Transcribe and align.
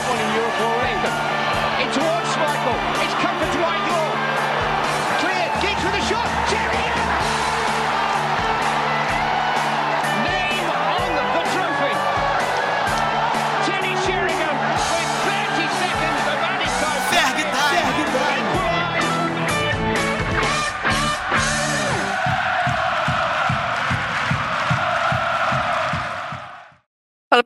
got 0.00 0.10
one 0.10 0.20
in 0.20 0.34
Europe 0.34 0.79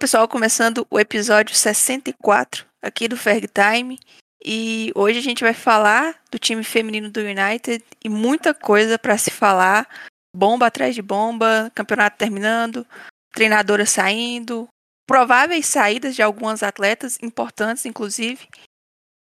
pessoal, 0.04 0.28
começando 0.28 0.86
o 0.90 1.00
episódio 1.00 1.56
64 1.56 2.66
aqui 2.82 3.08
do 3.08 3.16
Ferg 3.16 3.48
Time. 3.48 3.98
E 4.44 4.92
hoje 4.94 5.18
a 5.18 5.22
gente 5.22 5.42
vai 5.42 5.54
falar 5.54 6.20
do 6.30 6.38
time 6.38 6.62
feminino 6.62 7.10
do 7.10 7.20
United 7.20 7.82
e 8.04 8.10
muita 8.10 8.52
coisa 8.52 8.98
para 8.98 9.16
se 9.16 9.30
falar. 9.30 9.88
Bomba 10.36 10.66
atrás 10.66 10.94
de 10.94 11.00
bomba, 11.00 11.72
campeonato 11.74 12.18
terminando, 12.18 12.86
treinadora 13.32 13.86
saindo, 13.86 14.68
prováveis 15.06 15.64
saídas 15.64 16.14
de 16.14 16.20
algumas 16.20 16.62
atletas 16.62 17.18
importantes, 17.22 17.86
inclusive. 17.86 18.46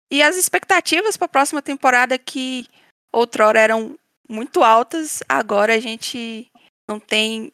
E 0.10 0.24
as 0.24 0.38
expectativas 0.38 1.18
para 1.18 1.26
a 1.26 1.30
próxima 1.30 1.62
temporada 1.62 2.18
que 2.18 2.66
outrora 3.14 3.60
eram 3.60 4.00
muito 4.30 4.64
altas, 4.64 5.22
agora 5.28 5.74
a 5.76 5.80
gente 5.82 6.48
não 6.88 7.02
tem 7.02 7.52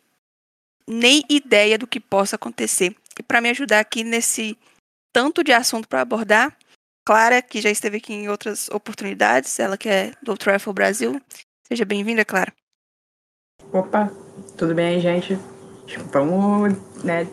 nem 0.87 1.23
ideia 1.27 1.75
do 1.75 1.87
que 1.87 1.99
possa 1.99 2.35
acontecer. 2.35 2.95
E 3.19 3.23
para 3.23 3.41
me 3.41 3.49
ajudar 3.49 3.79
aqui 3.79 4.03
nesse 4.03 4.57
tanto 5.13 5.43
de 5.43 5.53
assunto 5.53 5.87
para 5.87 6.01
abordar, 6.01 6.55
Clara, 7.05 7.41
que 7.41 7.61
já 7.61 7.69
esteve 7.69 7.97
aqui 7.97 8.13
em 8.13 8.29
outras 8.29 8.67
oportunidades, 8.69 9.59
ela 9.59 9.77
que 9.77 9.87
é 9.87 10.11
do 10.21 10.35
Travel 10.35 10.73
Brasil. 10.73 11.21
Seja 11.67 11.85
bem-vinda, 11.85 12.25
Clara. 12.25 12.51
Opa, 13.71 14.11
tudo 14.57 14.73
bem 14.75 14.99
gente? 14.99 15.37
Vamos, 16.11 16.73
né, 17.03 17.27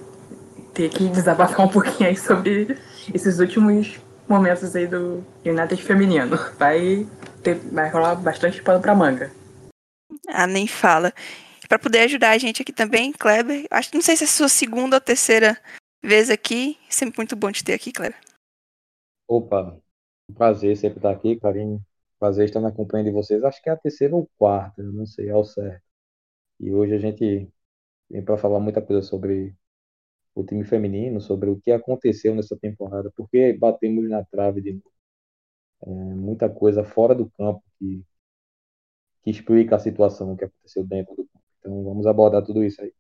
ter 0.75 0.91
que 0.91 1.08
desabafar 1.08 1.66
um 1.66 1.69
pouquinho 1.69 2.10
aí 2.10 2.16
sobre 2.16 2.78
esses 3.12 3.38
últimos 3.38 3.98
momentos 4.28 4.75
aí 4.77 4.86
do 4.86 5.25
United 5.44 5.83
feminino. 5.83 6.38
Vai, 6.58 7.06
ter, 7.42 7.56
vai 7.72 7.91
rolar 7.91 8.14
bastante 8.14 8.62
pano 8.62 8.80
pra 8.80 8.94
manga. 8.94 9.30
Ah, 10.28 10.47
nem 10.47 10.66
fala. 10.66 11.12
Para 11.73 11.78
poder 11.78 12.01
ajudar 12.01 12.33
a 12.33 12.37
gente 12.37 12.61
aqui 12.61 12.70
também, 12.70 13.11
Kleber. 13.12 13.67
Acho, 13.70 13.95
não 13.95 14.03
sei 14.03 14.15
se 14.15 14.25
é 14.25 14.27
a 14.27 14.28
sua 14.28 14.47
segunda 14.47 14.97
ou 14.97 15.01
terceira 15.01 15.59
vez 16.05 16.28
aqui. 16.28 16.77
Sempre 16.91 17.17
muito 17.17 17.34
bom 17.34 17.51
te 17.51 17.65
ter 17.65 17.73
aqui, 17.73 17.91
Kleber. 17.91 18.20
Opa, 19.27 19.81
um 20.28 20.34
prazer 20.34 20.77
sempre 20.77 20.98
estar 20.98 21.11
aqui, 21.11 21.41
Karine. 21.41 21.81
Prazer 22.19 22.45
estar 22.45 22.61
na 22.61 22.70
companhia 22.70 23.11
de 23.11 23.11
vocês. 23.11 23.43
Acho 23.43 23.62
que 23.62 23.70
é 23.70 23.73
a 23.73 23.77
terceira 23.78 24.15
ou 24.15 24.28
quarta, 24.37 24.83
não 24.83 25.06
sei 25.06 25.31
ao 25.31 25.47
certo. 25.47 25.83
E 26.61 26.70
hoje 26.70 26.93
a 26.93 26.98
gente 26.98 27.48
vem 28.11 28.23
para 28.23 28.37
falar 28.37 28.61
muita 28.61 28.83
coisa 28.83 29.00
sobre 29.00 29.56
o 30.34 30.45
time 30.45 30.65
feminino, 30.65 31.23
sobre 31.23 31.48
o 31.48 31.59
que 31.59 31.73
aconteceu 31.73 32.34
nessa 32.34 32.55
temporada, 32.55 33.11
porque 33.17 33.55
batemos 33.55 34.06
na 34.11 34.23
trave 34.27 34.61
de 34.61 34.75
novo. 34.75 34.93
É, 35.84 35.87
muita 35.91 36.50
coisa 36.50 36.84
fora 36.84 37.15
do 37.15 37.31
campo 37.31 37.62
que, 37.78 38.05
que 39.23 39.31
explica 39.31 39.77
a 39.77 39.78
situação 39.78 40.37
que 40.37 40.45
aconteceu 40.45 40.84
dentro 40.84 41.17
do 41.17 41.25
campo. 41.25 41.41
Então 41.62 41.84
vamos 41.84 42.06
abordar 42.06 42.42
tudo 42.42 42.64
isso 42.64 42.82
aí. 42.82 42.92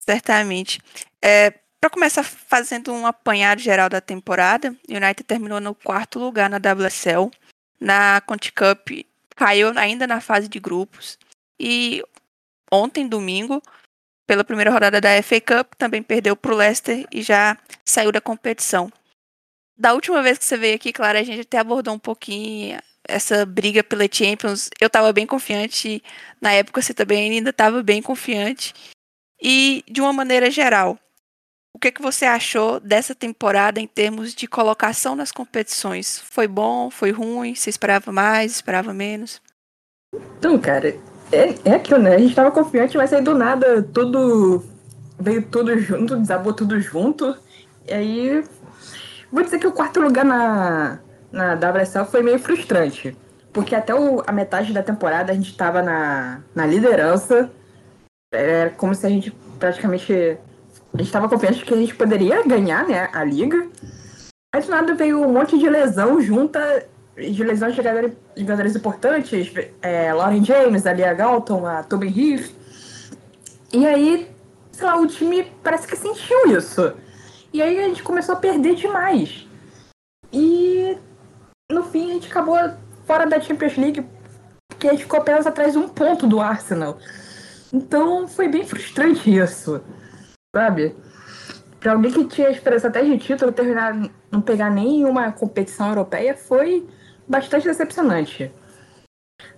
Certamente. 0.00 0.80
É, 1.20 1.50
para 1.80 1.90
começar 1.90 2.22
fazendo 2.22 2.90
um 2.92 3.06
apanhado 3.06 3.60
geral 3.60 3.90
da 3.90 4.00
temporada, 4.00 4.74
o 4.88 4.96
United 4.96 5.22
terminou 5.24 5.60
no 5.60 5.74
quarto 5.74 6.18
lugar 6.18 6.48
na 6.48 6.56
WSL. 6.56 7.30
Na 7.78 8.22
Conti 8.22 8.50
Cup 8.50 8.88
caiu 9.36 9.70
ainda 9.76 10.06
na 10.06 10.20
fase 10.20 10.48
de 10.48 10.58
grupos. 10.58 11.18
E 11.60 12.02
ontem, 12.72 13.06
domingo, 13.06 13.62
pela 14.26 14.44
primeira 14.44 14.70
rodada 14.70 14.98
da 14.98 15.22
FA 15.22 15.40
Cup, 15.40 15.74
também 15.76 16.02
perdeu 16.02 16.34
para 16.34 16.54
o 16.54 16.56
Leicester 16.56 17.06
e 17.12 17.20
já 17.20 17.58
saiu 17.84 18.10
da 18.10 18.20
competição. 18.20 18.90
Da 19.76 19.92
última 19.92 20.22
vez 20.22 20.38
que 20.38 20.44
você 20.44 20.56
veio 20.56 20.76
aqui, 20.76 20.92
Clara, 20.92 21.20
a 21.20 21.22
gente 21.22 21.42
até 21.42 21.58
abordou 21.58 21.92
um 21.92 21.98
pouquinho 21.98 22.78
essa 23.08 23.44
briga 23.44 23.82
pela 23.82 24.08
Champions. 24.10 24.70
Eu 24.80 24.86
estava 24.86 25.12
bem 25.12 25.26
confiante, 25.26 26.02
na 26.40 26.52
época 26.52 26.82
você 26.82 26.94
também 26.94 27.30
ainda 27.30 27.50
estava 27.50 27.82
bem 27.82 28.02
confiante. 28.02 28.74
E, 29.42 29.84
de 29.90 30.00
uma 30.00 30.12
maneira 30.12 30.50
geral, 30.50 30.98
o 31.74 31.78
que, 31.78 31.90
que 31.90 32.00
você 32.00 32.24
achou 32.24 32.78
dessa 32.80 33.14
temporada 33.14 33.80
em 33.80 33.86
termos 33.86 34.34
de 34.34 34.46
colocação 34.46 35.16
nas 35.16 35.32
competições? 35.32 36.18
Foi 36.30 36.46
bom? 36.46 36.88
Foi 36.88 37.10
ruim? 37.10 37.54
Você 37.54 37.68
esperava 37.68 38.12
mais? 38.12 38.52
Esperava 38.52 38.94
menos? 38.94 39.42
Então, 40.38 40.58
cara, 40.58 40.96
é, 41.32 41.54
é 41.64 41.74
aquilo, 41.74 41.98
né? 41.98 42.14
A 42.14 42.18
gente 42.18 42.34
tava 42.34 42.52
confiante, 42.52 42.96
mas 42.96 43.12
aí 43.12 43.20
do 43.20 43.34
nada 43.34 43.82
tudo 43.82 44.64
veio 45.18 45.42
tudo 45.48 45.76
junto, 45.78 46.16
desabou 46.16 46.52
tudo 46.52 46.80
junto. 46.80 47.36
E 47.86 47.92
aí, 47.92 48.44
vou 49.32 49.42
dizer 49.42 49.58
que 49.58 49.66
o 49.66 49.72
quarto 49.72 50.00
lugar 50.00 50.24
na, 50.24 51.00
na 51.34 51.54
WSL 51.54 52.06
foi 52.06 52.22
meio 52.22 52.38
frustrante. 52.38 53.16
Porque 53.52 53.74
até 53.74 53.94
o, 53.94 54.22
a 54.26 54.32
metade 54.32 54.72
da 54.72 54.82
temporada 54.82 55.32
a 55.32 55.34
gente 55.34 55.56
tava 55.56 55.82
na, 55.82 56.40
na 56.54 56.66
liderança. 56.66 57.50
Era 58.32 58.70
como 58.70 58.94
se 58.94 59.06
a 59.06 59.10
gente 59.10 59.30
praticamente. 59.58 60.38
A 60.92 60.96
gente 60.96 61.12
tava 61.12 61.28
confiante 61.28 61.64
que 61.64 61.74
a 61.74 61.76
gente 61.76 61.94
poderia 61.94 62.46
ganhar, 62.46 62.86
né, 62.86 63.08
a 63.12 63.24
liga. 63.24 63.68
Aí 64.54 64.62
do 64.62 64.70
nada 64.70 64.94
veio 64.94 65.20
um 65.20 65.32
monte 65.32 65.58
de 65.58 65.68
lesão 65.68 66.20
junta, 66.20 66.86
de 67.16 67.42
lesões 67.42 67.72
de 67.72 67.78
jogadores, 67.78 68.12
jogadores 68.36 68.76
importantes. 68.76 69.52
É, 69.82 70.12
Lauren 70.12 70.44
James, 70.44 70.86
a 70.86 70.92
Lia 70.92 71.12
Galton, 71.12 71.66
a 71.66 71.82
Tobin 71.82 72.08
Heath. 72.08 72.52
E 73.72 73.84
aí, 73.84 74.30
sei 74.70 74.86
lá, 74.86 74.96
o 74.96 75.06
time 75.06 75.50
parece 75.62 75.86
que 75.86 75.96
sentiu 75.96 76.56
isso. 76.56 76.92
E 77.52 77.60
aí 77.60 77.78
a 77.78 77.88
gente 77.88 78.02
começou 78.02 78.34
a 78.34 78.38
perder 78.38 78.76
demais. 78.76 79.48
Fim 81.94 82.10
a 82.10 82.14
gente 82.14 82.28
acabou 82.28 82.58
fora 83.06 83.24
da 83.24 83.40
Champions 83.40 83.76
League, 83.76 84.04
porque 84.68 84.88
a 84.88 84.90
gente 84.90 85.04
ficou 85.04 85.20
apenas 85.20 85.46
atrás 85.46 85.74
de 85.74 85.78
um 85.78 85.88
ponto 85.88 86.26
do 86.26 86.40
Arsenal. 86.40 86.98
Então 87.72 88.26
foi 88.26 88.48
bem 88.48 88.66
frustrante 88.66 89.32
isso, 89.32 89.80
sabe? 90.52 90.92
Pra 91.78 91.92
alguém 91.92 92.10
que 92.10 92.24
tinha 92.24 92.50
esperança 92.50 92.88
até 92.88 93.00
de 93.04 93.16
título 93.16 93.52
terminar, 93.52 93.94
não 94.28 94.40
pegar 94.40 94.70
nenhuma 94.70 95.30
competição 95.30 95.88
europeia, 95.90 96.36
foi 96.36 96.84
bastante 97.28 97.68
decepcionante. 97.68 98.50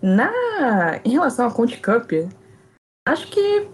Na, 0.03 1.01
em 1.07 1.13
relação 1.13 1.47
à 1.47 1.51
Conte 1.51 1.81
Cup, 1.81 2.13
acho 3.09 3.29
que 3.29 3.67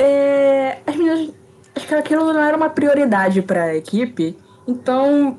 é, 0.00 0.80
as 0.84 0.96
meninas, 0.96 1.32
acho 1.76 1.86
que 1.86 1.94
aquilo 1.94 2.32
não 2.32 2.42
era 2.42 2.56
uma 2.56 2.70
prioridade 2.70 3.40
para 3.40 3.66
a 3.66 3.76
equipe, 3.76 4.36
então 4.66 5.38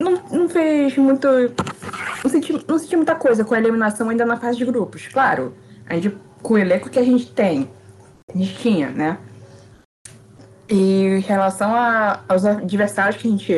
não, 0.00 0.12
não 0.32 0.48
fez 0.48 0.96
muito. 0.96 1.28
Não 2.22 2.30
senti, 2.30 2.64
não 2.68 2.78
senti 2.78 2.96
muita 2.96 3.14
coisa 3.14 3.44
com 3.44 3.54
a 3.54 3.58
eliminação 3.58 4.08
ainda 4.08 4.24
na 4.24 4.36
fase 4.36 4.58
de 4.58 4.64
grupos. 4.64 5.08
Claro, 5.08 5.54
a 5.86 5.94
gente, 5.94 6.16
com 6.42 6.54
o 6.54 6.58
elenco 6.58 6.90
que 6.90 6.98
a 6.98 7.04
gente 7.04 7.32
tem, 7.32 7.70
a 8.32 8.36
gente 8.36 8.56
tinha, 8.58 8.90
né? 8.90 9.18
E 10.68 11.04
em 11.04 11.20
relação 11.20 11.74
a, 11.74 12.20
aos 12.28 12.44
adversários 12.44 13.20
que 13.20 13.26
a 13.26 13.30
gente, 13.30 13.52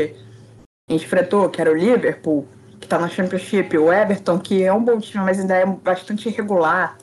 a 0.89 0.93
gente 0.93 1.05
enfrentou, 1.05 1.49
que 1.51 1.61
era 1.61 1.71
o 1.71 1.77
Liverpool, 1.77 2.47
que 2.81 2.89
tá 2.89 2.99
na 2.99 3.09
Championship, 3.09 3.77
o 3.77 3.93
Everton, 3.93 4.39
que 4.39 4.63
é 4.63 4.73
um 4.73 4.83
bom 4.83 4.99
time, 4.99 5.25
mas 5.25 5.39
ainda 5.39 5.55
é 5.55 5.67
bastante 5.67 6.29
irregular, 6.29 6.97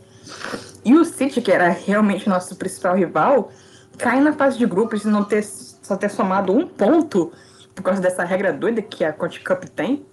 e 0.84 0.96
o 0.96 1.06
City, 1.06 1.42
que 1.42 1.52
era 1.52 1.70
realmente 1.70 2.30
nosso 2.30 2.56
principal 2.56 2.96
rival, 2.96 3.52
cair 3.98 4.22
na 4.22 4.34
fase 4.34 4.58
de 4.58 4.66
grupos 4.66 5.04
e 5.04 5.08
não 5.08 5.24
ter 5.24 5.44
só 5.44 5.96
ter 5.96 6.10
somado 6.10 6.54
um 6.54 6.68
ponto 6.68 7.32
por 7.74 7.82
causa 7.82 8.02
dessa 8.02 8.24
regra 8.24 8.54
doida 8.54 8.82
que 8.82 9.04
a 9.04 9.12
Conte 9.12 9.40
Cup 9.44 9.64
tem, 9.76 10.06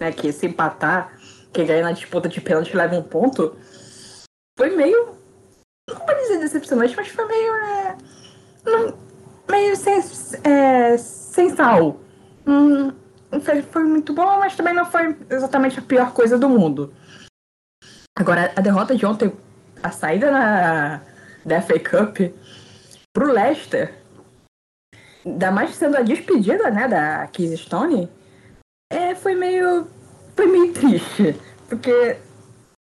né? 0.00 0.10
Que 0.10 0.32
se 0.32 0.46
empatar, 0.46 1.12
quem 1.52 1.66
ganha 1.66 1.82
na 1.82 1.92
disputa 1.92 2.28
de 2.28 2.40
pênalti 2.40 2.74
leva 2.74 2.96
um 2.96 3.02
ponto. 3.02 3.54
Foi 4.58 4.74
meio. 4.74 5.14
Não 5.88 5.96
vou 5.96 6.14
dizer 6.16 6.38
decepcionante, 6.38 6.96
mas 6.96 7.08
foi 7.08 7.26
meio. 7.26 7.52
É, 7.54 7.96
não, 8.64 8.98
meio 9.48 9.76
sem, 9.76 10.00
é, 10.44 10.96
sem 10.96 11.54
sal. 11.54 12.00
Hum, 12.46 12.92
foi, 13.42 13.62
foi 13.62 13.84
muito 13.84 14.12
bom, 14.12 14.38
mas 14.38 14.56
também 14.56 14.74
não 14.74 14.86
foi 14.86 15.16
exatamente 15.28 15.78
a 15.78 15.82
pior 15.82 16.12
coisa 16.12 16.38
do 16.38 16.48
mundo. 16.48 16.92
Agora, 18.18 18.52
a 18.56 18.60
derrota 18.60 18.96
de 18.96 19.06
ontem, 19.06 19.32
a 19.82 19.90
saída 19.90 20.30
na, 20.30 21.00
da 21.44 21.62
FA 21.62 21.78
Cup 21.78 22.18
pro 23.12 23.32
Leicester, 23.32 23.94
ainda 25.24 25.50
mais 25.50 25.74
sendo 25.74 25.96
a 25.96 26.02
despedida, 26.02 26.70
né, 26.70 26.86
da 26.86 27.26
Keys 27.28 27.60
Stone, 27.60 28.08
é, 28.90 29.14
foi 29.14 29.34
meio. 29.34 29.86
Foi 30.36 30.46
meio 30.46 30.72
triste. 30.72 31.36
Porque 31.68 32.16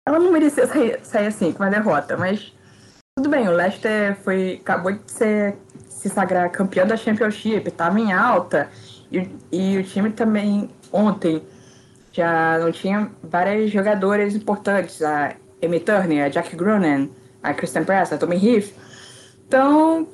ela 0.08 0.20
não 0.20 0.32
merecia 0.32 0.68
sair, 0.68 1.00
sair 1.04 1.28
assim, 1.28 1.52
com 1.52 1.64
uma 1.64 1.70
derrota, 1.70 2.16
mas 2.16 2.54
tudo 3.18 3.30
bem, 3.30 3.48
o 3.48 3.52
Leicester 3.52 4.16
foi, 4.24 4.60
acabou 4.62 4.92
de 4.92 5.12
ser, 5.12 5.56
se 5.90 6.08
sagrar 6.08 6.52
campeão 6.52 6.86
da 6.86 6.96
Championship, 6.96 7.68
estava 7.68 8.00
em 8.00 8.14
alta, 8.14 8.70
E, 9.12 9.28
e 9.52 9.78
o 9.78 9.84
time 9.84 10.12
também, 10.12 10.70
ontem, 10.94 11.42
já 12.12 12.60
não 12.60 12.72
tinha 12.72 13.10
várias 13.24 13.72
jogadoras 13.72 14.36
importantes. 14.36 15.02
A 15.02 15.36
Amy 15.64 15.80
Turner, 15.80 16.26
a 16.26 16.30
Jack 16.30 16.56
Grunen, 16.56 17.12
a 17.42 17.54
Kristen 17.54 17.84
Press, 17.84 18.14
a 18.14 18.18
Tommy 18.18 18.36
Heath. 18.36 18.72
Então, 19.48 20.08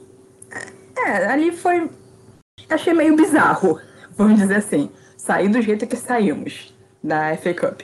é, 0.98 1.26
ali 1.26 1.52
foi. 1.52 1.90
Achei 2.70 2.94
meio 2.94 3.16
bizarro, 3.16 3.80
vamos 4.16 4.40
dizer 4.40 4.56
assim. 4.56 4.90
Sair 5.24 5.48
do 5.48 5.62
jeito 5.62 5.88
que 5.88 5.96
saímos 5.96 6.74
da 7.02 7.38
FA 7.38 7.54
Cup. 7.54 7.84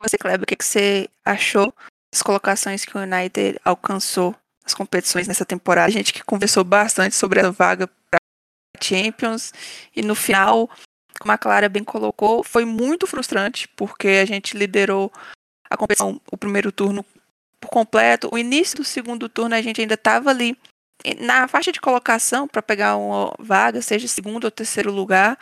Você, 0.00 0.18
Kleber, 0.18 0.42
o 0.42 0.46
que, 0.46 0.56
que 0.56 0.64
você 0.64 1.08
achou 1.24 1.72
das 2.12 2.22
colocações 2.22 2.84
que 2.84 2.98
o 2.98 3.00
United 3.00 3.60
alcançou 3.64 4.34
nas 4.64 4.74
competições 4.74 5.28
nessa 5.28 5.44
temporada? 5.44 5.86
A 5.86 5.92
gente 5.92 6.12
que 6.12 6.24
conversou 6.24 6.64
bastante 6.64 7.14
sobre 7.14 7.38
a 7.38 7.52
vaga 7.52 7.86
para 7.86 8.18
Champions 8.82 9.52
e 9.94 10.02
no 10.02 10.16
final, 10.16 10.68
como 11.20 11.30
a 11.30 11.38
Clara 11.38 11.68
bem 11.68 11.84
colocou, 11.84 12.42
foi 12.42 12.64
muito 12.64 13.06
frustrante 13.06 13.68
porque 13.68 14.08
a 14.08 14.24
gente 14.24 14.58
liderou 14.58 15.12
a 15.70 15.76
competição, 15.76 16.20
o 16.32 16.36
primeiro 16.36 16.72
turno 16.72 17.06
por 17.60 17.70
completo. 17.70 18.28
O 18.32 18.36
início 18.36 18.78
do 18.78 18.84
segundo 18.84 19.28
turno 19.28 19.54
a 19.54 19.62
gente 19.62 19.80
ainda 19.80 19.94
estava 19.94 20.30
ali 20.30 20.58
na 21.20 21.46
faixa 21.46 21.70
de 21.70 21.80
colocação 21.80 22.48
para 22.48 22.60
pegar 22.60 22.96
uma 22.96 23.32
vaga, 23.38 23.80
seja 23.80 24.08
segundo 24.08 24.46
ou 24.46 24.50
terceiro 24.50 24.90
lugar. 24.90 25.38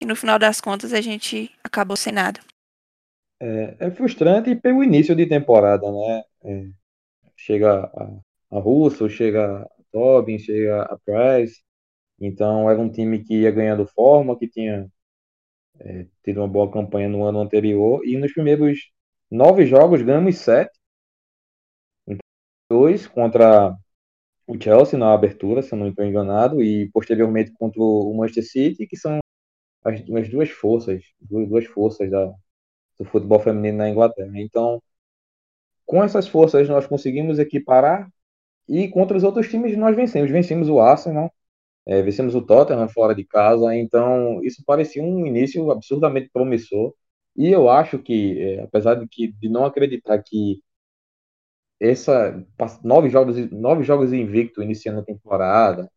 E 0.00 0.04
no 0.04 0.14
final 0.14 0.38
das 0.38 0.60
contas 0.60 0.92
a 0.92 1.00
gente 1.00 1.50
acabou 1.64 1.96
sem 1.96 2.12
nada. 2.12 2.40
É, 3.40 3.76
é 3.80 3.90
frustrante 3.90 4.54
pelo 4.56 4.82
início 4.82 5.14
de 5.14 5.26
temporada, 5.26 5.90
né? 5.90 6.24
É, 6.44 6.68
chega 7.36 7.84
a, 7.84 8.56
a 8.56 8.58
Russo, 8.58 9.08
chega 9.08 9.62
a 9.62 9.68
Tobin, 9.92 10.38
chega 10.38 10.82
a 10.82 10.98
Price. 10.98 11.62
Então 12.20 12.70
era 12.70 12.80
um 12.80 12.90
time 12.90 13.22
que 13.22 13.42
ia 13.42 13.50
ganhando 13.50 13.86
forma, 13.86 14.38
que 14.38 14.48
tinha 14.48 14.90
é, 15.80 16.06
tido 16.24 16.40
uma 16.40 16.48
boa 16.48 16.70
campanha 16.70 17.08
no 17.08 17.24
ano 17.24 17.40
anterior. 17.40 18.04
E 18.06 18.16
nos 18.16 18.32
primeiros 18.32 18.90
nove 19.30 19.66
jogos 19.66 20.02
ganhamos 20.02 20.38
sete. 20.38 20.78
Dois 22.70 23.06
contra 23.06 23.76
o 24.46 24.60
Chelsea 24.60 24.98
na 24.98 25.12
abertura, 25.12 25.62
se 25.62 25.72
eu 25.72 25.78
não 25.78 25.88
estou 25.88 26.04
enganado, 26.04 26.62
e 26.62 26.90
posteriormente 26.90 27.52
contra 27.52 27.80
o 27.80 28.14
Manchester 28.16 28.44
City, 28.44 28.86
que 28.86 28.96
são 28.96 29.20
as, 29.86 30.00
as 30.00 30.28
duas 30.28 30.50
forças, 30.50 31.02
duas, 31.20 31.48
duas 31.48 31.66
forças 31.66 32.10
da, 32.10 32.26
do 32.98 33.04
futebol 33.04 33.40
feminino 33.40 33.78
na 33.78 33.90
Inglaterra. 33.90 34.32
Então, 34.36 34.82
com 35.86 36.02
essas 36.04 36.28
forças 36.28 36.68
nós 36.68 36.86
conseguimos 36.86 37.38
equiparar 37.38 38.10
e 38.68 38.88
contra 38.88 39.16
os 39.16 39.24
outros 39.24 39.48
times 39.48 39.76
nós 39.76 39.96
vencemos. 39.96 40.30
Vencemos 40.30 40.68
o 40.68 40.80
Arsenal, 40.80 41.32
é, 41.86 42.02
vencemos 42.02 42.34
o 42.34 42.42
Tottenham 42.42 42.88
fora 42.88 43.14
de 43.14 43.24
casa, 43.24 43.74
então 43.76 44.42
isso 44.44 44.62
parecia 44.66 45.02
um 45.02 45.26
início 45.26 45.70
absurdamente 45.70 46.30
promissor. 46.32 46.94
E 47.36 47.48
eu 47.50 47.68
acho 47.70 47.98
que, 47.98 48.40
é, 48.40 48.62
apesar 48.62 48.96
de, 48.96 49.06
que, 49.08 49.28
de 49.32 49.48
não 49.48 49.64
acreditar 49.66 50.22
que 50.22 50.62
essa 51.80 52.44
nove 52.82 53.10
jogos, 53.10 53.36
nove 53.50 53.82
jogos 53.84 54.12
invicto 54.12 54.62
iniciando 54.62 55.00
a 55.00 55.04
temporada, 55.04 55.90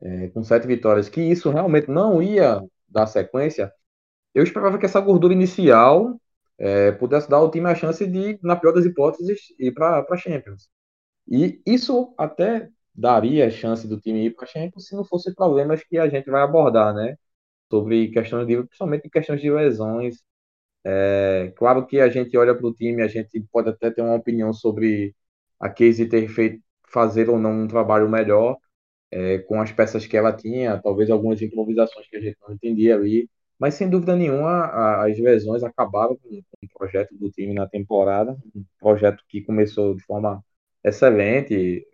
é, 0.00 0.28
com 0.28 0.42
sete 0.44 0.66
vitórias, 0.66 1.08
que 1.08 1.20
isso 1.20 1.50
realmente 1.50 1.88
não 1.90 2.22
ia 2.22 2.62
dar 2.88 3.06
sequência, 3.06 3.72
eu 4.34 4.44
esperava 4.44 4.78
que 4.78 4.86
essa 4.86 5.00
gordura 5.00 5.32
inicial 5.34 6.20
é, 6.58 6.92
pudesse 6.92 7.28
dar 7.28 7.38
ao 7.38 7.50
time 7.50 7.68
a 7.68 7.74
chance 7.74 8.06
de, 8.06 8.38
na 8.42 8.56
pior 8.56 8.72
das 8.72 8.84
hipóteses, 8.84 9.40
ir 9.58 9.72
para 9.72 10.04
a 10.08 10.16
Champions. 10.16 10.68
E 11.28 11.62
isso 11.66 12.14
até 12.18 12.70
daria 12.94 13.46
a 13.46 13.50
chance 13.50 13.86
do 13.88 14.00
time 14.00 14.26
ir 14.26 14.30
para 14.36 14.44
a 14.44 14.48
Champions 14.48 14.88
se 14.88 14.96
não 14.96 15.04
fosse 15.04 15.34
problemas 15.34 15.82
que 15.84 15.98
a 15.98 16.08
gente 16.08 16.30
vai 16.30 16.42
abordar, 16.42 16.94
né? 16.94 17.16
Sobre 17.70 18.08
questões 18.10 18.46
de, 18.46 18.56
principalmente 18.64 19.10
questões 19.10 19.40
de 19.40 19.50
lesões. 19.50 20.16
É, 20.84 21.52
claro 21.56 21.86
que 21.86 22.00
a 22.00 22.08
gente 22.08 22.36
olha 22.38 22.54
para 22.54 22.66
o 22.66 22.74
time, 22.74 23.02
a 23.02 23.08
gente 23.08 23.40
pode 23.52 23.70
até 23.70 23.90
ter 23.90 24.02
uma 24.02 24.14
opinião 24.14 24.52
sobre 24.52 25.14
a 25.60 25.68
Casey 25.70 26.08
ter 26.08 26.28
feito 26.28 26.62
fazer 26.88 27.28
ou 27.30 27.38
não 27.38 27.52
um 27.62 27.68
trabalho 27.68 28.08
melhor 28.08 28.56
é, 29.10 29.38
com 29.38 29.60
as 29.60 29.72
peças 29.72 30.06
que 30.06 30.16
ela 30.16 30.32
tinha, 30.32 30.80
talvez 30.82 31.10
algumas 31.10 31.40
improvisações 31.42 32.06
que 32.08 32.16
a 32.16 32.20
gente 32.20 32.36
não 32.40 32.54
entendia 32.54 32.94
ali, 32.96 33.28
mas 33.58 33.74
sem 33.74 33.88
dúvida 33.88 34.14
nenhuma, 34.16 34.50
a, 34.66 35.06
as 35.06 35.18
lesões 35.18 35.62
acabaram 35.62 36.16
com, 36.16 36.28
o 36.38 36.68
projeto 36.78 37.14
do 37.16 37.30
time 37.30 37.54
na 37.54 37.66
temporada, 37.66 38.36
um 38.54 38.64
projeto 38.78 39.24
que 39.28 39.42
começou 39.42 39.94
de 39.94 40.02
forma 40.04 40.44
excelente. 40.84 41.86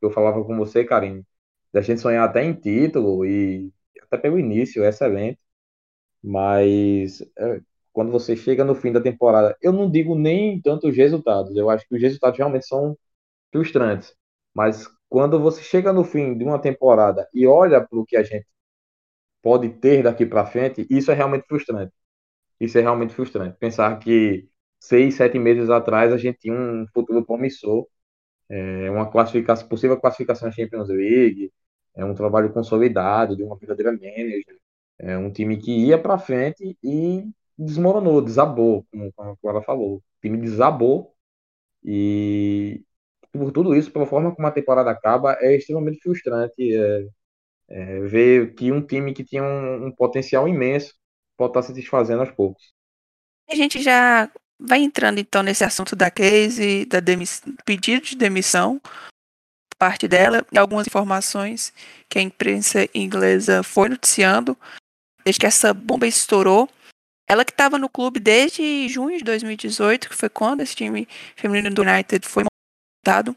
Eu 0.00 0.10
falava 0.10 0.44
com 0.44 0.56
você, 0.56 0.84
Karine, 0.84 1.24
da 1.72 1.80
gente 1.80 2.00
sonhar 2.00 2.28
até 2.28 2.44
em 2.44 2.54
título 2.54 3.24
e 3.26 3.72
até 4.02 4.18
pelo 4.18 4.38
início, 4.38 4.84
excelente. 4.84 5.38
Mas 6.22 7.22
é, 7.38 7.60
quando 7.92 8.12
você 8.12 8.36
chega 8.36 8.64
no 8.64 8.74
fim 8.74 8.92
da 8.92 9.00
temporada, 9.00 9.56
eu 9.62 9.72
não 9.72 9.90
digo 9.90 10.14
nem 10.14 10.60
tanto 10.60 10.88
os 10.88 10.96
resultados, 10.96 11.56
eu 11.56 11.70
acho 11.70 11.88
que 11.88 11.94
os 11.96 12.02
resultados 12.02 12.38
realmente 12.38 12.66
são 12.66 12.96
frustrantes. 13.52 14.14
Mas 14.54 14.88
quando 15.08 15.40
você 15.40 15.62
chega 15.62 15.92
no 15.92 16.04
fim 16.04 16.36
de 16.36 16.44
uma 16.44 16.60
temporada 16.60 17.28
e 17.34 17.46
olha 17.46 17.80
para 17.80 17.98
o 17.98 18.04
que 18.06 18.16
a 18.16 18.22
gente 18.22 18.46
pode 19.42 19.68
ter 19.70 20.02
daqui 20.02 20.26
para 20.26 20.46
frente, 20.46 20.86
isso 20.90 21.10
é 21.10 21.14
realmente 21.14 21.46
frustrante. 21.46 21.92
Isso 22.60 22.78
é 22.78 22.82
realmente 22.82 23.14
frustrante. 23.14 23.56
Pensar 23.58 23.98
que 23.98 24.48
seis, 24.80 25.16
sete 25.16 25.38
meses 25.38 25.70
atrás 25.70 26.12
a 26.12 26.18
gente 26.18 26.38
tinha 26.40 26.54
um 26.54 26.86
futuro 26.92 27.24
promissor, 27.24 27.86
é, 28.48 28.90
uma 28.90 29.10
classificação, 29.10 29.68
possível 29.68 30.00
classificação 30.00 30.48
à 30.48 30.52
Champions 30.52 30.88
League, 30.88 31.52
é 31.94 32.04
um 32.04 32.14
trabalho 32.14 32.52
consolidado 32.52 33.36
de 33.36 33.42
uma 33.42 33.56
verdadeira 33.56 33.92
manager, 33.92 34.58
é 34.98 35.18
um 35.18 35.30
time 35.32 35.56
que 35.58 35.72
ia 35.72 35.98
para 35.98 36.18
frente 36.18 36.76
e 36.82 37.24
desmoronou, 37.58 38.22
desabou, 38.22 38.86
como, 38.90 39.12
como 39.14 39.38
ela 39.44 39.62
falou. 39.62 39.96
O 39.98 40.02
time 40.22 40.38
desabou 40.38 41.14
e 41.84 42.84
por 43.36 43.52
tudo 43.52 43.74
isso, 43.74 43.90
pela 43.90 44.06
forma 44.06 44.34
como 44.34 44.46
a 44.46 44.52
temporada 44.52 44.90
acaba, 44.90 45.36
é 45.40 45.56
extremamente 45.56 46.00
frustrante. 46.00 46.76
É, 46.76 47.06
é, 47.68 48.00
ver 48.00 48.54
que 48.54 48.70
um 48.70 48.80
time 48.80 49.12
que 49.12 49.24
tinha 49.24 49.42
um, 49.42 49.86
um 49.86 49.92
potencial 49.92 50.46
imenso 50.46 50.94
pode 51.36 51.50
estar 51.50 51.62
se 51.62 51.72
desfazendo 51.72 52.20
aos 52.20 52.30
poucos. 52.30 52.72
A 53.50 53.54
gente 53.54 53.82
já 53.82 54.30
vai 54.58 54.80
entrando 54.80 55.18
então 55.18 55.42
nesse 55.42 55.64
assunto 55.64 55.94
da 55.94 56.10
case, 56.10 56.86
da 56.86 56.98
pedido 57.64 58.04
de 58.04 58.16
demissão 58.16 58.80
parte 59.78 60.08
dela 60.08 60.44
e 60.50 60.58
algumas 60.58 60.86
informações 60.86 61.72
que 62.08 62.18
a 62.18 62.22
imprensa 62.22 62.88
inglesa 62.94 63.62
foi 63.62 63.90
noticiando 63.90 64.56
desde 65.22 65.40
que 65.40 65.46
essa 65.46 65.74
bomba 65.74 66.06
estourou. 66.06 66.68
Ela 67.28 67.44
que 67.44 67.50
estava 67.50 67.78
no 67.78 67.88
clube 67.88 68.18
desde 68.18 68.88
junho 68.88 69.18
de 69.18 69.24
2018, 69.24 70.08
que 70.08 70.14
foi 70.14 70.28
quando 70.28 70.62
esse 70.62 70.74
time 70.74 71.06
feminino 71.34 71.74
do 71.74 71.82
United 71.82 72.26
foi 72.26 72.44
montado. 73.06 73.36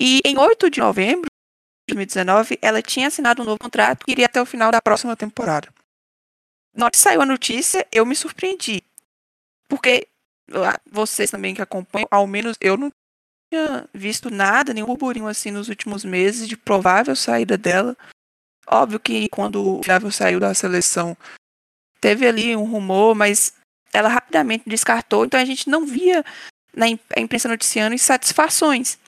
E 0.00 0.20
em 0.24 0.38
8 0.38 0.70
de 0.70 0.80
novembro 0.80 1.26
2019, 1.88 2.58
ela 2.62 2.82
tinha 2.82 3.08
assinado 3.08 3.42
um 3.42 3.44
novo 3.44 3.58
contrato 3.58 4.04
que 4.04 4.12
iria 4.12 4.26
até 4.26 4.40
o 4.40 4.46
final 4.46 4.70
da 4.70 4.80
próxima 4.80 5.16
temporada. 5.16 5.68
Na 6.74 6.86
hora 6.86 6.92
que 6.92 6.98
saiu 6.98 7.22
a 7.22 7.26
notícia, 7.26 7.86
eu 7.90 8.04
me 8.04 8.14
surpreendi. 8.14 8.82
Porque 9.68 10.06
vocês 10.90 11.30
também 11.30 11.54
que 11.54 11.62
acompanham, 11.62 12.06
ao 12.10 12.26
menos 12.26 12.56
eu 12.60 12.76
não 12.76 12.90
tinha 13.52 13.88
visto 13.92 14.30
nada, 14.30 14.72
nenhum 14.72 14.86
burburinho 14.86 15.26
assim 15.26 15.50
nos 15.50 15.68
últimos 15.68 16.04
meses 16.04 16.48
de 16.48 16.56
provável 16.56 17.16
saída 17.16 17.56
dela. 17.56 17.96
Óbvio 18.66 19.00
que 19.00 19.28
quando 19.28 19.78
o 19.78 19.82
Flávio 19.82 20.12
saiu 20.12 20.38
da 20.38 20.52
seleção, 20.54 21.16
teve 22.00 22.26
ali 22.26 22.54
um 22.54 22.64
rumor, 22.64 23.14
mas 23.14 23.54
ela 23.92 24.08
rapidamente 24.08 24.68
descartou, 24.68 25.24
então 25.24 25.40
a 25.40 25.44
gente 25.44 25.70
não 25.70 25.86
via 25.86 26.24
na 26.76 26.86
imprensa 26.88 27.48
noticiando 27.48 27.94
insatisfações. 27.94 28.98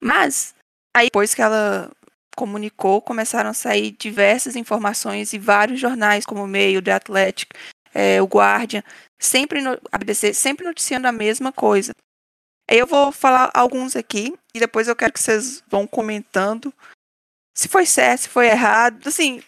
Mas 0.00 0.54
Aí, 0.94 1.06
depois 1.06 1.34
que 1.34 1.40
ela 1.40 1.90
comunicou, 2.36 3.00
começaram 3.00 3.50
a 3.50 3.54
sair 3.54 3.92
diversas 3.92 4.56
informações 4.56 5.32
e 5.32 5.38
vários 5.38 5.80
jornais, 5.80 6.26
como 6.26 6.44
o 6.44 6.46
Meio, 6.46 6.82
The 6.82 6.92
Athletic, 6.92 7.50
é, 7.94 8.20
o 8.20 8.26
Guardian, 8.26 8.82
sempre 9.20 9.62
no, 9.62 9.78
a 9.90 9.98
BBC, 9.98 10.34
sempre 10.34 10.66
noticiando 10.66 11.08
a 11.08 11.12
mesma 11.12 11.52
coisa. 11.52 11.94
Eu 12.68 12.86
vou 12.86 13.10
falar 13.10 13.50
alguns 13.54 13.96
aqui 13.96 14.34
e 14.54 14.60
depois 14.60 14.86
eu 14.86 14.96
quero 14.96 15.12
que 15.12 15.20
vocês 15.20 15.62
vão 15.66 15.86
comentando 15.86 16.72
se 17.56 17.68
foi 17.68 17.84
certo, 17.86 18.22
se 18.22 18.28
foi 18.28 18.48
errado. 18.48 19.06
Assim, 19.06 19.42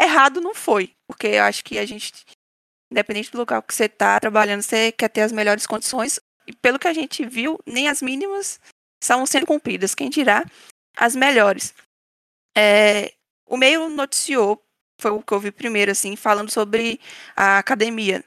errado 0.00 0.40
não 0.40 0.54
foi, 0.54 0.92
porque 1.06 1.26
eu 1.28 1.42
acho 1.44 1.62
que 1.64 1.78
a 1.78 1.86
gente, 1.86 2.12
independente 2.90 3.30
do 3.30 3.38
local 3.38 3.62
que 3.62 3.74
você 3.74 3.84
está 3.84 4.18
trabalhando, 4.18 4.62
você 4.62 4.92
quer 4.92 5.08
ter 5.08 5.22
as 5.22 5.32
melhores 5.32 5.66
condições. 5.66 6.20
E 6.46 6.52
pelo 6.52 6.78
que 6.78 6.88
a 6.88 6.92
gente 6.92 7.26
viu, 7.26 7.58
nem 7.66 7.88
as 7.88 8.00
mínimas 8.00 8.60
estavam 9.02 9.26
sendo 9.26 9.46
cumpridas. 9.46 9.94
Quem 9.94 10.08
dirá 10.08 10.44
as 10.96 11.14
melhores. 11.14 11.74
É, 12.56 13.12
o 13.46 13.56
meio 13.56 13.88
noticiou, 13.88 14.62
foi 15.00 15.10
o 15.10 15.22
que 15.22 15.32
eu 15.32 15.40
vi 15.40 15.50
primeiro, 15.50 15.90
assim, 15.90 16.16
falando 16.16 16.50
sobre 16.50 16.98
a 17.36 17.58
academia, 17.58 18.24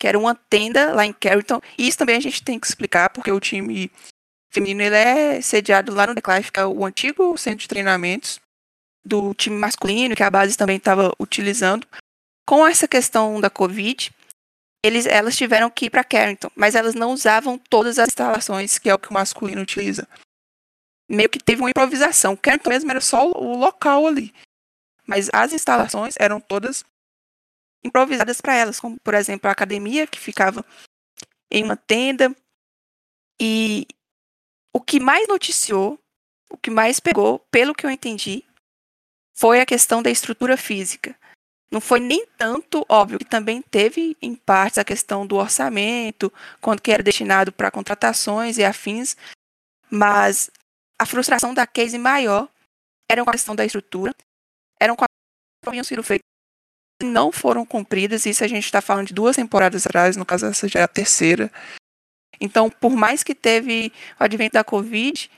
que 0.00 0.06
era 0.06 0.18
uma 0.18 0.34
tenda 0.34 0.94
lá 0.94 1.04
em 1.04 1.12
Carrington. 1.12 1.60
E 1.76 1.86
isso 1.86 1.98
também 1.98 2.16
a 2.16 2.20
gente 2.20 2.42
tem 2.42 2.58
que 2.58 2.66
explicar, 2.66 3.10
porque 3.10 3.30
o 3.30 3.40
time 3.40 3.90
feminino 4.50 4.80
ele 4.80 4.96
é 4.96 5.40
sediado 5.42 5.92
lá 5.94 6.06
no 6.06 6.14
Declive, 6.14 6.44
fica 6.44 6.66
o 6.66 6.86
antigo 6.86 7.36
centro 7.36 7.58
de 7.58 7.68
treinamentos 7.68 8.40
do 9.04 9.34
time 9.34 9.56
masculino, 9.56 10.16
que 10.16 10.22
a 10.22 10.30
base 10.30 10.56
também 10.56 10.76
estava 10.76 11.12
utilizando. 11.18 11.86
com 12.48 12.66
essa 12.66 12.88
questão 12.88 13.38
da 13.42 13.50
Covid, 13.50 14.10
eles, 14.84 15.06
elas 15.06 15.36
tiveram 15.36 15.70
que 15.70 15.86
ir 15.86 15.90
para 15.90 16.04
Carrington, 16.04 16.50
mas 16.54 16.74
elas 16.74 16.94
não 16.94 17.12
usavam 17.12 17.58
todas 17.58 17.98
as 17.98 18.08
instalações, 18.08 18.78
que 18.78 18.88
é 18.88 18.94
o 18.94 18.98
que 18.98 19.10
o 19.10 19.14
masculino 19.14 19.62
utiliza. 19.62 20.08
Meio 21.08 21.28
que 21.28 21.38
teve 21.38 21.62
uma 21.62 21.70
improvisação. 21.70 22.36
Carrington 22.36 22.70
mesmo 22.70 22.90
era 22.90 23.00
só 23.00 23.30
o 23.30 23.56
local 23.56 24.06
ali. 24.06 24.32
Mas 25.06 25.28
as 25.32 25.52
instalações 25.52 26.14
eram 26.18 26.40
todas 26.40 26.84
improvisadas 27.82 28.40
para 28.40 28.54
elas, 28.54 28.78
como 28.78 28.98
por 29.00 29.14
exemplo 29.14 29.48
a 29.48 29.52
academia, 29.52 30.06
que 30.06 30.20
ficava 30.20 30.64
em 31.50 31.64
uma 31.64 31.76
tenda. 31.76 32.34
E 33.40 33.86
o 34.72 34.80
que 34.80 35.00
mais 35.00 35.26
noticiou, 35.26 35.98
o 36.50 36.58
que 36.58 36.70
mais 36.70 37.00
pegou, 37.00 37.38
pelo 37.50 37.74
que 37.74 37.86
eu 37.86 37.90
entendi, 37.90 38.44
foi 39.34 39.60
a 39.60 39.66
questão 39.66 40.02
da 40.02 40.10
estrutura 40.10 40.56
física. 40.56 41.18
Não 41.70 41.80
foi 41.80 42.00
nem 42.00 42.26
tanto, 42.26 42.84
óbvio, 42.88 43.18
que 43.18 43.24
também 43.26 43.60
teve 43.60 44.16
em 44.22 44.34
partes 44.34 44.78
a 44.78 44.84
questão 44.84 45.26
do 45.26 45.36
orçamento, 45.36 46.32
quanto 46.60 46.82
que 46.82 46.90
era 46.90 47.02
destinado 47.02 47.52
para 47.52 47.70
contratações 47.70 48.56
e 48.56 48.64
afins, 48.64 49.16
mas 49.90 50.50
a 50.98 51.04
frustração 51.04 51.52
da 51.52 51.66
case 51.66 51.98
maior 51.98 52.48
era 53.10 53.22
com 53.22 53.30
a 53.30 53.32
questão 53.32 53.54
da 53.54 53.66
estrutura, 53.66 54.14
eram 54.80 54.96
com 54.96 55.04
que 55.04 55.68
haviam 55.68 55.84
sido 55.84 56.02
feitas 56.02 56.24
e 57.02 57.04
não 57.04 57.30
foram 57.30 57.64
cumpridas, 57.64 58.26
isso 58.26 58.42
a 58.42 58.48
gente 58.48 58.64
está 58.64 58.80
falando 58.80 59.08
de 59.08 59.14
duas 59.14 59.36
temporadas 59.36 59.86
atrás, 59.86 60.16
no 60.16 60.24
caso 60.24 60.46
essa 60.46 60.66
já 60.66 60.80
é 60.80 60.82
a 60.82 60.88
terceira. 60.88 61.52
Então, 62.40 62.70
por 62.70 62.96
mais 62.96 63.22
que 63.22 63.34
teve 63.34 63.92
o 64.18 64.24
advento 64.24 64.54
da 64.54 64.64
Covid, 64.64 65.30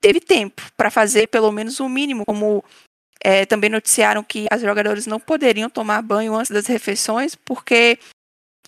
teve 0.00 0.20
tempo 0.20 0.62
para 0.76 0.90
fazer 0.90 1.28
pelo 1.28 1.52
menos 1.52 1.80
o 1.80 1.88
mínimo, 1.88 2.24
como 2.26 2.64
é, 3.24 3.46
também 3.46 3.70
noticiaram 3.70 4.22
que 4.24 4.46
as 4.50 4.60
jogadoras 4.60 5.06
não 5.06 5.20
poderiam 5.20 5.70
tomar 5.70 6.02
banho 6.02 6.34
antes 6.34 6.50
das 6.50 6.66
refeições, 6.66 7.34
porque 7.34 7.98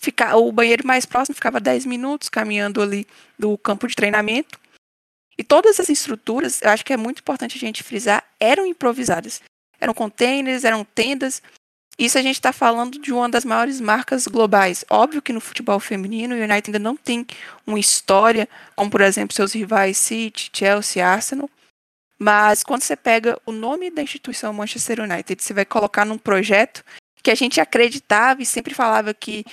fica, 0.00 0.36
o 0.36 0.52
banheiro 0.52 0.86
mais 0.86 1.04
próximo 1.04 1.34
ficava 1.34 1.58
10 1.58 1.86
minutos 1.86 2.28
caminhando 2.28 2.80
ali 2.80 3.06
do 3.38 3.58
campo 3.58 3.88
de 3.88 3.96
treinamento. 3.96 4.58
E 5.36 5.42
todas 5.42 5.80
as 5.80 5.88
estruturas, 5.88 6.62
eu 6.62 6.70
acho 6.70 6.84
que 6.84 6.92
é 6.92 6.96
muito 6.96 7.18
importante 7.18 7.56
a 7.56 7.60
gente 7.60 7.82
frisar, 7.82 8.22
eram 8.38 8.64
improvisadas. 8.64 9.42
Eram 9.80 9.92
containers, 9.92 10.62
eram 10.62 10.84
tendas. 10.84 11.42
Isso 11.98 12.16
a 12.16 12.22
gente 12.22 12.36
está 12.36 12.52
falando 12.52 12.98
de 13.00 13.12
uma 13.12 13.28
das 13.28 13.44
maiores 13.44 13.80
marcas 13.80 14.28
globais. 14.28 14.84
Óbvio 14.88 15.20
que 15.20 15.32
no 15.32 15.40
futebol 15.40 15.80
feminino 15.80 16.34
o 16.34 16.38
United 16.38 16.68
ainda 16.68 16.78
não 16.78 16.96
tem 16.96 17.26
uma 17.66 17.78
história, 17.78 18.48
como 18.76 18.90
por 18.90 19.00
exemplo 19.00 19.34
seus 19.34 19.52
rivais 19.52 19.96
City, 19.96 20.50
Chelsea, 20.52 21.04
Arsenal, 21.04 21.50
mas 22.18 22.62
quando 22.62 22.82
você 22.82 22.96
pega 22.96 23.38
o 23.44 23.52
nome 23.52 23.90
da 23.90 24.02
instituição 24.02 24.52
Manchester 24.52 25.00
United, 25.00 25.42
você 25.42 25.52
vai 25.52 25.64
colocar 25.64 26.04
num 26.04 26.18
projeto 26.18 26.84
que 27.22 27.30
a 27.30 27.34
gente 27.34 27.60
acreditava 27.60 28.42
e 28.42 28.46
sempre 28.46 28.74
falava 28.74 29.12
que, 29.12 29.44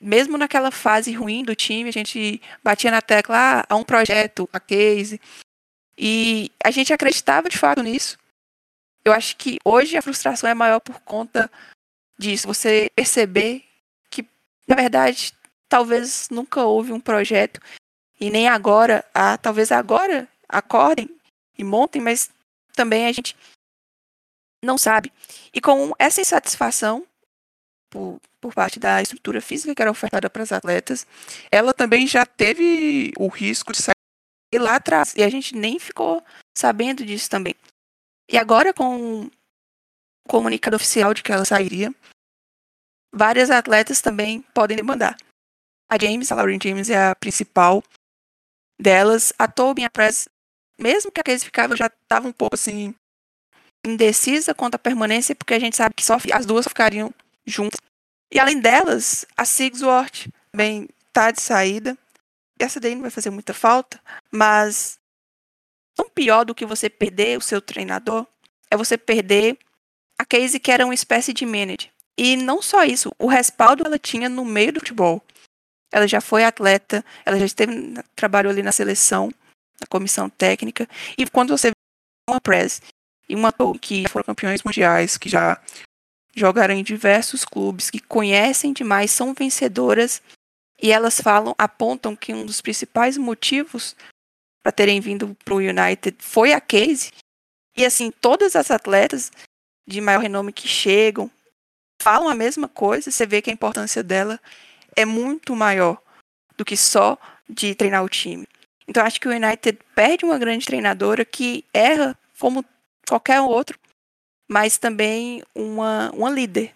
mesmo 0.00 0.36
naquela 0.36 0.70
fase 0.70 1.12
ruim 1.12 1.42
do 1.44 1.56
time, 1.56 1.88
a 1.88 1.92
gente 1.92 2.40
batia 2.62 2.90
na 2.90 3.00
tecla, 3.00 3.36
ah, 3.36 3.66
há 3.68 3.76
um 3.76 3.82
projeto, 3.82 4.48
a 4.52 4.60
case. 4.60 5.20
E 5.98 6.50
a 6.62 6.70
gente 6.70 6.92
acreditava 6.92 7.48
de 7.48 7.58
fato 7.58 7.82
nisso. 7.82 8.18
Eu 9.04 9.12
acho 9.12 9.36
que 9.36 9.58
hoje 9.64 9.96
a 9.96 10.02
frustração 10.02 10.48
é 10.48 10.54
maior 10.54 10.80
por 10.80 11.00
conta 11.00 11.50
disso. 12.18 12.46
Você 12.46 12.90
perceber 12.94 13.64
que, 14.10 14.26
na 14.68 14.76
verdade, 14.76 15.32
talvez 15.68 16.28
nunca 16.30 16.62
houve 16.62 16.92
um 16.92 17.00
projeto 17.00 17.60
e 18.20 18.30
nem 18.30 18.48
agora, 18.48 19.04
ah, 19.14 19.38
talvez 19.38 19.72
agora 19.72 20.28
acordem 20.48 21.08
e 21.58 21.64
montem, 21.64 22.00
mas 22.00 22.30
também 22.74 23.06
a 23.06 23.12
gente 23.12 23.36
não 24.64 24.76
sabe. 24.76 25.12
E 25.52 25.60
com 25.60 25.92
essa 25.98 26.20
insatisfação 26.20 27.06
por, 27.90 28.20
por 28.40 28.54
parte 28.54 28.78
da 28.78 29.00
estrutura 29.00 29.40
física 29.40 29.74
que 29.74 29.82
era 29.82 29.90
ofertada 29.90 30.28
para 30.28 30.42
as 30.42 30.52
atletas, 30.52 31.06
ela 31.50 31.72
também 31.72 32.06
já 32.06 32.26
teve 32.26 33.12
o 33.18 33.28
risco 33.28 33.72
de 33.72 33.82
sair 33.82 34.58
lá 34.58 34.76
atrás. 34.76 35.14
E 35.16 35.22
a 35.22 35.28
gente 35.28 35.56
nem 35.56 35.78
ficou 35.78 36.22
sabendo 36.56 37.04
disso 37.04 37.30
também. 37.30 37.54
E 38.30 38.36
agora, 38.36 38.74
com 38.74 39.24
o 39.24 39.30
comunicado 40.28 40.76
oficial 40.76 41.14
de 41.14 41.22
que 41.22 41.32
ela 41.32 41.44
sairia, 41.44 41.94
várias 43.14 43.50
atletas 43.50 44.00
também 44.00 44.42
podem 44.54 44.76
demandar. 44.76 45.16
A 45.88 45.96
James, 45.98 46.32
a 46.32 46.34
Lauren 46.34 46.58
James 46.60 46.90
é 46.90 47.10
a 47.10 47.14
principal 47.14 47.82
delas. 48.80 49.32
A 49.38 49.46
Tobin, 49.46 49.84
a 49.84 49.90
Press 49.90 50.28
mesmo 50.78 51.10
que 51.10 51.20
a 51.20 51.24
Casey 51.24 51.44
ficava, 51.44 51.76
já 51.76 51.86
estava 51.86 52.28
um 52.28 52.32
pouco 52.32 52.54
assim 52.54 52.94
indecisa 53.84 54.54
quanto 54.54 54.74
à 54.74 54.78
permanência, 54.78 55.34
porque 55.34 55.54
a 55.54 55.58
gente 55.58 55.76
sabe 55.76 55.94
que 55.94 56.04
só 56.04 56.18
as 56.32 56.46
duas 56.46 56.66
ficariam 56.66 57.12
juntas. 57.46 57.80
E 58.32 58.38
além 58.38 58.58
delas, 58.58 59.24
a 59.36 59.44
Sigsworth 59.44 60.28
também 60.50 60.88
está 61.06 61.30
de 61.30 61.40
saída. 61.40 61.96
Essa 62.58 62.80
daí 62.80 62.94
não 62.94 63.02
vai 63.02 63.10
fazer 63.10 63.30
muita 63.30 63.54
falta, 63.54 64.00
mas 64.30 64.98
tão 65.94 66.08
pior 66.08 66.44
do 66.44 66.54
que 66.54 66.66
você 66.66 66.90
perder 66.90 67.38
o 67.38 67.42
seu 67.42 67.60
treinador 67.60 68.26
é 68.70 68.76
você 68.76 68.98
perder 68.98 69.56
a 70.18 70.24
Casey 70.24 70.58
que 70.58 70.72
era 70.72 70.84
uma 70.84 70.94
espécie 70.94 71.32
de 71.32 71.46
manager. 71.46 71.90
E 72.18 72.36
não 72.36 72.62
só 72.62 72.82
isso, 72.82 73.12
o 73.18 73.26
respaldo 73.26 73.84
ela 73.86 73.98
tinha 73.98 74.28
no 74.28 74.44
meio 74.44 74.72
do 74.72 74.80
futebol. 74.80 75.22
Ela 75.92 76.08
já 76.08 76.20
foi 76.20 76.44
atleta, 76.44 77.04
ela 77.24 77.38
já 77.38 77.44
esteve 77.44 77.94
trabalhou 78.16 78.50
ali 78.50 78.62
na 78.62 78.72
seleção 78.72 79.30
na 79.80 79.86
comissão 79.88 80.28
técnica. 80.28 80.88
E 81.16 81.26
quando 81.26 81.56
você 81.56 81.68
vê 81.68 81.74
uma 82.28 82.40
press 82.40 82.82
e 83.28 83.34
uma 83.34 83.52
que 83.80 84.08
foram 84.08 84.24
campeões 84.24 84.62
mundiais, 84.62 85.16
que 85.16 85.28
já 85.28 85.60
jogaram 86.34 86.74
em 86.74 86.82
diversos 86.82 87.44
clubes, 87.44 87.90
que 87.90 88.00
conhecem 88.00 88.72
demais, 88.72 89.10
são 89.10 89.32
vencedoras, 89.32 90.22
e 90.80 90.92
elas 90.92 91.20
falam, 91.20 91.54
apontam 91.56 92.14
que 92.14 92.34
um 92.34 92.44
dos 92.44 92.60
principais 92.60 93.16
motivos 93.16 93.96
para 94.62 94.72
terem 94.72 95.00
vindo 95.00 95.34
para 95.44 95.54
o 95.54 95.58
United 95.58 96.16
foi 96.18 96.52
a 96.52 96.60
Case. 96.60 97.10
E 97.76 97.84
assim, 97.84 98.10
todas 98.10 98.54
as 98.54 98.70
atletas 98.70 99.32
de 99.86 100.00
maior 100.00 100.20
renome 100.20 100.52
que 100.52 100.68
chegam 100.68 101.30
falam 102.02 102.28
a 102.28 102.34
mesma 102.34 102.68
coisa, 102.68 103.10
você 103.10 103.24
vê 103.24 103.40
que 103.40 103.48
a 103.48 103.52
importância 103.52 104.02
dela 104.02 104.40
é 104.94 105.04
muito 105.04 105.56
maior 105.56 106.00
do 106.56 106.64
que 106.64 106.76
só 106.76 107.18
de 107.48 107.74
treinar 107.74 108.04
o 108.04 108.08
time. 108.08 108.46
Então 108.88 109.04
acho 109.04 109.20
que 109.20 109.28
o 109.28 109.32
United 109.32 109.78
perde 109.94 110.24
uma 110.24 110.38
grande 110.38 110.66
treinadora 110.66 111.24
que 111.24 111.64
erra 111.72 112.16
como 112.38 112.64
qualquer 113.08 113.40
outro, 113.40 113.78
mas 114.48 114.78
também 114.78 115.42
uma, 115.54 116.10
uma 116.12 116.30
líder. 116.30 116.72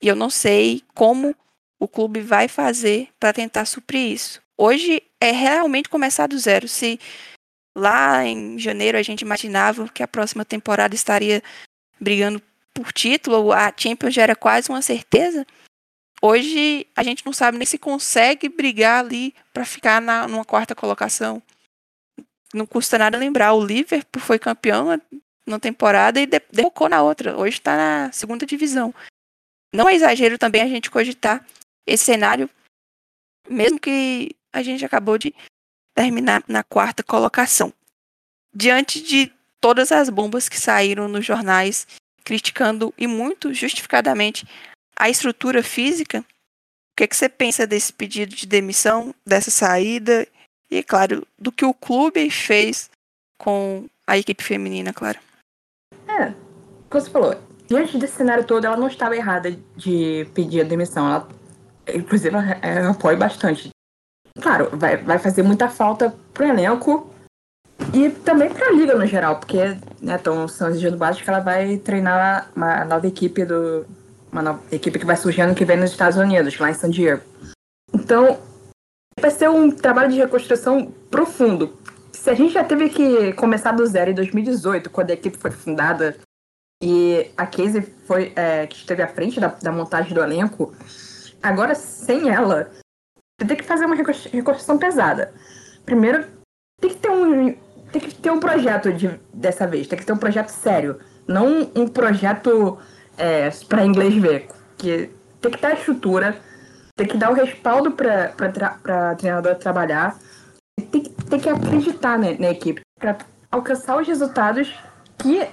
E 0.00 0.08
eu 0.08 0.14
não 0.14 0.28
sei 0.28 0.82
como 0.94 1.34
o 1.78 1.88
clube 1.88 2.20
vai 2.20 2.48
fazer 2.48 3.08
para 3.18 3.32
tentar 3.32 3.64
suprir 3.64 4.12
isso. 4.12 4.42
Hoje 4.56 5.02
é 5.20 5.30
realmente 5.30 5.88
começar 5.88 6.26
do 6.26 6.38
zero. 6.38 6.68
Se 6.68 7.00
lá 7.76 8.24
em 8.24 8.58
janeiro 8.58 8.98
a 8.98 9.02
gente 9.02 9.22
imaginava 9.22 9.88
que 9.88 10.02
a 10.02 10.08
próxima 10.08 10.44
temporada 10.44 10.94
estaria 10.94 11.42
brigando 11.98 12.40
por 12.72 12.92
título, 12.92 13.52
a 13.52 13.72
Champions 13.76 14.14
já 14.14 14.22
era 14.22 14.36
quase 14.36 14.68
uma 14.68 14.82
certeza. 14.82 15.46
Hoje 16.20 16.86
a 16.96 17.02
gente 17.02 17.24
não 17.24 17.32
sabe 17.32 17.58
nem 17.58 17.66
se 17.66 17.78
consegue 17.78 18.48
brigar 18.48 19.04
ali 19.04 19.34
para 19.52 19.64
ficar 19.64 20.00
na, 20.00 20.26
numa 20.26 20.44
quarta 20.44 20.74
colocação 20.74 21.42
não 22.54 22.66
custa 22.66 22.96
nada 22.96 23.18
lembrar, 23.18 23.52
o 23.52 23.64
Liverpool 23.64 24.22
foi 24.22 24.38
campeão 24.38 25.00
na 25.46 25.58
temporada 25.58 26.20
e 26.20 26.26
derrocou 26.26 26.88
na 26.88 27.02
outra. 27.02 27.36
Hoje 27.36 27.58
está 27.58 27.76
na 27.76 28.12
segunda 28.12 28.46
divisão. 28.46 28.94
Não 29.74 29.88
é 29.88 29.94
exagero 29.94 30.38
também 30.38 30.62
a 30.62 30.68
gente 30.68 30.90
cogitar 30.90 31.44
esse 31.86 32.04
cenário, 32.04 32.48
mesmo 33.48 33.78
que 33.78 34.30
a 34.52 34.62
gente 34.62 34.84
acabou 34.84 35.18
de 35.18 35.34
terminar 35.94 36.44
na 36.46 36.62
quarta 36.62 37.02
colocação. 37.02 37.72
Diante 38.54 39.02
de 39.02 39.32
todas 39.60 39.90
as 39.90 40.08
bombas 40.08 40.48
que 40.48 40.58
saíram 40.58 41.08
nos 41.08 41.26
jornais 41.26 41.86
criticando 42.24 42.94
e 42.96 43.06
muito 43.06 43.52
justificadamente 43.52 44.46
a 44.96 45.10
estrutura 45.10 45.62
física, 45.62 46.20
o 46.20 46.96
que, 46.96 47.04
é 47.04 47.06
que 47.08 47.16
você 47.16 47.28
pensa 47.28 47.66
desse 47.66 47.92
pedido 47.92 48.34
de 48.34 48.46
demissão, 48.46 49.12
dessa 49.26 49.50
saída 49.50 50.26
e, 50.74 50.82
claro, 50.82 51.26
do 51.38 51.52
que 51.52 51.64
o 51.64 51.72
clube 51.72 52.28
fez 52.30 52.90
com 53.38 53.86
a 54.06 54.18
equipe 54.18 54.42
feminina, 54.42 54.92
claro. 54.92 55.18
É, 56.08 56.32
como 56.90 57.04
você 57.04 57.10
falou, 57.10 57.36
diante 57.68 57.96
desse 57.96 58.16
cenário 58.16 58.44
todo, 58.44 58.64
ela 58.64 58.76
não 58.76 58.88
estava 58.88 59.16
errada 59.16 59.56
de 59.76 60.26
pedir 60.34 60.62
a 60.62 60.64
demissão. 60.64 61.06
Ela, 61.06 61.28
inclusive, 61.94 62.34
ela 62.60 62.90
apoia 62.90 63.16
bastante. 63.16 63.68
Claro, 64.40 64.68
vai, 64.72 64.96
vai 64.96 65.18
fazer 65.18 65.44
muita 65.44 65.68
falta 65.68 66.12
pro 66.32 66.44
elenco 66.44 67.08
e 67.92 68.10
também 68.10 68.52
pra 68.52 68.72
liga 68.72 68.96
no 68.96 69.06
geral, 69.06 69.38
porque 69.38 69.76
né, 70.02 70.16
estão 70.16 70.44
exigindo 70.68 70.96
básico 70.96 71.22
que 71.24 71.30
ela 71.30 71.38
vai 71.38 71.78
treinar 71.78 72.50
uma 72.56 72.84
nova 72.84 73.06
equipe 73.06 73.44
do. 73.44 73.86
Uma 74.32 74.42
nova 74.42 74.60
equipe 74.72 74.98
que 74.98 75.06
vai 75.06 75.16
surgir 75.16 75.42
ano 75.42 75.54
que 75.54 75.64
vem 75.64 75.76
nos 75.76 75.92
Estados 75.92 76.18
Unidos, 76.18 76.58
lá 76.58 76.68
em 76.68 76.74
San 76.74 76.90
Diego. 76.90 77.22
Então, 77.92 78.40
vai 79.24 79.30
ser 79.30 79.48
um 79.48 79.70
trabalho 79.70 80.10
de 80.10 80.18
reconstrução 80.18 80.92
profundo. 81.10 81.78
Se 82.12 82.28
a 82.28 82.34
gente 82.34 82.52
já 82.52 82.62
teve 82.62 82.90
que 82.90 83.32
começar 83.32 83.72
do 83.72 83.86
zero 83.86 84.10
em 84.10 84.14
2018, 84.14 84.90
quando 84.90 85.10
a 85.12 85.14
equipe 85.14 85.38
foi 85.38 85.50
fundada, 85.50 86.14
e 86.82 87.30
a 87.34 87.46
Casey 87.46 87.80
foi, 88.06 88.34
é, 88.36 88.66
que 88.66 88.76
esteve 88.76 89.00
à 89.00 89.08
frente 89.08 89.40
da, 89.40 89.48
da 89.48 89.72
montagem 89.72 90.12
do 90.12 90.22
elenco, 90.22 90.74
agora 91.42 91.74
sem 91.74 92.28
ela, 92.28 92.70
você 93.40 93.48
tem 93.48 93.56
que 93.56 93.64
fazer 93.64 93.86
uma 93.86 93.94
reconstrução 93.94 94.76
pesada. 94.76 95.32
Primeiro, 95.86 96.26
tem 96.78 96.90
que 96.90 96.96
ter 96.96 97.10
um, 97.10 97.56
tem 97.90 98.02
que 98.02 98.14
ter 98.14 98.30
um 98.30 98.40
projeto 98.40 98.92
de, 98.92 99.08
dessa 99.32 99.66
vez, 99.66 99.86
tem 99.86 99.98
que 99.98 100.04
ter 100.04 100.12
um 100.12 100.18
projeto 100.18 100.50
sério, 100.50 101.00
não 101.26 101.70
um 101.74 101.88
projeto 101.88 102.76
é, 103.16 103.48
para 103.70 103.86
inglês 103.86 104.14
ver, 104.16 104.48
que 104.76 105.08
tem 105.40 105.50
que 105.50 105.58
ter 105.58 105.68
a 105.68 105.72
estrutura, 105.72 106.36
tem 106.96 107.06
que 107.06 107.16
dar 107.16 107.30
o 107.30 107.34
respaldo 107.34 107.92
para 107.92 108.28
tra 108.28 109.14
treinador 109.16 109.54
trabalhar, 109.56 110.18
tem, 110.90 111.02
tem 111.02 111.40
que 111.40 111.48
acreditar 111.48 112.18
né, 112.18 112.36
na 112.38 112.50
equipe 112.50 112.80
para 112.98 113.18
alcançar 113.50 114.00
os 114.00 114.06
resultados 114.06 114.74
que 115.18 115.48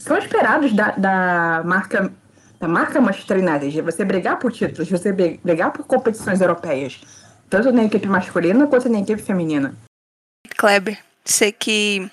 são 0.00 0.16
esperados 0.18 0.72
da, 0.72 0.90
da 0.92 1.62
marca 1.64 2.12
da 2.58 2.66
marca 2.66 3.00
Manchester 3.00 3.38
United, 3.38 3.82
você 3.82 4.02
brigar 4.02 4.38
por 4.38 4.50
títulos, 4.50 4.88
você 4.88 5.12
brigar 5.12 5.70
por 5.72 5.84
competições 5.84 6.40
europeias, 6.40 7.02
tanto 7.50 7.70
na 7.70 7.84
equipe 7.84 8.06
masculina 8.08 8.66
quanto 8.66 8.88
na 8.88 9.00
equipe 9.00 9.20
feminina. 9.20 9.74
Kleber, 10.56 10.98
sei 11.22 11.52
que 11.52 12.10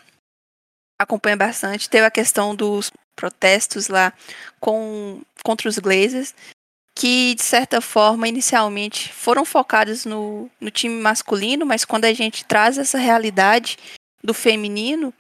acompanha 1.00 1.38
bastante, 1.38 1.89
teve 1.89 2.06
a 2.06 2.12
questão 2.12 2.53
dos 2.53 2.92
protestos 3.15 3.88
lá 3.88 4.12
com, 4.60 5.22
contra 5.44 5.70
os 5.70 5.80
Glazers, 5.80 6.36
que 6.95 7.33
de 7.35 7.43
certa 7.43 7.81
forma 7.81 8.27
inicialmente 8.27 9.12
foram 9.12 9.43
focados 9.43 10.05
no, 10.05 10.50
no 10.59 10.69
time 10.69 11.01
masculino, 11.01 11.65
mas 11.65 11.83
quando 11.83 12.05
a 12.05 12.13
gente 12.13 12.45
traz 12.45 12.77
essa 12.77 12.97
realidade 12.97 13.77
do 14.23 14.33
feminino, 14.33 15.13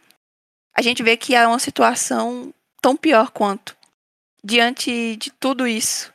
a 0.75 0.81
gente 0.81 1.03
vê 1.03 1.17
que 1.17 1.35
é 1.35 1.47
uma 1.47 1.59
situação 1.59 2.53
tão 2.81 2.95
pior 2.95 3.31
quanto. 3.31 3.75
Diante 4.43 5.15
de 5.15 5.31
tudo 5.31 5.67
isso, 5.67 6.13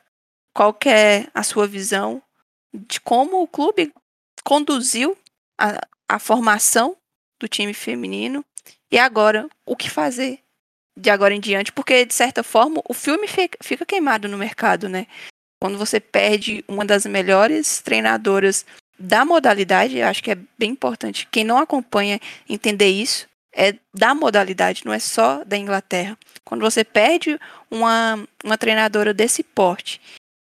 qual 0.55 0.77
é 0.87 1.27
a 1.35 1.43
sua 1.43 1.67
visão 1.67 2.23
de 2.73 3.01
como 3.01 3.43
o 3.43 3.49
clube 3.49 3.93
conduziu 4.45 5.17
a, 5.59 5.81
a 6.09 6.19
formação 6.19 6.97
do 7.41 7.49
time 7.49 7.73
feminino 7.73 8.45
e 8.91 8.99
agora 8.99 9.49
o 9.65 9.77
que 9.77 9.91
fazer 9.91 10.41
de 10.97 11.11
agora 11.11 11.33
em 11.33 11.41
diante, 11.41 11.73
porque 11.73 12.05
de 12.05 12.13
certa 12.13 12.43
forma 12.43 12.83
o 12.89 12.93
filme 12.93 13.27
fica 13.29 13.87
queimado 13.87 14.29
no 14.29 14.37
mercado, 14.37 14.89
né? 14.89 15.07
Quando 15.61 15.79
você 15.79 15.99
perde 15.99 16.65
uma 16.69 16.85
das 16.85 17.05
melhores 17.07 17.81
treinadoras 17.81 18.65
da 18.99 19.25
modalidade, 19.25 20.01
acho 20.03 20.23
que 20.23 20.31
é 20.31 20.39
bem 20.59 20.71
importante. 20.71 21.27
Quem 21.31 21.45
não 21.45 21.59
acompanha 21.59 22.21
entender 22.49 22.89
isso 22.89 23.29
é 23.55 23.75
da 23.95 24.15
modalidade, 24.15 24.83
não 24.85 24.93
é 24.93 24.99
só 24.99 25.45
da 25.45 25.57
Inglaterra. 25.57 26.17
Quando 26.45 26.61
você 26.61 26.85
perde 26.85 27.39
uma, 27.71 28.25
uma 28.45 28.59
treinadora 28.59 29.13
desse 29.13 29.43
porte 29.43 30.01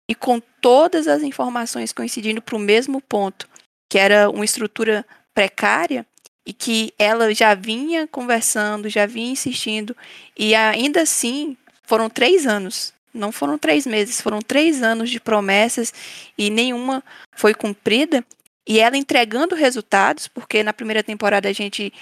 e 0.09 0.15
com 0.15 0.41
todas 0.61 1.09
as 1.09 1.23
informações 1.23 1.93
coincidindo 1.93 2.43
para 2.43 2.57
o 2.57 2.61
mesmo 2.61 3.01
ponto, 3.01 3.49
que 3.91 3.99
era 3.99 4.29
uma 4.31 4.45
estrutura 4.45 5.05
precária, 5.35 6.07
e 6.47 6.53
que 6.53 6.95
ela 6.97 7.35
já 7.35 7.55
vinha 7.55 8.07
conversando, 8.07 8.89
já 8.89 9.05
vinha 9.05 9.33
insistindo, 9.33 9.97
e 10.39 10.55
ainda 10.55 11.03
assim 11.03 11.57
foram 11.83 12.09
três 12.09 12.47
anos, 12.47 12.95
não 13.17 13.33
foram 13.33 13.59
três 13.59 13.87
meses, 13.87 14.21
foram 14.21 14.41
três 14.41 14.83
anos 14.83 15.11
de 15.11 15.19
promessas 15.19 15.93
e 16.37 16.51
nenhuma 16.51 17.03
foi 17.33 17.55
cumprida. 17.55 18.25
E 18.69 18.81
ela 18.81 18.97
entregando 18.97 19.55
resultados, 19.55 20.27
porque 20.27 20.63
na 20.63 20.73
primeira 20.73 21.03
temporada 21.03 21.49
a 21.49 21.53
gente 21.53 21.93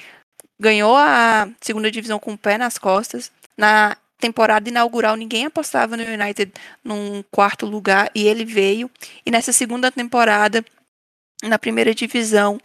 ganhou 0.58 0.96
a 0.96 1.48
segunda 1.60 1.90
divisão 1.90 2.18
com 2.18 2.32
o 2.32 2.38
pé 2.38 2.56
nas 2.56 2.78
costas. 2.78 3.30
Na 3.56 3.96
temporada 4.18 4.68
inaugural 4.68 5.16
ninguém 5.16 5.46
apostava 5.46 5.96
no 5.96 6.02
United 6.02 6.52
num 6.82 7.22
quarto 7.30 7.66
lugar 7.66 8.10
e 8.14 8.26
ele 8.26 8.44
veio. 8.44 8.90
E 9.26 9.30
nessa 9.30 9.52
segunda 9.52 9.90
temporada, 9.92 10.64
na 11.42 11.58
primeira 11.58 11.94
divisão, 11.94 12.58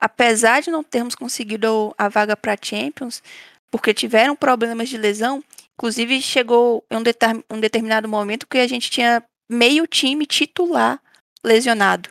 apesar 0.00 0.60
de 0.60 0.70
não 0.70 0.82
termos 0.82 1.14
conseguido 1.14 1.94
a 1.96 2.08
vaga 2.08 2.36
para 2.36 2.58
Champions, 2.60 3.22
porque 3.70 3.94
tiveram 3.94 4.36
problemas 4.36 4.88
de 4.88 4.96
lesão, 4.98 5.42
inclusive 5.76 6.20
chegou 6.22 6.84
um, 6.90 7.54
um 7.54 7.60
determinado 7.60 8.08
momento 8.08 8.46
que 8.46 8.58
a 8.58 8.66
gente 8.66 8.90
tinha 8.90 9.22
meio 9.48 9.86
time 9.86 10.26
titular 10.26 11.00
lesionado. 11.44 12.10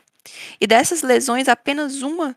E 0.60 0.67
dessas 0.67 1.02
lesões, 1.02 1.47
apenas 1.47 2.02
uma 2.02 2.36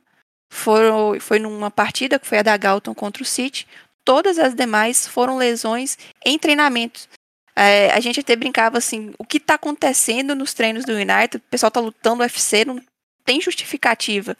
foi, 0.50 1.20
foi 1.20 1.38
numa 1.38 1.70
partida, 1.70 2.18
que 2.18 2.26
foi 2.26 2.38
a 2.38 2.42
da 2.42 2.56
Galton 2.56 2.94
contra 2.94 3.22
o 3.22 3.26
City. 3.26 3.66
Todas 4.04 4.38
as 4.38 4.54
demais 4.54 5.06
foram 5.06 5.36
lesões 5.36 5.98
em 6.24 6.38
treinamentos. 6.38 7.08
É, 7.54 7.90
a 7.90 8.00
gente 8.00 8.20
até 8.20 8.36
brincava 8.36 8.78
assim, 8.78 9.12
o 9.18 9.24
que 9.24 9.38
está 9.38 9.54
acontecendo 9.54 10.34
nos 10.34 10.52
treinos 10.52 10.84
do 10.84 10.92
United? 10.92 11.36
O 11.36 11.50
pessoal 11.50 11.68
está 11.68 11.80
lutando 11.80 12.22
UFC, 12.22 12.64
não 12.64 12.80
tem 13.24 13.40
justificativa. 13.40 14.36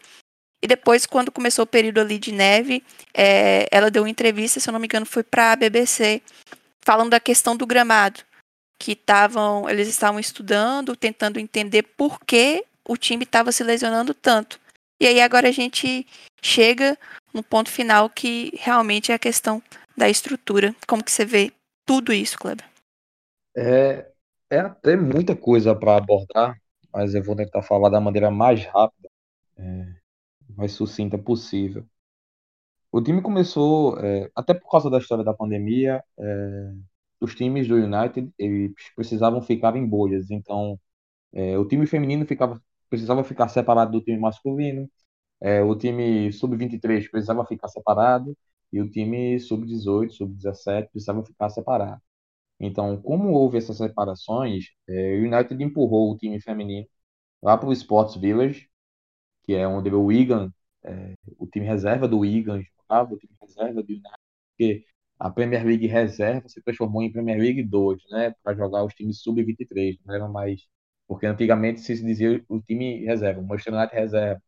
E 0.61 0.67
depois, 0.67 1.05
quando 1.05 1.31
começou 1.31 1.63
o 1.63 1.67
período 1.67 1.99
ali 1.99 2.17
de 2.17 2.31
neve, 2.31 2.83
é, 3.13 3.67
ela 3.71 3.91
deu 3.91 4.03
uma 4.03 4.09
entrevista, 4.09 4.59
se 4.59 4.67
eu 4.67 4.71
não 4.71 4.79
me 4.79 4.85
engano, 4.85 5.05
foi 5.05 5.23
para 5.23 5.51
a 5.51 5.55
BBC, 5.55 6.21
falando 6.87 7.09
da 7.09 7.19
questão 7.19 7.53
do 7.53 7.67
gramado, 7.67 8.21
que 8.79 8.93
estavam, 8.93 9.69
eles 9.69 9.89
estavam 9.89 10.21
estudando, 10.21 10.95
tentando 10.95 11.37
entender 11.37 11.83
por 11.83 12.17
que 12.21 12.63
o 12.87 12.95
time 12.95 13.25
estava 13.25 13.51
se 13.51 13.61
lesionando 13.61 14.13
tanto. 14.13 14.57
E 14.97 15.05
aí 15.05 15.19
agora 15.19 15.49
a 15.49 15.51
gente 15.51 16.07
chega 16.41 16.97
no 17.33 17.43
ponto 17.43 17.69
final 17.69 18.09
que 18.09 18.53
realmente 18.55 19.11
é 19.11 19.15
a 19.15 19.19
questão 19.19 19.61
da 19.97 20.07
estrutura. 20.07 20.73
Como 20.87 21.03
que 21.03 21.11
você 21.11 21.25
vê 21.25 21.51
tudo 21.85 22.13
isso, 22.13 22.37
Kleber? 22.39 22.65
É, 23.53 24.09
é 24.49 24.59
até 24.59 24.95
muita 24.95 25.35
coisa 25.35 25.75
para 25.75 25.97
abordar, 25.97 26.57
mas 26.93 27.13
eu 27.13 27.21
vou 27.21 27.35
tentar 27.35 27.63
falar 27.63 27.89
da 27.89 27.99
maneira 27.99 28.31
mais 28.31 28.63
rápida, 28.63 29.09
é, 29.57 29.93
mais 30.55 30.71
sucinta 30.71 31.17
possível. 31.17 31.85
O 32.97 33.01
time 33.01 33.21
começou, 33.21 33.99
é, 33.99 34.31
até 34.35 34.55
por 34.55 34.71
causa 34.71 34.89
da 34.89 34.97
história 34.97 35.23
da 35.23 35.31
pandemia, 35.31 36.03
é, 36.19 36.73
os 37.21 37.35
times 37.35 37.67
do 37.67 37.75
United 37.75 38.33
eles 38.39 38.73
precisavam 38.95 39.39
ficar 39.41 39.75
em 39.75 39.87
bolhas. 39.87 40.31
Então, 40.31 40.79
é, 41.33 41.57
o 41.59 41.65
time 41.67 41.87
feminino 41.87 42.25
ficava 42.25 42.61
precisava 42.89 43.23
ficar 43.23 43.49
separado 43.49 43.91
do 43.93 44.01
time 44.03 44.19
masculino, 44.19 44.89
é, 45.41 45.61
o 45.63 45.75
time 45.77 46.31
sub-23 46.33 47.09
precisava 47.11 47.45
ficar 47.45 47.67
separado 47.69 48.37
e 48.73 48.81
o 48.81 48.89
time 48.89 49.39
sub-18, 49.39 50.11
sub-17 50.11 50.89
precisava 50.91 51.23
ficar 51.25 51.49
separado. 51.49 52.01
Então, 52.59 53.01
como 53.01 53.31
houve 53.33 53.57
essas 53.59 53.77
separações, 53.77 54.67
é, 54.89 55.15
o 55.19 55.25
United 55.25 55.63
empurrou 55.63 56.13
o 56.13 56.17
time 56.17 56.41
feminino 56.41 56.87
lá 57.43 57.57
para 57.57 57.69
o 57.69 57.73
Sports 57.73 58.15
Village, 58.17 58.69
que 59.43 59.53
é 59.55 59.67
onde 59.67 59.89
o 59.93 60.05
Wigan, 60.05 60.53
é, 60.83 61.13
o 61.39 61.47
time 61.47 61.65
reserva 61.65 62.07
do 62.07 62.19
Wigan 62.19 62.63
jogava, 62.89 63.13
o 63.13 63.17
time 63.17 63.33
reserva 63.41 63.83
do 63.83 63.89
United, 63.91 64.11
porque 64.57 64.85
a 65.19 65.29
Premier 65.29 65.65
League 65.65 65.87
reserva 65.87 66.47
se 66.49 66.61
transformou 66.61 67.01
em 67.03 67.11
Premier 67.11 67.39
League 67.39 67.63
2, 67.63 68.01
né, 68.11 68.33
para 68.43 68.55
jogar 68.55 68.83
os 68.85 68.93
times 68.93 69.21
sub-23, 69.21 69.99
não 70.05 70.15
era 70.15 70.27
mais 70.27 70.61
porque 71.07 71.25
antigamente 71.25 71.79
se 71.81 72.03
dizia 72.03 72.43
o 72.49 72.59
time 72.61 73.05
reserva, 73.05 73.39
o 73.39 73.45
Manchester 73.47 73.73
United 73.73 73.95
reserva, 73.95 74.43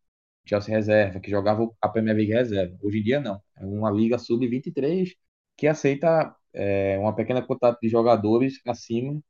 Chelsea 0.46 0.74
reserva, 0.74 1.20
que 1.20 1.30
jogava 1.30 1.68
a 1.80 1.88
Premier 1.88 2.16
League 2.16 2.32
reserva. 2.32 2.76
Hoje 2.82 2.98
em 2.98 3.02
dia 3.02 3.20
não. 3.20 3.42
É 3.56 3.64
uma 3.64 3.90
liga 3.90 4.18
sub-23 4.18 5.14
que 5.56 5.66
aceita 5.66 6.34
é, 6.52 6.98
uma 6.98 7.14
pequena 7.14 7.42
quantidade 7.42 7.78
de 7.82 7.88
jogadores 7.88 8.60
acima 8.66 9.20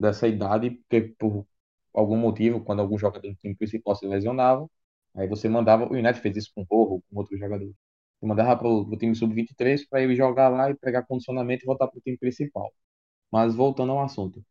dessa 0.00 0.28
idade, 0.28 0.70
porque 0.72 1.02
por 1.18 1.46
algum 1.94 2.16
motivo, 2.16 2.64
quando 2.64 2.80
algum 2.82 2.98
jogador 2.98 3.28
do 3.30 3.36
time 3.36 3.54
principal 3.56 3.96
se 3.96 4.06
lesionava, 4.06 4.68
aí 5.14 5.28
você 5.28 5.48
mandava, 5.48 5.84
o 5.86 5.92
United 5.94 6.20
fez 6.20 6.36
isso 6.36 6.52
com 6.54 6.62
o 6.62 6.64
Rojo, 6.70 7.04
com 7.10 7.18
outros 7.18 7.38
jogadores. 7.38 7.74
Você 8.22 8.26
mandava 8.26 8.56
para 8.56 8.68
o 8.68 8.96
time 8.96 9.16
sub-23 9.16 9.88
para 9.88 10.00
ele 10.02 10.14
jogar 10.14 10.48
lá 10.48 10.70
e 10.70 10.74
pegar 10.76 11.02
condicionamento 11.02 11.64
e 11.64 11.66
voltar 11.66 11.88
para 11.88 11.98
o 11.98 12.00
time 12.00 12.16
principal. 12.16 12.72
Mas 13.32 13.54
voltando 13.54 13.92
ao 13.92 14.02
assunto. 14.02 14.44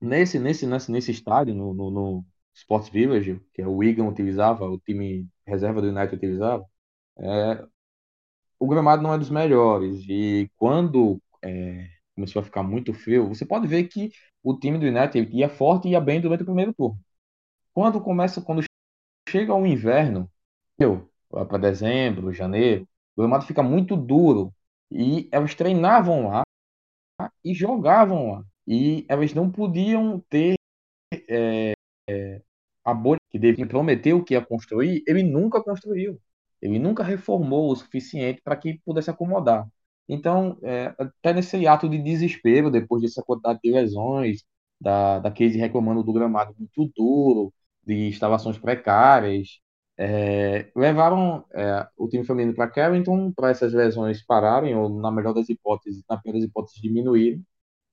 Nesse, 0.00 0.38
nesse, 0.38 0.66
nesse, 0.66 0.90
nesse 0.90 1.10
estádio, 1.10 1.54
no, 1.54 1.74
no, 1.74 1.90
no 1.90 2.26
Sports 2.54 2.88
Village, 2.90 3.40
que 3.52 3.62
é 3.62 3.66
o 3.66 3.76
Wigan 3.76 4.06
utilizava, 4.08 4.66
o 4.68 4.78
time 4.78 5.28
reserva 5.46 5.80
do 5.82 5.88
United 5.88 6.14
utilizava, 6.16 6.64
é, 7.18 7.66
o 8.58 8.66
gramado 8.68 9.02
não 9.02 9.12
é 9.14 9.18
dos 9.18 9.30
melhores. 9.30 10.04
E 10.08 10.50
quando 10.56 11.20
é, 11.42 11.88
começou 12.14 12.40
a 12.40 12.44
ficar 12.44 12.62
muito 12.62 12.94
frio, 12.94 13.28
você 13.28 13.46
pode 13.46 13.66
ver 13.66 13.84
que 13.88 14.10
o 14.42 14.58
time 14.58 14.78
do 14.78 14.86
United 14.86 15.30
ia 15.36 15.48
forte 15.48 15.88
e 15.88 15.92
ia 15.92 16.00
bem 16.00 16.20
durante 16.20 16.42
o 16.42 16.46
primeiro 16.46 16.74
turno. 16.74 16.98
Quando 17.74 18.00
começa, 18.00 18.42
quando 18.42 18.64
chega 19.28 19.54
o 19.54 19.66
inverno, 19.66 20.30
para 21.46 21.58
dezembro, 21.58 22.32
janeiro, 22.32 22.88
o 23.16 23.22
gramado 23.22 23.46
fica 23.46 23.62
muito 23.62 23.96
duro 23.96 24.52
e 24.90 25.28
elas 25.32 25.54
treinavam 25.54 26.28
lá 26.28 26.42
e 27.44 27.54
jogavam 27.54 28.32
lá 28.32 28.44
e 28.66 29.04
elas 29.08 29.34
não 29.34 29.50
podiam 29.50 30.20
ter 30.28 30.54
é, 31.28 31.74
é, 32.08 32.42
a 32.84 32.94
bolha 32.94 33.20
que 33.30 33.38
devia 33.38 33.66
prometer 33.66 34.14
o 34.14 34.24
que 34.24 34.34
ia 34.34 34.44
construir, 34.44 35.02
ele 35.06 35.22
nunca 35.22 35.62
construiu. 35.62 36.20
Ele 36.62 36.78
nunca 36.78 37.02
reformou 37.04 37.70
o 37.70 37.76
suficiente 37.76 38.40
para 38.42 38.56
que 38.56 38.80
pudesse 38.84 39.10
acomodar. 39.10 39.68
Então, 40.08 40.58
é, 40.62 40.94
até 40.98 41.32
nesse 41.34 41.66
ato 41.66 41.88
de 41.88 41.98
desespero, 41.98 42.70
depois 42.70 43.02
dessa 43.02 43.22
quantidade 43.22 43.60
de 43.62 43.72
lesões, 43.72 44.44
da, 44.80 45.18
da 45.18 45.30
Casey 45.30 45.58
reclamando 45.58 46.02
do 46.02 46.12
gramado 46.12 46.54
muito 46.58 46.92
duro, 46.96 47.52
de 47.82 48.08
instalações 48.08 48.58
precárias, 48.58 49.60
é, 49.96 50.70
levaram 50.74 51.44
é, 51.54 51.86
o 51.96 52.08
time 52.08 52.24
feminino 52.24 52.54
para 52.54 52.70
Carrington 52.70 53.32
para 53.32 53.50
essas 53.50 53.72
lesões 53.72 54.22
pararem, 54.24 54.74
ou 54.76 54.88
na 54.88 55.10
melhor 55.10 55.32
das 55.34 55.48
hipóteses, 55.48 56.02
na 56.08 56.18
pior 56.18 56.34
das 56.34 56.44
hipóteses, 56.44 56.80
diminuírem. 56.80 57.44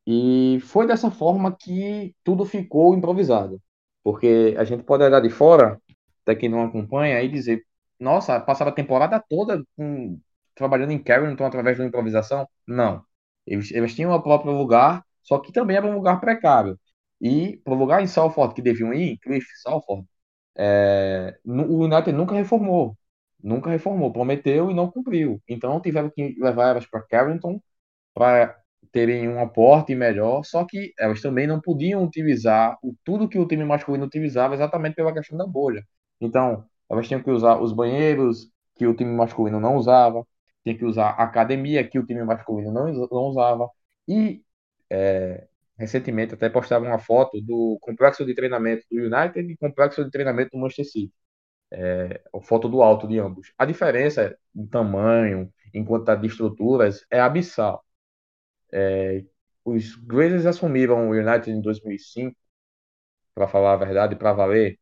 E 0.08 0.60
foi 0.64 0.88
dessa 0.88 1.12
forma 1.12 1.56
que 1.56 2.16
tudo 2.24 2.46
ficou 2.46 2.96
improvisado. 2.96 3.62
Porque 4.04 4.56
a 4.58 4.64
gente 4.64 4.84
pode 4.84 5.04
olhar 5.04 5.22
de 5.22 5.30
fora, 5.30 5.80
até 6.24 6.36
quem 6.36 6.50
não 6.50 6.64
acompanha, 6.64 7.22
e 7.22 7.30
dizer: 7.30 7.64
nossa, 8.00 8.40
passava 8.40 8.72
a 8.72 8.74
temporada 8.74 9.24
toda 9.30 9.64
com, 9.78 10.20
trabalhando 10.56 10.92
em 10.92 11.04
Carrington 11.04 11.46
através 11.46 11.78
da 11.78 11.86
improvisação? 11.86 12.48
Não. 12.68 13.04
Eles, 13.46 13.72
eles 13.72 13.96
tinham 13.96 14.14
o 14.14 14.22
próprio 14.24 14.54
lugar, 14.54 15.04
só 15.24 15.40
que 15.40 15.52
também 15.52 15.78
era 15.78 15.88
um 15.88 15.96
lugar 15.96 16.20
precário. 16.20 16.80
E 17.22 17.58
para 17.64 17.74
o 17.74 17.78
lugar 17.78 18.02
em 18.02 18.08
Salford 18.08 18.56
que 18.56 18.62
deviam 18.62 18.94
ir, 18.94 19.18
Cliff, 19.20 19.46
Salford, 19.62 20.08
é, 20.58 21.38
o 21.46 21.84
United 21.86 22.12
nunca 22.14 22.36
reformou. 22.36 22.98
Nunca 23.44 23.70
reformou. 23.70 24.12
Prometeu 24.14 24.72
e 24.72 24.74
não 24.74 24.90
cumpriu. 24.92 25.42
Então 25.48 25.80
tiveram 25.82 26.10
que 26.10 26.36
levar 26.40 26.70
elas 26.72 26.86
para 26.86 27.02
Carrington 27.02 27.62
para 28.14 28.58
terem 28.92 29.30
um 29.30 29.40
aporte 29.42 29.96
melhor, 29.96 30.44
só 30.44 30.66
que 30.66 30.94
elas 31.00 31.22
também 31.22 31.48
não 31.48 31.62
podiam 31.62 32.04
utilizar 32.04 32.78
o, 32.84 32.96
tudo 33.04 33.30
que 33.30 33.40
o 33.40 33.48
time 33.48 33.64
masculino 33.64 34.06
utilizava 34.06 34.54
exatamente 34.56 34.96
pela 34.96 35.14
questão 35.14 35.38
da 35.38 35.46
bolha. 35.48 35.86
Então, 36.20 36.66
elas 36.90 37.08
tinham 37.08 37.24
que 37.24 37.32
usar 37.32 37.60
os 37.62 37.72
banheiros 37.74 38.52
que 38.76 38.86
o 38.88 38.96
time 38.96 39.12
masculino 39.14 39.60
não 39.60 39.76
usava, 39.78 40.26
tinha 40.64 40.78
que 40.78 40.86
usar 40.86 41.12
a 41.12 41.24
academia 41.24 41.88
que 41.88 42.00
o 42.00 42.06
time 42.06 42.24
masculino 42.24 42.72
não, 42.72 42.92
não 42.94 43.24
usava, 43.28 43.70
e 44.08 44.44
é, 44.90 45.48
recentemente 45.78 46.34
até 46.34 46.50
postava 46.50 46.86
uma 46.86 47.00
foto 47.00 47.42
do 47.42 47.78
complexo 47.82 48.26
de 48.26 48.36
treinamento 48.36 48.86
do 48.92 48.98
United 49.00 49.52
e 49.52 49.58
complexo 49.58 50.04
de 50.04 50.12
treinamento 50.12 50.52
do 50.52 50.60
Manchester 50.60 50.86
City. 50.86 51.14
É, 51.72 52.22
a 52.34 52.42
foto 52.42 52.70
do 52.70 52.82
alto 52.82 53.08
de 53.08 53.20
ambos. 53.20 53.54
A 53.58 53.66
diferença 53.66 54.38
em 54.56 54.68
tamanho, 54.68 55.52
em 55.74 55.86
quantidade 55.86 56.22
de 56.22 56.28
estruturas, 56.28 57.06
é 57.10 57.20
abissal. 57.20 57.84
É, 58.74 59.24
os 59.66 59.96
Glazers 59.96 60.46
assumiram 60.46 61.10
o 61.10 61.14
United 61.14 61.52
em 61.52 61.62
2005, 61.62 62.36
para 63.36 63.48
falar 63.48 63.74
a 63.74 63.78
verdade, 63.78 64.16
para 64.16 64.34
valer, 64.34 64.80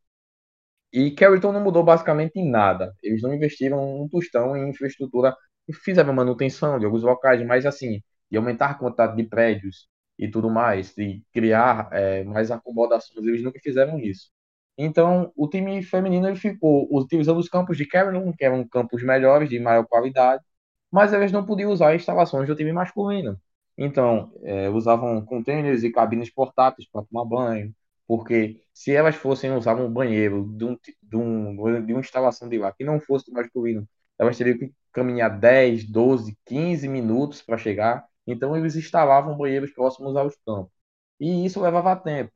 e 0.91 1.12
Carrington 1.12 1.52
não 1.52 1.63
mudou 1.63 1.84
basicamente 1.84 2.38
em 2.39 2.49
nada. 2.49 2.95
Eles 3.04 3.21
não 3.21 3.34
investiram 3.34 4.02
um 4.04 4.08
tostão 4.10 4.56
em 4.58 4.69
infraestrutura 4.69 5.36
e 5.67 5.73
fizeram 5.73 6.13
manutenção 6.13 6.80
de 6.80 6.86
alguns 6.86 7.04
locais, 7.04 7.45
mas 7.45 7.65
assim, 7.65 8.02
de 8.30 8.38
aumentar 8.38 8.71
a 8.71 8.73
quantidade 8.75 9.15
de 9.15 9.23
prédios, 9.23 9.88
e 10.19 10.29
tudo 10.29 10.49
mais, 10.49 10.93
de 10.93 11.23
criar 11.34 11.89
é, 11.93 12.23
mais 12.25 12.51
acomodações, 12.51 13.25
eles 13.25 13.41
nunca 13.41 13.60
fizeram 13.62 13.97
isso. 13.99 14.29
Então, 14.77 15.32
o 15.36 15.47
time 15.47 15.82
feminino 15.84 16.27
ele 16.27 16.36
ficou 16.38 16.88
utilizando 16.91 17.39
os 17.39 17.49
campos 17.49 17.77
de 17.77 17.86
Carolyn, 17.86 18.32
que 18.34 18.45
eram 18.45 18.67
campos 18.67 19.03
melhores, 19.03 19.49
de 19.49 19.60
maior 19.60 19.86
qualidade, 19.88 20.43
mas 20.91 21.13
eles 21.13 21.32
não 21.32 21.45
podiam 21.45 21.71
usar 21.71 21.95
instalações 21.95 22.47
do 22.47 22.55
time 22.55 22.73
masculino. 22.73 23.39
Então, 23.77 24.32
é, 24.43 24.69
usavam 24.69 25.23
containers 25.25 25.84
e 25.84 25.91
cabines 25.91 26.29
portáteis 26.29 26.89
para 26.89 27.03
tomar 27.05 27.25
banho, 27.25 27.73
porque 28.08 28.62
se 28.73 28.91
elas 28.93 29.15
fossem 29.15 29.51
usar 29.55 29.75
um 29.75 29.91
banheiro 29.91 30.45
de, 30.58 30.65
um, 30.65 30.77
de, 31.03 31.17
um, 31.17 31.86
de 31.86 31.93
uma 31.93 31.99
instalação 32.01 32.49
de 32.49 32.58
lá 32.58 32.71
que 32.73 32.84
não 32.84 32.99
fosse 32.99 33.25
do 33.27 33.34
masculino, 33.34 33.88
elas 34.17 34.38
teriam 34.38 34.58
que 34.58 34.73
caminhar 34.91 35.39
10, 35.39 35.86
12, 35.86 36.38
15 36.45 36.88
minutos 36.89 37.41
para 37.41 37.58
chegar 37.58 38.05
então 38.31 38.55
eles 38.55 38.75
instalavam 38.75 39.37
banheiros 39.37 39.71
próximos 39.71 40.15
aos 40.15 40.35
campos. 40.45 40.71
E 41.19 41.45
isso 41.45 41.61
levava 41.61 41.95
tempo. 41.95 42.31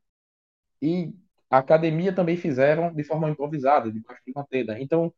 E 0.82 1.14
a 1.50 1.60
academia 1.60 2.14
também 2.16 2.38
fizeram 2.38 2.94
de 2.94 3.04
forma 3.04 3.30
improvisada, 3.30 3.92
debaixo 3.92 4.22
de 4.26 4.34
uma 4.34 4.46
tenda. 4.46 4.80
Então 4.80 5.14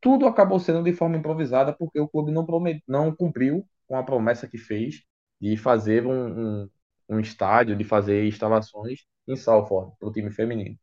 tudo 0.00 0.26
acabou 0.26 0.58
sendo 0.60 0.82
de 0.82 0.92
forma 0.94 1.16
improvisada 1.16 1.72
porque 1.74 2.00
o 2.00 2.08
clube 2.08 2.32
não, 2.32 2.46
promet... 2.46 2.82
não 2.88 3.14
cumpriu 3.14 3.66
com 3.86 3.96
a 3.96 4.02
promessa 4.02 4.48
que 4.48 4.58
fez 4.58 5.02
de 5.40 5.56
fazer 5.56 6.06
um, 6.06 6.62
um, 6.64 6.70
um 7.10 7.20
estádio, 7.20 7.76
de 7.76 7.84
fazer 7.84 8.26
instalações 8.26 9.00
em 9.28 9.36
Salford 9.36 9.94
para 9.98 10.08
o 10.08 10.12
time 10.12 10.30
feminino. 10.30 10.78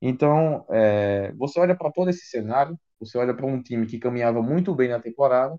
Então, 0.00 0.66
é, 0.70 1.32
você 1.32 1.58
olha 1.60 1.76
para 1.76 1.90
todo 1.90 2.10
esse 2.10 2.26
cenário, 2.26 2.78
você 3.00 3.16
olha 3.18 3.34
para 3.34 3.46
um 3.46 3.62
time 3.62 3.86
que 3.86 3.98
caminhava 3.98 4.42
muito 4.42 4.74
bem 4.74 4.88
na 4.88 5.00
temporada, 5.00 5.58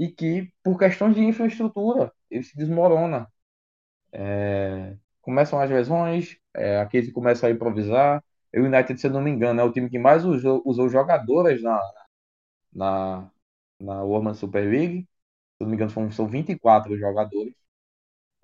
e 0.00 0.08
que, 0.10 0.52
por 0.64 0.78
questões 0.80 1.14
de 1.16 1.22
infraestrutura, 1.22 2.12
ele 2.30 2.44
se 2.44 2.56
desmorona. 2.58 3.28
É, 4.12 4.96
começam 5.22 5.60
as 5.60 5.70
lesões, 5.70 6.38
é, 6.54 6.78
a 6.80 6.86
Casey 6.86 7.12
começa 7.12 7.46
a 7.46 7.50
improvisar. 7.50 8.24
O 8.54 8.60
United, 8.60 9.00
se 9.00 9.06
eu 9.06 9.12
não 9.12 9.22
me 9.22 9.30
engano, 9.30 9.60
é 9.60 9.64
o 9.64 9.72
time 9.72 9.90
que 9.90 9.98
mais 9.98 10.24
usou, 10.24 10.62
usou 10.66 10.88
jogadoras 10.88 11.62
na, 11.62 11.80
na, 12.72 13.30
na 13.80 14.02
Women's 14.04 14.38
Super 14.38 14.68
League. 14.70 15.02
Se 15.02 15.64
eu 15.64 15.66
não 15.66 15.70
me 15.70 15.76
engano, 15.76 15.90
são, 15.90 16.10
são 16.12 16.28
24 16.28 16.96
jogadores. 16.98 17.54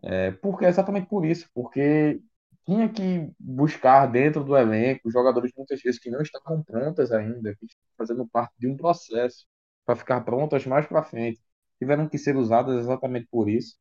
É, 0.02 0.30
porque 0.32 0.64
exatamente 0.66 1.08
por 1.08 1.24
isso, 1.26 1.48
porque 1.54 2.20
tinha 2.64 2.88
que 2.88 3.30
buscar 3.38 4.06
dentro 4.06 4.44
do 4.44 4.56
elenco 4.56 5.10
jogadores 5.10 5.52
muitas 5.56 5.80
vezes 5.82 6.00
que 6.00 6.10
não 6.10 6.20
estavam 6.22 6.62
prontas 6.62 7.12
ainda, 7.12 7.54
que 7.56 7.66
estão 7.66 7.80
fazendo 7.98 8.26
parte 8.28 8.54
de 8.58 8.68
um 8.68 8.76
processo 8.76 9.46
para 9.84 9.96
ficar 9.96 10.20
prontas 10.22 10.66
mais 10.66 10.86
para 10.86 11.02
frente 11.02 11.40
tiveram 11.78 12.08
que 12.08 12.18
ser 12.18 12.36
usadas 12.36 12.78
exatamente 12.80 13.28
por 13.30 13.48
isso. 13.48 13.76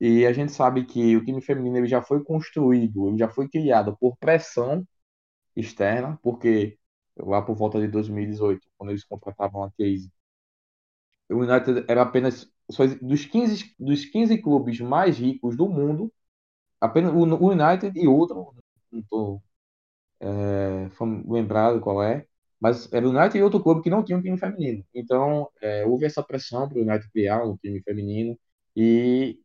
E 0.00 0.26
a 0.26 0.32
gente 0.32 0.52
sabe 0.52 0.84
que 0.86 1.16
o 1.16 1.24
time 1.24 1.42
feminino 1.42 1.78
ele 1.78 1.86
já 1.88 2.02
foi 2.02 2.22
construído, 2.24 3.08
ele 3.08 3.18
já 3.18 3.28
foi 3.30 3.48
criado 3.48 3.96
por 3.98 4.16
pressão 4.18 4.86
externa, 5.56 6.18
porque 6.22 6.78
lá 7.18 7.42
por 7.42 7.56
volta 7.56 7.80
de 7.80 7.88
2018, 7.88 8.68
quando 8.78 8.90
eles 8.90 9.04
contratavam 9.04 9.64
a 9.64 9.70
Casey, 9.72 10.10
o 11.30 11.36
United 11.36 11.84
era 11.88 12.02
apenas 12.02 12.50
dos 13.02 13.24
15, 13.26 13.74
dos 13.78 14.04
15 14.06 14.38
clubes 14.42 14.80
mais 14.80 15.18
ricos 15.18 15.56
do 15.56 15.68
mundo, 15.68 16.12
apenas 16.80 17.12
o 17.14 17.24
United 17.50 17.92
e 17.98 18.08
outro, 18.08 18.54
não 18.92 19.00
estou 19.00 19.42
é, 20.20 20.88
lembrado 21.28 21.80
qual 21.80 22.02
é, 22.02 22.26
mas 22.60 22.90
era 22.92 23.06
o 23.06 23.10
United 23.10 23.38
e 23.38 23.42
outro 23.42 23.62
clube 23.62 23.82
que 23.82 23.90
não 23.90 24.04
tinha 24.04 24.18
um 24.18 24.22
time 24.22 24.38
feminino. 24.38 24.84
Então, 24.94 25.48
é, 25.60 25.84
houve 25.86 26.04
essa 26.06 26.22
pressão 26.22 26.68
para 26.68 26.78
o 26.78 26.82
United 26.82 27.10
criar 27.12 27.44
um 27.44 27.56
time 27.56 27.82
feminino 27.82 28.38
e 28.76 29.38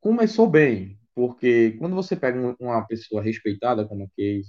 começou 0.00 0.48
bem, 0.48 0.98
porque 1.14 1.72
quando 1.78 1.94
você 1.96 2.16
pega 2.16 2.56
uma 2.60 2.86
pessoa 2.86 3.22
respeitada 3.22 3.86
como 3.86 4.04
a 4.04 4.08
Casey, 4.08 4.44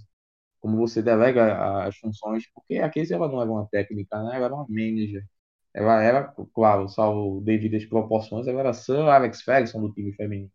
como 0.60 0.78
você 0.78 1.02
delega 1.02 1.86
as 1.88 1.98
funções, 1.98 2.46
porque 2.54 2.78
a 2.80 2.90
Casey 2.92 3.14
ela 3.16 3.28
não 3.30 3.42
era 3.42 3.52
uma 3.52 3.68
técnica, 3.68 4.22
né? 4.24 4.36
ela 4.38 4.46
era 4.46 4.56
uma 4.56 4.68
manager. 4.70 5.26
Ela 5.74 6.02
era, 6.04 6.36
claro, 6.54 6.90
salvo 6.90 7.42
devidas 7.42 7.86
proporções, 7.86 8.48
ela 8.48 8.62
era 8.62 8.74
Sir 8.74 8.98
Alex 9.10 9.42
Ferguson 9.44 9.82
do 9.82 9.94
time 9.94 10.14
feminino. 10.14 10.52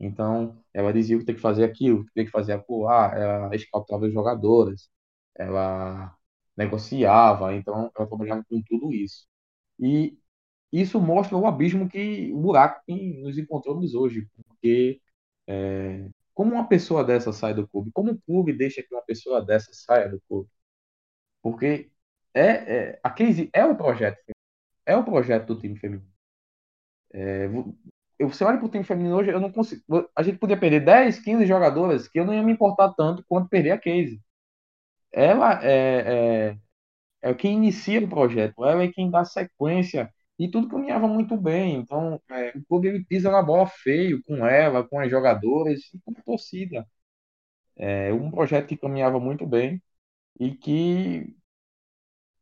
Então, 0.00 0.62
ela 0.72 0.92
dizia 0.92 1.18
que 1.18 1.24
tem 1.24 1.34
que 1.34 1.40
fazer 1.40 1.64
aquilo, 1.64 2.04
que 2.06 2.12
tem 2.14 2.24
que 2.26 2.30
fazer 2.30 2.52
aquilo, 2.54 2.88
ah, 2.88 3.12
ela 3.16 3.56
escaltava 3.56 4.06
as 4.06 4.12
jogadoras, 4.12 4.88
ela 5.36 6.16
negociava, 6.58 7.54
então 7.54 7.90
ela 7.96 8.06
trabalhava 8.08 8.44
com 8.48 8.60
tudo 8.62 8.92
isso. 8.92 9.26
E 9.78 10.18
isso 10.72 11.00
mostra 11.00 11.36
o 11.36 11.46
abismo 11.46 11.88
que, 11.88 12.32
o 12.32 12.40
buraco 12.40 12.82
que 12.86 12.94
nos 13.22 13.38
encontramos 13.38 13.94
hoje, 13.94 14.28
porque 14.36 15.00
é, 15.48 16.08
como 16.34 16.54
uma 16.54 16.68
pessoa 16.68 17.04
dessa 17.04 17.32
sai 17.32 17.54
do 17.54 17.68
clube? 17.68 17.90
Como 17.92 18.12
o 18.12 18.20
clube 18.22 18.52
deixa 18.52 18.82
que 18.82 18.94
uma 18.94 19.02
pessoa 19.04 19.44
dessa 19.44 19.72
saia 19.72 20.08
do 20.08 20.20
clube? 20.28 20.50
Porque 21.42 21.90
é, 22.34 22.90
é 22.92 23.00
a 23.04 23.10
crise 23.10 23.50
é 23.52 23.64
o 23.64 23.76
projeto, 23.76 24.18
é 24.86 24.96
o 24.96 25.04
projeto 25.04 25.54
do 25.54 25.60
time 25.60 25.78
feminino. 25.78 26.08
É, 27.12 27.48
você 28.26 28.44
olha 28.44 28.58
para 28.58 28.66
o 28.66 28.70
time 28.70 28.84
feminino 28.84 29.16
hoje, 29.16 29.30
eu 29.30 29.40
não 29.40 29.52
consigo. 29.52 29.82
A 30.14 30.22
gente 30.22 30.38
podia 30.38 30.58
perder 30.58 30.84
10, 30.84 31.20
15 31.20 31.46
jogadoras 31.46 32.08
que 32.08 32.18
eu 32.20 32.24
não 32.26 32.34
ia 32.34 32.42
me 32.42 32.52
importar 32.52 32.92
tanto 32.94 33.24
quanto 33.28 33.48
perder 33.48 33.72
a 33.72 33.78
case 33.78 34.20
ela 35.20 35.60
é, 35.64 36.50
é, 37.22 37.30
é 37.30 37.34
quem 37.34 37.56
inicia 37.56 38.00
o 38.04 38.08
projeto, 38.08 38.64
ela 38.64 38.82
é 38.84 38.88
quem 38.92 39.10
dá 39.10 39.24
sequência 39.24 40.12
e 40.38 40.50
tudo 40.50 40.68
caminhava 40.68 41.08
muito 41.08 41.36
bem. 41.36 41.76
Então, 41.76 42.20
é, 42.30 42.50
o 42.58 42.64
clube 42.66 42.88
ele 42.88 43.04
pisa 43.04 43.30
na 43.30 43.42
bola 43.42 43.66
feio 43.66 44.22
com 44.24 44.46
ela, 44.46 44.84
com 44.88 45.00
as 45.00 45.10
jogadoras 45.10 45.80
e 45.94 46.00
com 46.04 46.12
a 46.18 46.22
torcida. 46.22 46.86
É 47.76 48.12
um 48.12 48.30
projeto 48.30 48.66
que 48.68 48.76
caminhava 48.76 49.20
muito 49.20 49.46
bem 49.46 49.80
e 50.40 50.52
que 50.56 51.36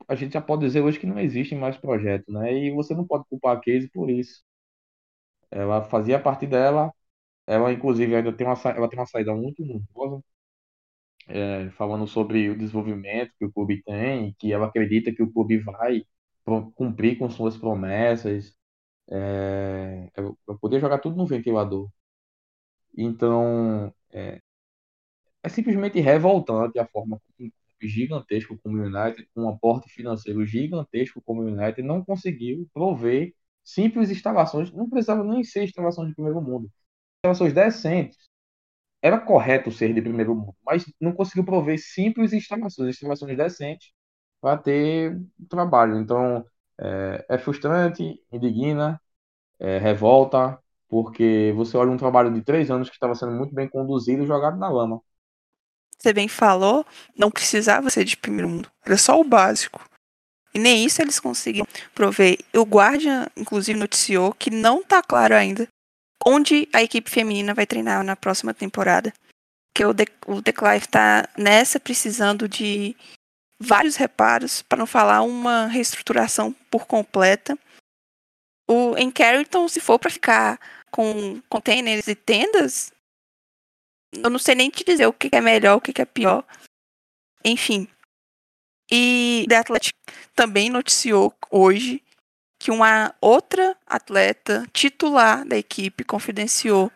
a 0.08 0.14
gente 0.16 0.32
já 0.32 0.40
pode 0.40 0.62
dizer 0.66 0.80
hoje 0.82 0.98
que 0.98 1.06
não 1.06 1.18
existe 1.20 1.54
mais 1.54 1.76
projeto, 1.76 2.30
né? 2.32 2.52
E 2.52 2.72
você 2.72 2.92
não 2.94 3.06
pode 3.06 3.24
culpar 3.28 3.56
a 3.56 3.60
Casey 3.60 3.88
por 3.90 4.10
isso. 4.10 4.42
Ela 5.50 5.82
fazia 5.84 6.20
parte 6.20 6.46
dela, 6.46 6.92
ela 7.46 7.72
inclusive 7.72 8.14
ainda 8.16 8.32
tem 8.36 8.46
uma, 8.46 8.54
ela 8.76 8.88
tem 8.90 8.98
uma 9.00 9.06
saída 9.06 9.34
muito 9.34 9.64
nervosa, 9.64 10.22
é, 11.26 11.70
falando 11.72 12.06
sobre 12.06 12.48
o 12.50 12.58
desenvolvimento 12.58 13.32
que 13.38 13.44
o 13.46 13.52
clube 13.52 13.82
tem, 13.82 14.34
que 14.38 14.52
ela 14.52 14.66
acredita 14.66 15.12
que 15.14 15.22
o 15.22 15.32
clube 15.32 15.58
vai 15.58 16.04
cumprir 16.74 17.18
com 17.18 17.28
suas 17.30 17.56
promessas. 17.56 18.54
é, 19.10 20.10
eu, 20.16 20.38
eu 20.48 20.58
poder 20.58 20.80
jogar 20.80 20.98
tudo 21.00 21.16
no 21.16 21.26
ventilador. 21.26 21.90
Então, 22.96 23.94
é, 24.12 24.40
é 25.42 25.48
simplesmente 25.48 26.00
revoltante 26.00 26.78
a 26.78 26.86
forma 26.86 27.20
como 27.38 27.52
gigantesco 27.82 28.58
como 28.62 28.78
o 28.78 28.86
United, 28.86 29.28
com 29.34 29.42
um 29.42 29.48
aporte 29.50 29.88
financeiro 29.90 30.44
gigantesco 30.46 31.20
como 31.22 31.42
o 31.42 31.46
United, 31.46 31.82
não 31.82 32.04
conseguiu 32.04 32.68
prover 32.72 33.34
simples 33.62 34.10
instalações, 34.10 34.72
não 34.72 34.88
precisava 34.88 35.22
nem 35.24 35.44
ser 35.44 35.64
instalações 35.64 36.08
de 36.08 36.14
primeiro 36.14 36.40
mundo, 36.40 36.70
instalações 37.18 37.52
decentes. 37.54 38.18
Era 39.02 39.18
correto 39.20 39.70
ser 39.70 39.92
de 39.94 40.02
primeiro 40.02 40.34
mundo, 40.34 40.56
mas 40.64 40.84
não 41.00 41.12
conseguiu 41.12 41.44
prover 41.44 41.78
simples 41.78 42.32
instalações, 42.32 42.90
instalações 42.90 43.36
decentes 43.36 43.92
para 44.40 44.56
ter 44.58 45.20
trabalho. 45.48 45.96
Então, 45.98 46.44
é, 46.78 47.24
é 47.30 47.38
frustrante, 47.38 48.20
indigna, 48.32 49.00
é, 49.58 49.78
revolta, 49.78 50.58
porque 50.88 51.52
você 51.56 51.76
olha 51.76 51.90
um 51.90 51.96
trabalho 51.96 52.32
de 52.32 52.42
três 52.42 52.70
anos 52.70 52.88
que 52.88 52.96
estava 52.96 53.14
sendo 53.14 53.32
muito 53.32 53.54
bem 53.54 53.68
conduzido 53.68 54.22
e 54.22 54.26
jogado 54.26 54.58
na 54.58 54.68
lama. 54.68 55.00
Você 55.98 56.12
bem 56.12 56.28
falou, 56.28 56.84
não 57.16 57.30
precisava 57.30 57.88
ser 57.90 58.04
de 58.04 58.16
primeiro 58.16 58.48
mundo, 58.48 58.70
era 58.84 58.96
só 58.96 59.18
o 59.20 59.24
básico. 59.24 59.80
E 60.54 60.58
nem 60.58 60.84
isso 60.86 61.02
eles 61.02 61.20
conseguiram 61.20 61.66
prover. 61.94 62.38
O 62.54 62.62
Guardian, 62.62 63.26
inclusive, 63.36 63.78
noticiou 63.78 64.32
que 64.32 64.50
não 64.50 64.80
está 64.80 65.02
claro 65.02 65.34
ainda 65.34 65.68
onde 66.24 66.68
a 66.72 66.82
equipe 66.82 67.10
feminina 67.10 67.54
vai 67.54 67.66
treinar 67.66 68.02
na 68.04 68.16
próxima 68.16 68.54
temporada. 68.54 69.12
Que 69.74 69.84
o, 69.84 69.92
De 69.92 70.06
o 70.26 70.40
Declive 70.40 70.84
está 70.84 71.28
nessa 71.36 71.78
precisando 71.78 72.48
de 72.48 72.96
vários 73.60 73.96
reparos, 73.96 74.62
para 74.62 74.78
não 74.78 74.86
falar 74.86 75.22
uma 75.22 75.66
reestruturação 75.66 76.52
por 76.70 76.86
completa. 76.86 77.58
O, 78.68 78.96
em 78.96 79.10
Carrington, 79.10 79.68
se 79.68 79.80
for 79.80 79.98
para 79.98 80.10
ficar 80.10 80.60
com 80.90 81.40
containers 81.48 82.08
e 82.08 82.14
tendas, 82.14 82.92
eu 84.12 84.30
não 84.30 84.38
sei 84.38 84.54
nem 84.54 84.70
te 84.70 84.84
dizer 84.84 85.06
o 85.06 85.12
que 85.12 85.28
é 85.32 85.40
melhor, 85.40 85.76
o 85.76 85.80
que 85.80 86.00
é 86.00 86.04
pior. 86.04 86.44
Enfim. 87.44 87.88
E 88.90 89.44
The 89.48 89.56
Athletic 89.56 89.96
também 90.34 90.70
noticiou 90.70 91.34
hoje 91.50 92.02
que 92.66 92.70
uma 92.72 93.14
outra 93.20 93.76
atleta 93.86 94.66
titular 94.72 95.46
da 95.46 95.56
equipe 95.56 96.02
confidenciou 96.02 96.90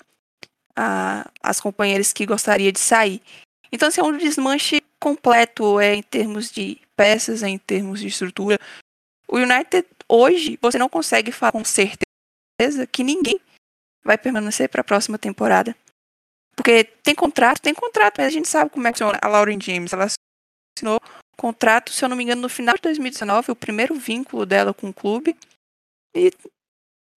a, 0.74 1.30
as 1.40 1.60
companheiras 1.60 2.12
que 2.12 2.26
gostaria 2.26 2.72
de 2.72 2.80
sair. 2.80 3.22
Então, 3.70 3.86
assim, 3.86 4.00
é 4.00 4.04
um 4.04 4.18
desmanche 4.18 4.82
completo 4.98 5.78
é, 5.78 5.94
em 5.94 6.02
termos 6.02 6.50
de 6.50 6.80
peças, 6.96 7.44
é, 7.44 7.48
em 7.48 7.56
termos 7.56 8.00
de 8.00 8.08
estrutura. 8.08 8.58
O 9.28 9.36
United, 9.36 9.86
hoje, 10.08 10.58
você 10.60 10.76
não 10.76 10.88
consegue 10.88 11.30
falar 11.30 11.52
com 11.52 11.64
certeza 11.64 12.84
que 12.90 13.04
ninguém 13.04 13.40
vai 14.02 14.18
permanecer 14.18 14.68
para 14.68 14.80
a 14.80 14.84
próxima 14.84 15.18
temporada. 15.18 15.76
Porque 16.56 16.82
tem 16.82 17.14
contrato, 17.14 17.62
tem 17.62 17.74
contrato, 17.74 18.16
mas 18.18 18.26
a 18.26 18.30
gente 18.30 18.48
sabe 18.48 18.72
como 18.72 18.88
é 18.88 18.92
que 18.92 18.98
funciona. 18.98 19.20
A 19.22 19.28
Lauren 19.28 19.60
James, 19.60 19.92
ela 19.92 20.08
assinou 20.76 21.00
contrato, 21.36 21.92
se 21.92 22.04
eu 22.04 22.08
não 22.08 22.16
me 22.16 22.24
engano, 22.24 22.42
no 22.42 22.48
final 22.48 22.74
de 22.74 22.82
2019, 22.82 23.52
o 23.52 23.56
primeiro 23.56 23.94
vínculo 23.94 24.44
dela 24.44 24.74
com 24.74 24.88
o 24.88 24.92
clube. 24.92 25.36
E 26.14 26.30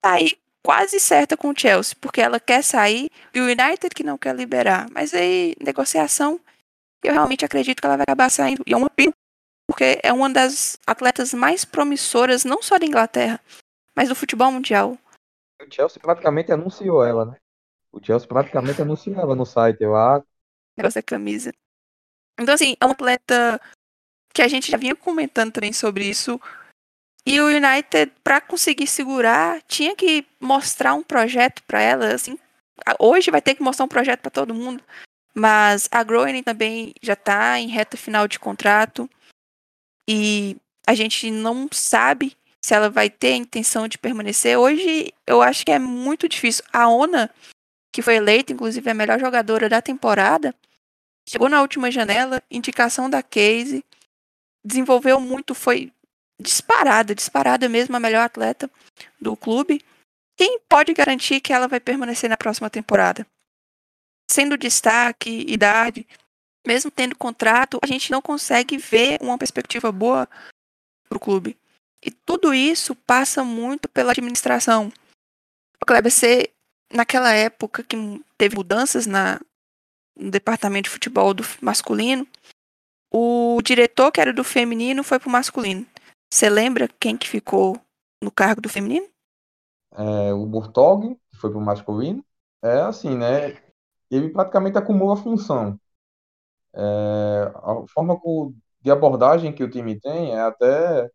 tá 0.00 0.14
aí 0.14 0.36
quase 0.62 1.00
certa 1.00 1.36
com 1.36 1.50
o 1.50 1.58
Chelsea, 1.58 1.96
porque 2.00 2.20
ela 2.20 2.38
quer 2.38 2.62
sair 2.62 3.10
e 3.34 3.40
o 3.40 3.44
United 3.44 3.94
que 3.94 4.04
não 4.04 4.16
quer 4.16 4.34
liberar. 4.34 4.88
Mas 4.90 5.12
aí, 5.12 5.54
negociação, 5.60 6.40
eu 7.02 7.12
realmente 7.12 7.44
acredito 7.44 7.80
que 7.80 7.86
ela 7.86 7.96
vai 7.96 8.04
acabar 8.04 8.30
saindo. 8.30 8.62
E 8.66 8.72
é 8.72 8.76
uma 8.76 8.88
pena, 8.88 9.12
porque 9.66 9.98
é 10.02 10.12
uma 10.12 10.30
das 10.30 10.78
atletas 10.86 11.34
mais 11.34 11.64
promissoras, 11.64 12.44
não 12.44 12.62
só 12.62 12.78
da 12.78 12.86
Inglaterra, 12.86 13.40
mas 13.96 14.08
do 14.08 14.14
futebol 14.14 14.52
mundial. 14.52 14.96
O 15.60 15.72
Chelsea 15.72 16.00
praticamente 16.00 16.52
anunciou 16.52 17.04
ela, 17.04 17.24
né? 17.24 17.36
O 17.92 18.04
Chelsea 18.04 18.28
praticamente 18.28 18.80
anunciou 18.80 19.16
ela 19.16 19.34
no 19.34 19.44
site, 19.44 19.82
eu 19.82 19.94
acho. 19.94 20.26
Negócio 20.76 20.98
da 20.98 21.02
camisa. 21.02 21.52
Então, 22.38 22.54
assim, 22.54 22.74
é 22.80 22.84
uma 22.84 22.92
atleta 22.92 23.60
que 24.32 24.40
a 24.40 24.48
gente 24.48 24.70
já 24.70 24.78
vinha 24.78 24.96
comentando 24.96 25.52
também 25.52 25.72
sobre 25.72 26.08
isso 26.08 26.40
e 27.24 27.40
o 27.40 27.46
United, 27.46 28.12
para 28.24 28.40
conseguir 28.40 28.86
segurar, 28.86 29.62
tinha 29.62 29.94
que 29.94 30.26
mostrar 30.40 30.94
um 30.94 31.02
projeto 31.02 31.62
para 31.64 31.80
ela. 31.80 32.14
Assim, 32.14 32.36
hoje 32.98 33.30
vai 33.30 33.40
ter 33.40 33.54
que 33.54 33.62
mostrar 33.62 33.84
um 33.84 33.88
projeto 33.88 34.20
para 34.20 34.30
todo 34.30 34.54
mundo. 34.54 34.82
Mas 35.34 35.88
a 35.90 36.02
Groening 36.02 36.42
também 36.42 36.92
já 37.00 37.12
está 37.12 37.58
em 37.58 37.68
reta 37.68 37.96
final 37.96 38.26
de 38.26 38.38
contrato. 38.38 39.08
E 40.08 40.56
a 40.86 40.94
gente 40.94 41.30
não 41.30 41.68
sabe 41.70 42.36
se 42.60 42.74
ela 42.74 42.90
vai 42.90 43.08
ter 43.08 43.34
a 43.34 43.36
intenção 43.36 43.86
de 43.86 43.98
permanecer. 43.98 44.58
Hoje 44.58 45.12
eu 45.24 45.40
acho 45.42 45.64
que 45.64 45.70
é 45.70 45.78
muito 45.78 46.28
difícil. 46.28 46.64
A 46.72 46.88
Ona, 46.88 47.30
que 47.92 48.02
foi 48.02 48.16
eleita, 48.16 48.52
inclusive, 48.52 48.90
a 48.90 48.94
melhor 48.94 49.20
jogadora 49.20 49.68
da 49.68 49.80
temporada, 49.80 50.52
chegou 51.28 51.48
na 51.48 51.62
última 51.62 51.90
janela, 51.90 52.42
indicação 52.50 53.08
da 53.08 53.22
Casey, 53.22 53.84
desenvolveu 54.64 55.20
muito, 55.20 55.54
foi 55.54 55.92
disparada, 56.40 57.14
disparada 57.14 57.68
mesmo 57.68 57.96
a 57.96 58.00
melhor 58.00 58.24
atleta 58.24 58.70
do 59.20 59.36
clube. 59.36 59.84
Quem 60.36 60.58
pode 60.68 60.92
garantir 60.92 61.40
que 61.40 61.52
ela 61.52 61.68
vai 61.68 61.80
permanecer 61.80 62.28
na 62.28 62.36
próxima 62.36 62.70
temporada? 62.70 63.26
Sendo 64.30 64.56
destaque, 64.56 65.44
idade, 65.48 66.06
mesmo 66.66 66.90
tendo 66.90 67.16
contrato, 67.16 67.78
a 67.82 67.86
gente 67.86 68.10
não 68.10 68.22
consegue 68.22 68.78
ver 68.78 69.18
uma 69.20 69.36
perspectiva 69.36 69.90
boa 69.90 70.28
para 71.08 71.16
o 71.16 71.20
clube. 71.20 71.56
E 72.04 72.10
tudo 72.10 72.54
isso 72.54 72.94
passa 72.94 73.44
muito 73.44 73.88
pela 73.88 74.12
administração. 74.12 74.92
O 75.80 75.86
Kleber 75.86 76.10
C, 76.10 76.50
naquela 76.92 77.32
época 77.32 77.82
que 77.82 77.96
teve 78.38 78.56
mudanças 78.56 79.06
na, 79.06 79.40
no 80.16 80.30
departamento 80.30 80.84
de 80.84 80.90
futebol 80.90 81.34
do 81.34 81.44
masculino, 81.60 82.26
o 83.12 83.60
diretor 83.62 84.10
que 84.10 84.20
era 84.20 84.32
do 84.32 84.42
feminino 84.42 85.04
foi 85.04 85.18
para 85.18 85.28
o 85.28 85.32
masculino. 85.32 85.86
Você 86.32 86.48
lembra 86.48 86.88
quem 86.98 87.14
que 87.14 87.28
ficou 87.28 87.78
no 88.22 88.32
cargo 88.32 88.62
do 88.62 88.68
feminino? 88.70 89.06
É, 89.92 90.32
o 90.32 90.46
Burtog, 90.46 91.14
que 91.30 91.36
foi 91.36 91.50
pro 91.50 91.60
masculino. 91.60 92.24
É 92.62 92.80
assim, 92.80 93.14
né? 93.14 93.62
Ele 94.10 94.30
praticamente 94.30 94.78
acumula 94.78 95.14
função. 95.14 95.78
É, 96.74 97.52
a 97.54 97.86
forma 97.92 98.18
de 98.80 98.90
abordagem 98.90 99.54
que 99.54 99.62
o 99.62 99.70
time 99.70 100.00
tem 100.00 100.32
é 100.32 100.40
até 100.40 101.10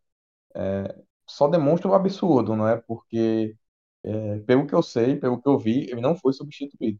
é, 0.55 0.95
só 1.27 1.47
demonstra 1.47 1.89
o 1.89 1.95
absurdo, 1.95 2.55
não 2.55 2.67
é? 2.67 2.77
Porque 2.77 3.55
é, 4.03 4.39
pelo 4.41 4.67
que 4.67 4.75
eu 4.75 4.83
sei, 4.83 5.15
pelo 5.17 5.41
que 5.41 5.49
eu 5.49 5.59
vi, 5.59 5.89
ele 5.89 6.01
não 6.01 6.15
foi 6.15 6.33
substituído. 6.33 6.99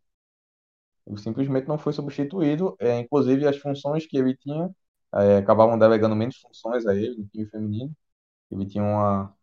Ele 1.05 1.17
simplesmente 1.19 1.67
não 1.67 1.77
foi 1.77 1.93
substituído. 1.93 2.75
É, 2.79 2.99
inclusive 2.99 3.47
as 3.47 3.57
funções 3.57 4.05
que 4.05 4.17
ele 4.17 4.35
tinha 4.37 4.69
é, 5.15 5.37
acabavam 5.37 5.77
delegando 5.77 6.15
menos 6.15 6.37
funções 6.37 6.85
a 6.85 6.95
ele 6.95 7.15
no 7.17 7.27
time 7.27 7.45
feminino. 7.49 7.95
Ele 8.51 8.65
tinha 8.65 8.83
uma, 8.83 9.35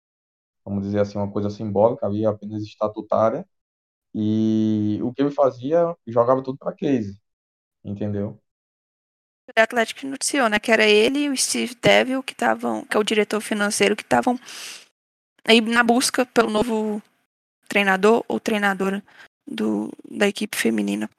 vamos 0.64 0.85
dizer 0.85 1.01
assim, 1.01 1.19
uma 1.19 1.31
coisa 1.31 1.51
simbólica 1.51 2.07
ali, 2.07 2.25
apenas 2.25 2.62
estatutária. 2.62 3.47
E 4.14 5.01
o 5.03 5.12
que 5.12 5.23
ele 5.23 5.31
fazia, 5.31 5.95
jogava 6.07 6.43
tudo 6.43 6.57
para 6.57 6.75
case, 6.75 7.21
entendeu? 7.85 8.40
O 9.47 9.61
Atlético 9.61 10.07
noticiou, 10.07 10.49
né? 10.49 10.59
Que 10.59 10.73
era 10.73 10.85
ele 10.85 11.25
e 11.25 11.29
o 11.29 11.37
Steve 11.37 11.75
Devil, 11.75 12.23
que 12.23 12.33
estavam, 12.33 12.85
que 12.85 12.97
é 12.97 13.01
o 13.01 13.05
diretor 13.05 13.40
financeiro, 13.40 13.97
que 13.97 14.03
estavam 14.03 14.38
aí 15.45 15.61
na 15.61 15.83
busca 15.83 16.25
pelo 16.25 16.49
novo 16.49 17.03
treinador 17.69 18.25
ou 18.27 18.40
treinadora 18.40 19.03
do, 19.47 19.90
da 20.11 20.27
equipe 20.27 20.57
feminina. 20.57 21.11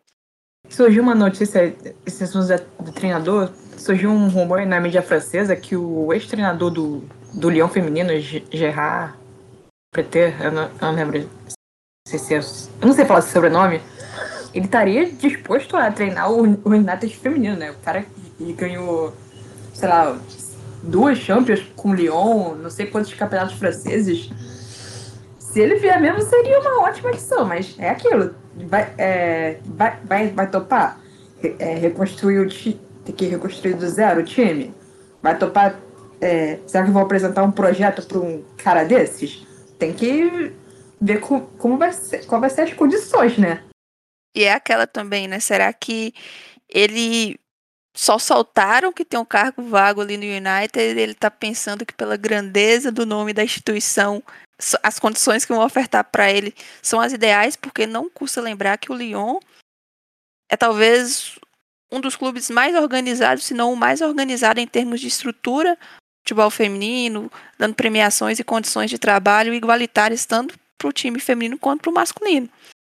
Surgiu 0.70 1.04
uma 1.04 1.14
notícia, 1.14 1.76
esse 2.06 2.24
assunto 2.24 2.48
do 2.84 2.92
treinador, 2.92 3.52
surgiu 3.78 4.10
um 4.10 4.30
rumor 4.30 4.66
na 4.66 4.80
mídia 4.80 5.04
francesa 5.04 5.56
que 5.56 5.76
o 5.76 6.12
ex-treinador 6.12 6.72
do, 6.72 7.04
do 7.36 7.50
Leão 7.50 7.70
Feminino, 7.70 8.10
Gerard 8.52 9.14
Preter, 9.94 10.42
eu 10.42 10.52
não, 10.52 10.64
eu 10.64 10.72
não 10.82 10.92
lembro 10.92 11.30
se 12.08 12.36
é, 12.36 12.38
eu 12.38 12.88
não 12.88 12.94
sei 12.94 13.04
falar 13.04 13.20
esse 13.20 13.32
sobrenome, 13.32 13.82
ele 14.54 14.66
estaria 14.66 15.12
disposto 15.12 15.76
a 15.76 15.92
treinar 15.92 16.32
o, 16.32 16.44
o 16.64 16.70
United 16.70 17.18
feminino, 17.18 17.58
né? 17.58 17.72
O 17.72 17.76
cara 17.84 18.06
que 18.38 18.54
ganhou, 18.54 19.12
sei 19.74 19.90
lá, 19.90 20.16
duas 20.84 21.18
Champions 21.18 21.62
com 21.76 21.90
o 21.90 21.94
Lyon, 21.96 22.56
não 22.56 22.70
sei 22.70 22.86
quantos 22.86 23.14
campeonatos 23.14 23.56
franceses. 23.56 24.30
Se 25.40 25.60
ele 25.60 25.76
vier 25.76 26.00
mesmo, 26.00 26.22
seria 26.22 26.60
uma 26.60 26.84
ótima 26.84 27.10
adição, 27.10 27.44
mas 27.44 27.76
é 27.80 27.90
aquilo. 27.90 28.36
Vai, 28.68 28.94
é, 29.00 29.58
vai, 29.66 29.98
vai, 30.04 30.28
vai 30.30 30.50
topar? 30.50 31.00
É, 31.60 31.76
reconstruir 31.76 32.40
o 32.40 32.48
time. 32.48 32.80
Tem 33.04 33.16
que 33.16 33.26
reconstruir 33.26 33.74
do 33.74 33.88
zero 33.88 34.22
o 34.22 34.24
time? 34.24 34.74
Vai 35.24 35.38
topar 35.38 35.80
é, 36.22 36.60
será 36.68 36.86
que 36.86 36.92
vou 36.92 37.02
apresentar 37.02 37.44
um 37.44 37.52
projeto 37.52 38.06
para 38.06 38.20
um 38.20 38.44
cara 38.58 38.84
desses? 38.84 39.46
Tem 39.78 39.94
que 39.94 40.54
ver 41.02 41.20
com, 41.20 41.42
como 41.42 41.78
vai 41.78 41.92
ser, 41.92 42.26
qual 42.26 42.42
vai 42.42 42.50
ser 42.50 42.62
as 42.62 42.74
condições, 42.74 43.38
né? 43.38 43.64
E 44.36 44.44
é 44.44 44.54
aquela 44.54 44.86
também, 44.86 45.28
né? 45.28 45.40
Será 45.40 45.72
que 45.72 46.14
ele 46.70 47.40
só 47.96 48.20
soltaram 48.20 48.92
que 48.92 49.06
tem 49.06 49.20
um 49.20 49.26
cargo 49.26 49.64
vago 49.64 50.02
ali 50.02 50.18
no 50.18 50.24
United, 50.26 51.00
ele 51.00 51.14
tá 51.14 51.32
pensando 51.32 51.86
que 51.86 51.94
pela 51.94 52.18
grandeza 52.18 52.92
do 52.92 53.06
nome 53.06 53.34
da 53.34 53.44
instituição 53.44 54.22
as 54.84 55.00
condições 55.00 55.46
que 55.46 55.54
vão 55.54 55.66
ofertar 55.66 56.04
para 56.06 56.32
ele 56.32 56.54
são 56.82 57.00
as 57.00 57.12
ideais, 57.14 57.56
porque 57.56 57.86
não 57.86 58.10
custa 58.10 58.42
lembrar 58.42 58.78
que 58.78 58.92
o 58.92 58.96
Lyon 58.96 59.40
é 60.50 60.56
talvez 60.56 61.38
um 61.92 62.00
dos 62.00 62.16
clubes 62.16 62.50
mais 62.50 62.76
organizados, 62.76 63.46
se 63.46 63.54
não 63.54 63.74
o 63.74 63.78
mais 63.78 64.02
organizado 64.02 64.60
em 64.60 64.68
termos 64.68 65.00
de 65.00 65.08
estrutura 65.08 65.78
futebol 66.26 66.50
feminino, 66.50 67.32
dando 67.58 67.76
premiações 67.76 68.40
e 68.40 68.44
condições 68.44 68.90
de 68.90 68.98
trabalho 68.98 69.54
igualitárias 69.54 70.26
tanto 70.26 70.58
para 70.76 70.88
o 70.88 70.92
time 70.92 71.20
feminino 71.20 71.58
quanto 71.58 71.82
para 71.82 71.92
o 71.92 71.94
masculino. 71.94 72.50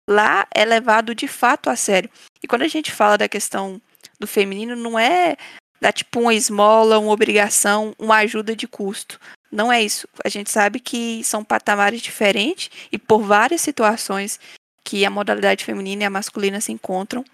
Lá 0.07 0.47
é 0.53 0.63
levado 0.63 1.15
de 1.15 1.27
fato 1.27 1.67
a 1.69 1.75
sério. 1.75 2.09
E 2.43 2.47
quando 2.47 2.61
a 2.61 2.67
gente 2.67 2.91
fala 2.91 3.17
da 3.17 3.27
questão 3.27 3.81
do 4.19 4.27
feminino, 4.27 4.75
não 4.75 4.99
é 4.99 5.35
dar 5.81 5.91
tipo 5.91 6.19
uma 6.19 6.33
esmola, 6.33 6.99
uma 6.99 7.11
obrigação, 7.11 7.95
uma 7.97 8.17
ajuda 8.17 8.55
de 8.55 8.67
custo. 8.67 9.19
Não 9.51 9.71
é 9.71 9.81
isso. 9.81 10.07
A 10.23 10.29
gente 10.29 10.51
sabe 10.51 10.79
que 10.79 11.23
são 11.23 11.43
patamares 11.43 12.01
diferentes 12.01 12.69
e 12.91 12.99
por 12.99 13.23
várias 13.23 13.61
situações 13.61 14.39
que 14.83 15.05
a 15.05 15.09
modalidade 15.09 15.65
feminina 15.65 16.03
e 16.03 16.05
a 16.05 16.09
masculina 16.09 16.61
se 16.61 16.71
encontram, 16.71 17.25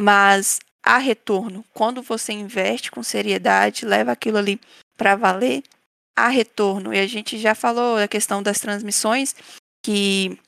mas 0.00 0.58
há 0.82 0.98
retorno. 0.98 1.64
Quando 1.72 2.02
você 2.02 2.32
investe 2.32 2.90
com 2.90 3.02
seriedade, 3.02 3.84
leva 3.84 4.10
aquilo 4.10 4.38
ali 4.38 4.58
para 4.96 5.16
valer, 5.16 5.62
há 6.16 6.28
retorno. 6.28 6.92
E 6.92 6.98
a 6.98 7.06
gente 7.06 7.38
já 7.38 7.54
falou 7.54 7.96
da 7.96 8.08
questão 8.08 8.42
das 8.42 8.58
transmissões, 8.58 9.34
que 9.82 10.38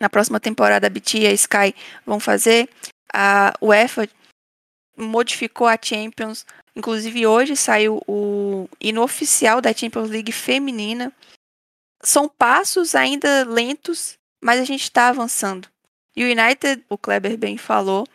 na 0.00 0.08
próxima 0.08 0.40
temporada 0.40 0.86
a 0.86 0.90
BT 0.90 1.18
e 1.20 1.26
a 1.26 1.32
Sky 1.32 1.74
vão 2.04 2.18
fazer. 2.18 2.68
A 3.12 3.54
UEFA 3.60 4.08
modificou 4.96 5.66
a 5.66 5.78
Champions. 5.80 6.44
Inclusive 6.74 7.26
hoje 7.26 7.56
saiu 7.56 8.02
o 8.06 8.68
hino 8.80 9.02
oficial 9.02 9.60
da 9.60 9.72
Champions 9.72 10.10
League 10.10 10.32
feminina. 10.32 11.12
São 12.02 12.28
passos 12.28 12.94
ainda 12.94 13.44
lentos, 13.44 14.18
mas 14.42 14.60
a 14.60 14.64
gente 14.64 14.82
está 14.82 15.08
avançando. 15.08 15.68
E 16.16 16.24
o 16.24 16.26
United, 16.26 16.84
o 16.88 16.98
Kleber 16.98 17.36
bem 17.36 17.56
falou, 17.56 18.06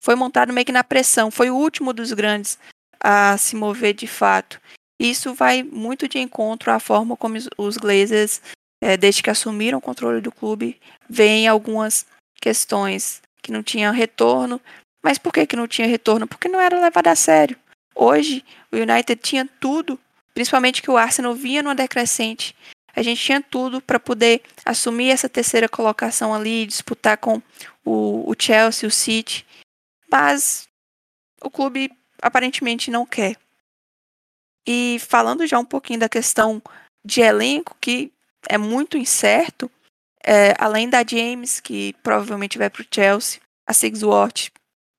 foi 0.00 0.14
montado 0.14 0.52
meio 0.52 0.66
que 0.66 0.72
na 0.72 0.84
pressão. 0.84 1.30
Foi 1.30 1.50
o 1.50 1.56
último 1.56 1.92
dos 1.92 2.12
grandes 2.12 2.58
a 3.00 3.36
se 3.36 3.56
mover 3.56 3.94
de 3.94 4.06
fato. 4.06 4.60
Isso 4.98 5.34
vai 5.34 5.62
muito 5.62 6.08
de 6.08 6.18
encontro 6.18 6.70
à 6.70 6.78
forma 6.78 7.16
como 7.16 7.36
os 7.58 7.76
Glazers, 7.76 8.40
é, 8.80 8.96
desde 8.96 9.22
que 9.22 9.30
assumiram 9.30 9.78
o 9.78 9.82
controle 9.82 10.20
do 10.20 10.32
clube, 10.32 10.80
veem 11.08 11.48
algumas 11.48 12.06
questões 12.40 13.22
que 13.42 13.52
não 13.52 13.62
tinham 13.62 13.92
retorno. 13.92 14.60
Mas 15.02 15.18
por 15.18 15.32
que, 15.32 15.46
que 15.46 15.56
não 15.56 15.66
tinha 15.66 15.88
retorno? 15.88 16.26
Porque 16.26 16.48
não 16.48 16.60
era 16.60 16.80
levado 16.80 17.08
a 17.08 17.16
sério. 17.16 17.56
Hoje, 17.94 18.44
o 18.72 18.76
United 18.76 19.16
tinha 19.16 19.48
tudo, 19.60 19.98
principalmente 20.32 20.80
que 20.80 20.90
o 20.90 20.96
Arsenal 20.96 21.34
vinha 21.34 21.62
numa 21.62 21.74
decrescente. 21.74 22.54
A 22.94 23.02
gente 23.02 23.22
tinha 23.22 23.40
tudo 23.40 23.80
para 23.80 23.98
poder 23.98 24.42
assumir 24.64 25.10
essa 25.10 25.28
terceira 25.28 25.68
colocação 25.68 26.34
ali, 26.34 26.66
disputar 26.66 27.16
com 27.16 27.42
o, 27.84 28.30
o 28.30 28.34
Chelsea, 28.38 28.88
o 28.88 28.92
City. 28.92 29.46
Mas 30.10 30.68
o 31.42 31.50
clube 31.50 31.90
aparentemente 32.20 32.90
não 32.90 33.06
quer. 33.06 33.36
E 34.66 34.98
falando 35.00 35.46
já 35.46 35.58
um 35.58 35.64
pouquinho 35.64 36.00
da 36.00 36.08
questão 36.08 36.62
de 37.04 37.20
elenco, 37.20 37.76
que 37.80 38.12
é 38.48 38.56
muito 38.56 38.96
incerto, 38.96 39.70
é, 40.24 40.54
além 40.58 40.88
da 40.88 41.04
James, 41.04 41.60
que 41.60 41.94
provavelmente 42.02 42.58
vai 42.58 42.70
para 42.70 42.82
o 42.82 42.86
Chelsea, 42.88 43.40
a 43.66 43.72
Sigsworth 43.72 44.50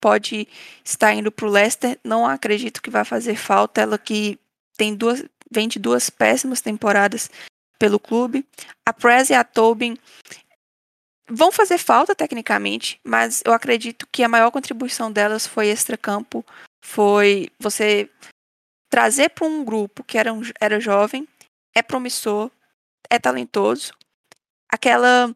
pode 0.01 0.47
estar 0.83 1.13
indo 1.13 1.31
para 1.31 1.45
o 1.45 1.49
Leicester, 1.49 1.97
não 2.03 2.27
acredito 2.27 2.81
que 2.81 2.89
vai 2.89 3.05
fazer 3.05 3.35
falta, 3.35 3.81
ela 3.81 3.97
que 3.97 4.37
tem 4.75 4.93
duas, 4.93 5.23
vem 5.49 5.67
de 5.67 5.79
duas 5.79 6.09
péssimas 6.09 6.59
temporadas 6.59 7.29
pelo 7.79 7.99
clube. 7.99 8.45
A 8.85 8.91
Prez 8.91 9.29
e 9.29 9.33
a 9.33 9.45
Tobin 9.45 9.97
vão 11.29 11.53
fazer 11.53 11.77
falta 11.77 12.13
tecnicamente, 12.13 12.99
mas 13.03 13.41
eu 13.45 13.53
acredito 13.53 14.07
que 14.11 14.23
a 14.23 14.29
maior 14.29 14.51
contribuição 14.51 15.09
delas 15.09 15.47
foi 15.47 15.67
extra-campo, 15.67 16.45
foi 16.83 17.49
você 17.57 18.09
trazer 18.93 19.29
para 19.29 19.47
um 19.47 19.65
grupo 19.65 20.03
que 20.03 20.19
era, 20.19 20.31
um, 20.31 20.41
era 20.61 20.79
jovem, 20.79 21.27
é 21.73 21.81
promissor, 21.81 22.51
é 23.09 23.17
talentoso, 23.17 23.91
aquela 24.69 25.35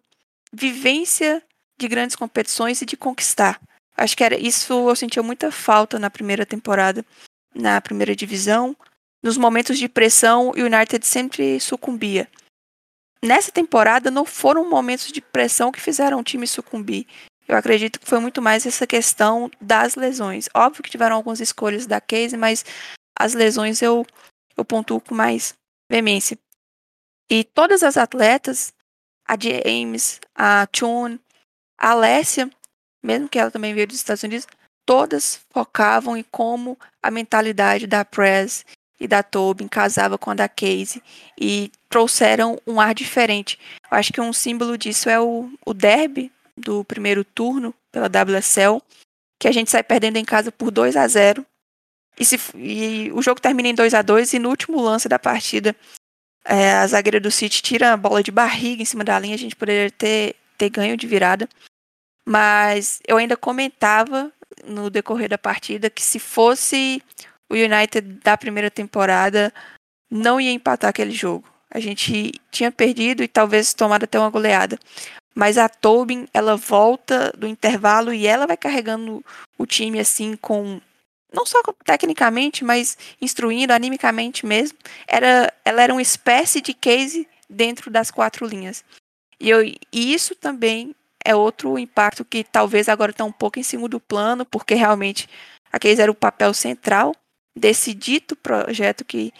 vivência 0.53 1.41
de 1.75 1.87
grandes 1.87 2.15
competições 2.15 2.83
e 2.83 2.85
de 2.85 2.95
conquistar. 2.95 3.59
Acho 3.97 4.15
que 4.15 4.23
era 4.23 4.37
isso 4.37 4.87
eu 4.87 4.95
sentia 4.95 5.23
muita 5.23 5.51
falta 5.51 5.97
na 5.97 6.07
primeira 6.07 6.45
temporada, 6.45 7.03
na 7.51 7.81
primeira 7.81 8.15
divisão. 8.15 8.77
Nos 9.23 9.37
momentos 9.37 9.79
de 9.79 9.89
pressão, 9.89 10.51
o 10.51 10.59
United 10.59 11.03
sempre 11.03 11.59
sucumbia. 11.59 12.29
Nessa 13.25 13.51
temporada 13.51 14.11
não 14.11 14.23
foram 14.23 14.69
momentos 14.69 15.11
de 15.11 15.19
pressão 15.19 15.71
que 15.71 15.81
fizeram 15.81 16.19
o 16.19 16.23
time 16.23 16.45
sucumbir. 16.45 17.07
Eu 17.47 17.57
acredito 17.57 17.99
que 17.99 18.07
foi 18.07 18.19
muito 18.19 18.39
mais 18.39 18.67
essa 18.67 18.85
questão 18.85 19.49
das 19.59 19.95
lesões. 19.95 20.47
Óbvio 20.53 20.83
que 20.83 20.91
tiveram 20.91 21.15
algumas 21.15 21.39
escolhas 21.39 21.87
da 21.87 21.99
Case, 21.99 22.37
mas 22.37 22.63
as 23.17 23.33
lesões 23.33 23.81
eu, 23.81 24.05
eu 24.55 24.63
pontuo 24.63 25.01
com 25.01 25.15
mais 25.15 25.55
veemência. 25.89 26.37
E 27.29 27.43
todas 27.43 27.83
as 27.83 27.97
atletas, 27.97 28.73
a 29.27 29.35
James, 29.37 30.19
a 30.35 30.67
Chun, 30.73 31.19
a 31.77 31.91
Alessia, 31.91 32.49
mesmo 33.03 33.27
que 33.27 33.39
ela 33.39 33.51
também 33.51 33.73
veio 33.73 33.87
dos 33.87 33.97
Estados 33.97 34.23
Unidos, 34.23 34.47
todas 34.85 35.41
focavam 35.49 36.15
em 36.15 36.23
como 36.23 36.77
a 37.01 37.11
mentalidade 37.11 37.87
da 37.87 38.05
Press 38.05 38.65
e 38.99 39.07
da 39.07 39.21
Tobin 39.21 39.67
casava 39.67 40.17
com 40.17 40.31
a 40.31 40.33
da 40.33 40.47
Casey 40.47 41.03
e 41.37 41.71
trouxeram 41.89 42.59
um 42.65 42.79
ar 42.79 42.95
diferente. 42.95 43.59
Eu 43.91 43.97
acho 43.97 44.11
que 44.11 44.21
um 44.21 44.33
símbolo 44.33 44.77
disso 44.77 45.09
é 45.09 45.19
o, 45.19 45.51
o 45.65 45.73
derby 45.73 46.31
do 46.55 46.83
primeiro 46.83 47.23
turno 47.23 47.73
pela 47.91 48.07
WSL, 48.07 48.81
que 49.39 49.47
a 49.47 49.51
gente 49.51 49.69
sai 49.69 49.83
perdendo 49.83 50.17
em 50.17 50.25
casa 50.25 50.51
por 50.51 50.71
2 50.71 50.95
a 50.95 51.07
0 51.07 51.45
e, 52.19 52.25
se, 52.25 52.39
e 52.55 53.11
o 53.13 53.21
jogo 53.21 53.39
termina 53.39 53.69
em 53.69 53.75
2 53.75 53.93
a 53.93 54.01
2 54.01 54.33
e 54.33 54.39
no 54.39 54.49
último 54.49 54.81
lance 54.81 55.07
da 55.07 55.19
partida, 55.19 55.75
é, 56.43 56.73
a 56.73 56.87
zagueira 56.87 57.19
do 57.19 57.29
City 57.29 57.61
tira 57.61 57.93
a 57.93 57.97
bola 57.97 58.23
de 58.23 58.31
barriga 58.31 58.81
em 58.81 58.85
cima 58.85 59.03
da 59.03 59.19
linha, 59.19 59.35
a 59.35 59.39
gente 59.39 59.55
poderia 59.55 59.91
ter, 59.91 60.35
ter 60.57 60.69
ganho 60.69 60.97
de 60.97 61.05
virada. 61.05 61.47
Mas 62.25 62.99
eu 63.07 63.17
ainda 63.17 63.37
comentava 63.37 64.31
no 64.65 64.89
decorrer 64.89 65.29
da 65.29 65.37
partida 65.37 65.89
que 65.89 66.01
se 66.01 66.19
fosse 66.19 67.01
o 67.49 67.53
United 67.53 68.01
da 68.23 68.37
primeira 68.37 68.69
temporada, 68.69 69.53
não 70.09 70.39
ia 70.39 70.51
empatar 70.51 70.89
aquele 70.89 71.11
jogo. 71.11 71.47
A 71.69 71.79
gente 71.79 72.33
tinha 72.49 72.71
perdido 72.71 73.23
e 73.23 73.27
talvez 73.27 73.73
tomado 73.73 74.03
até 74.03 74.19
uma 74.19 74.29
goleada. 74.29 74.79
Mas 75.35 75.57
a 75.57 75.69
Tobin, 75.69 76.27
ela 76.33 76.55
volta 76.55 77.31
do 77.37 77.45
intervalo 77.45 78.13
e 78.13 78.25
ela 78.25 78.47
vai 78.47 78.57
carregando 78.57 79.23
o 79.57 79.65
time 79.65 79.99
assim 79.99 80.35
com 80.35 80.81
não 81.33 81.45
só 81.45 81.61
tecnicamente, 81.83 82.63
mas 82.63 82.97
instruindo 83.21 83.73
animicamente 83.73 84.45
mesmo, 84.45 84.77
era, 85.07 85.53
ela 85.65 85.81
era 85.81 85.93
uma 85.93 86.01
espécie 86.01 86.61
de 86.61 86.73
case 86.73 87.27
dentro 87.49 87.91
das 87.91 88.09
quatro 88.11 88.45
linhas. 88.45 88.83
E, 89.39 89.49
eu, 89.49 89.63
e 89.63 89.79
isso 89.91 90.35
também 90.35 90.95
é 91.23 91.35
outro 91.35 91.77
impacto 91.77 92.23
que 92.23 92.43
talvez 92.43 92.87
agora 92.87 93.11
está 93.11 93.23
um 93.23 93.31
pouco 93.31 93.59
em 93.59 93.63
segundo 93.63 93.99
plano, 93.99 94.45
porque 94.45 94.73
realmente 94.73 95.29
a 95.71 95.79
case 95.79 96.01
era 96.01 96.11
o 96.11 96.15
papel 96.15 96.53
central 96.53 97.13
desse 97.55 97.93
dito 97.93 98.35
projeto 98.35 99.03
que 99.03 99.33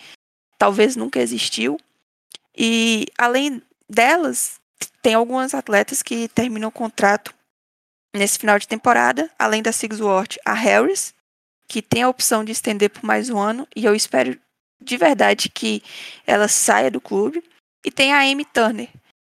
talvez 0.57 0.95
nunca 0.95 1.19
existiu. 1.19 1.77
E 2.55 3.05
além 3.17 3.61
delas, 3.89 4.59
tem 5.01 5.13
algumas 5.13 5.53
atletas 5.53 6.03
que 6.03 6.27
terminam 6.29 6.69
o 6.69 6.71
contrato 6.71 7.33
nesse 8.13 8.37
final 8.37 8.57
de 8.59 8.67
temporada, 8.67 9.31
além 9.37 9.61
da 9.61 9.71
Sigsworth, 9.71 10.37
a 10.43 10.53
Harris, 10.53 11.13
que 11.67 11.81
tem 11.81 12.03
a 12.03 12.09
opção 12.09 12.43
de 12.43 12.51
estender 12.51 12.89
por 12.89 13.03
mais 13.03 13.29
um 13.29 13.37
ano, 13.37 13.67
e 13.75 13.85
eu 13.85 13.93
espero 13.93 14.39
de 14.81 14.97
verdade 14.97 15.49
que 15.49 15.83
ela 16.25 16.47
saia 16.47 16.89
do 16.89 17.01
clube. 17.01 17.43
E 17.85 17.91
tem 17.91 18.13
a 18.13 18.19
Amy 18.19 18.45
Turner, 18.45 18.89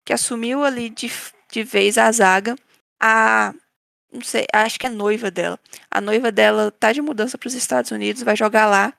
que 0.04 0.12
assumiu 0.12 0.64
ali 0.64 0.90
de, 0.90 1.10
de 1.50 1.62
vez 1.62 1.98
a 1.98 2.10
zaga. 2.10 2.56
A. 3.00 3.54
Não 4.12 4.22
sei, 4.22 4.44
acho 4.52 4.78
que 4.78 4.86
é 4.86 4.90
noiva 4.90 5.30
dela. 5.30 5.58
A 5.90 6.00
noiva 6.00 6.32
dela 6.32 6.70
tá 6.72 6.92
de 6.92 7.00
mudança 7.00 7.38
para 7.38 7.46
os 7.46 7.54
Estados 7.54 7.90
Unidos, 7.90 8.22
vai 8.22 8.36
jogar 8.36 8.66
lá. 8.66 8.92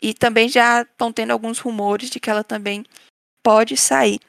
E 0.00 0.12
também 0.12 0.48
já 0.48 0.82
estão 0.82 1.12
tendo 1.12 1.30
alguns 1.30 1.58
rumores 1.58 2.10
de 2.10 2.20
que 2.20 2.28
ela 2.28 2.44
também 2.44 2.84
pode 3.42 3.76
sair. 3.76 4.20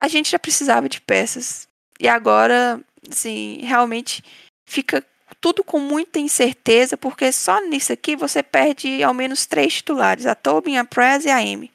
A 0.00 0.08
gente 0.08 0.30
já 0.30 0.38
precisava 0.38 0.88
de 0.88 1.00
peças. 1.00 1.68
E 1.98 2.06
agora, 2.08 2.82
assim, 3.10 3.58
realmente 3.62 4.22
fica 4.66 5.04
tudo 5.40 5.62
com 5.62 5.78
muita 5.78 6.18
incerteza, 6.18 6.96
porque 6.96 7.30
só 7.32 7.60
nisso 7.66 7.92
aqui 7.92 8.16
você 8.16 8.42
perde 8.42 9.02
ao 9.02 9.12
menos 9.12 9.46
três 9.46 9.74
titulares, 9.74 10.26
a 10.26 10.34
Tobin, 10.34 10.76
a 10.76 10.84
Prez 10.84 11.24
e 11.24 11.30
a 11.30 11.38
Amy. 11.38 11.70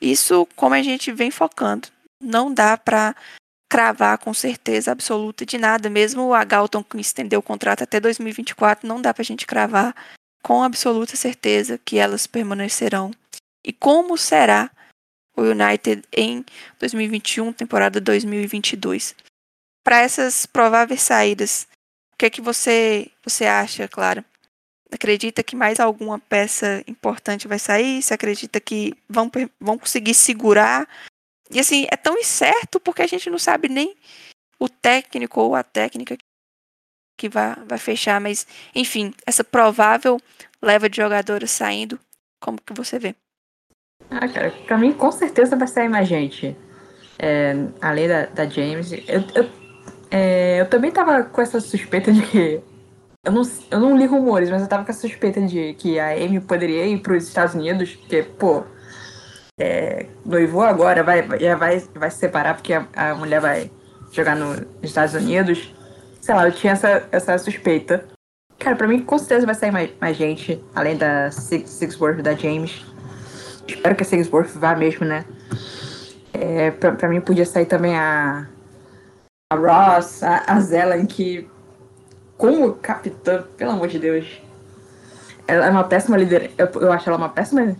Isso, 0.00 0.46
como 0.56 0.74
a 0.74 0.82
gente 0.82 1.12
vem 1.12 1.30
focando, 1.30 1.88
não 2.20 2.52
dá 2.52 2.76
para 2.76 3.14
cravar 3.70 4.18
com 4.18 4.34
certeza 4.34 4.90
absoluta 4.90 5.46
de 5.46 5.56
nada, 5.56 5.88
mesmo 5.88 6.34
a 6.34 6.42
Galton 6.42 6.82
que 6.82 6.98
estendeu 6.98 7.40
o 7.40 7.42
contrato 7.42 7.84
até 7.84 8.00
2024, 8.00 8.88
não 8.88 9.00
dá 9.00 9.14
para 9.14 9.22
a 9.22 9.24
gente 9.24 9.46
cravar 9.46 9.94
com 10.42 10.62
absoluta 10.62 11.16
certeza 11.16 11.78
que 11.84 11.98
elas 11.98 12.26
permanecerão. 12.26 13.10
E 13.64 13.72
como 13.72 14.16
será 14.16 14.70
o 15.36 15.42
United 15.42 16.02
em 16.12 16.44
2021, 16.78 17.52
temporada 17.52 18.00
2022. 18.00 19.14
Para 19.84 20.00
essas 20.00 20.46
prováveis 20.46 21.02
saídas, 21.02 21.66
que 22.20 22.26
é 22.26 22.30
que 22.30 22.42
você, 22.42 23.10
você 23.24 23.46
acha, 23.46 23.88
Clara? 23.88 24.22
Acredita 24.92 25.42
que 25.42 25.56
mais 25.56 25.80
alguma 25.80 26.18
peça 26.18 26.84
importante 26.86 27.48
vai 27.48 27.58
sair? 27.58 28.02
Você 28.02 28.12
acredita 28.12 28.60
que 28.60 28.92
vão, 29.08 29.30
vão 29.58 29.78
conseguir 29.78 30.12
segurar? 30.12 30.86
E 31.50 31.58
assim, 31.58 31.86
é 31.90 31.96
tão 31.96 32.18
incerto 32.18 32.78
porque 32.78 33.00
a 33.00 33.06
gente 33.06 33.30
não 33.30 33.38
sabe 33.38 33.70
nem 33.70 33.96
o 34.58 34.68
técnico 34.68 35.40
ou 35.40 35.54
a 35.54 35.62
técnica 35.62 36.18
que 37.16 37.26
vai, 37.26 37.54
vai 37.64 37.78
fechar. 37.78 38.20
Mas, 38.20 38.46
enfim, 38.74 39.14
essa 39.24 39.42
provável 39.42 40.20
leva 40.60 40.90
de 40.90 40.98
jogadores 40.98 41.50
saindo, 41.50 41.98
como 42.38 42.60
que 42.60 42.74
você 42.74 42.98
vê? 42.98 43.14
Ah, 44.10 44.28
cara, 44.28 44.50
pra 44.66 44.76
mim 44.76 44.92
com 44.92 45.10
certeza 45.10 45.56
vai 45.56 45.68
sair 45.68 45.88
mais 45.88 46.06
gente. 46.06 46.54
É, 47.18 47.54
além 47.80 48.08
da, 48.08 48.26
da 48.26 48.46
James. 48.46 48.92
Eu, 48.92 49.24
eu, 49.34 49.59
é, 50.10 50.60
eu 50.60 50.68
também 50.68 50.90
tava 50.90 51.24
com 51.24 51.40
essa 51.40 51.60
suspeita 51.60 52.12
de 52.12 52.22
que 52.22 52.62
eu 53.24 53.32
não, 53.32 53.42
eu 53.70 53.80
não 53.80 53.96
li 53.96 54.06
rumores, 54.06 54.50
mas 54.50 54.62
eu 54.62 54.68
tava 54.68 54.84
com 54.84 54.90
a 54.90 54.94
suspeita 54.94 55.42
de 55.42 55.74
que 55.74 55.98
a 55.98 56.12
Amy 56.12 56.40
poderia 56.40 56.86
ir 56.86 57.00
para 57.00 57.14
os 57.14 57.28
Estados 57.28 57.54
Unidos, 57.54 57.94
porque, 57.94 58.22
pô, 58.22 58.64
é, 59.58 60.06
noivou 60.24 60.62
agora, 60.62 61.02
vai, 61.02 61.26
já 61.38 61.54
vai, 61.54 61.78
vai 61.94 62.10
se 62.10 62.16
separar 62.16 62.54
porque 62.54 62.72
a, 62.72 62.86
a 62.94 63.14
mulher 63.14 63.40
vai 63.40 63.70
jogar 64.10 64.34
nos 64.34 64.62
Estados 64.82 65.14
Unidos. 65.14 65.74
Sei 66.20 66.34
lá, 66.34 66.46
eu 66.46 66.52
tinha 66.52 66.72
essa, 66.72 67.06
essa 67.12 67.36
suspeita. 67.36 68.06
Cara, 68.58 68.74
pra 68.74 68.88
mim 68.88 69.02
com 69.02 69.18
certeza 69.18 69.44
vai 69.44 69.54
sair 69.54 69.70
mais, 69.70 69.90
mais 70.00 70.16
gente, 70.16 70.62
além 70.74 70.96
da 70.96 71.30
Six, 71.30 71.68
Sixworth 71.70 72.22
da 72.22 72.34
James. 72.34 72.84
Espero 73.68 73.94
que 73.94 74.02
a 74.02 74.06
Sixworth 74.06 74.50
vá 74.56 74.74
mesmo, 74.74 75.06
né? 75.06 75.24
É, 76.32 76.70
pra, 76.70 76.92
pra 76.92 77.08
mim 77.08 77.20
podia 77.20 77.44
sair 77.44 77.66
também 77.66 77.96
a, 77.96 78.46
a 79.50 79.56
Ross, 79.56 80.22
a, 80.22 80.44
a 80.46 80.60
Zelen, 80.60 81.06
que 81.06 81.48
como 82.38 82.72
capitã, 82.74 83.44
pelo 83.56 83.72
amor 83.72 83.88
de 83.88 83.98
Deus. 83.98 84.40
Ela 85.46 85.66
é 85.66 85.70
uma 85.70 85.84
péssima 85.84 86.16
liderança. 86.16 86.54
Eu, 86.56 86.68
eu, 86.80 86.92
acho 86.92 87.08
ela 87.08 87.18
uma 87.18 87.28
péssima 87.28 87.76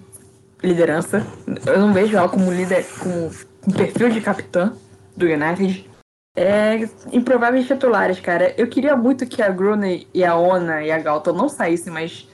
liderança. 0.62 1.24
Eu 1.64 1.78
não 1.78 1.94
vejo 1.94 2.16
ela 2.16 2.28
como 2.28 2.50
líder, 2.50 2.84
com 2.98 3.30
um 3.68 3.72
perfil 3.72 4.10
de 4.10 4.20
capitã 4.20 4.72
do 5.16 5.26
United. 5.26 5.88
É 6.36 6.88
improváveis 7.12 7.66
titulares, 7.66 8.18
cara. 8.18 8.52
Eu 8.58 8.66
queria 8.66 8.96
muito 8.96 9.24
que 9.24 9.40
a 9.40 9.48
Grune 9.48 10.08
e 10.12 10.24
a 10.24 10.34
Ona 10.34 10.82
e 10.82 10.90
a 10.90 10.98
Galton 10.98 11.32
não 11.32 11.48
saíssem, 11.48 11.92
mas 11.92 12.28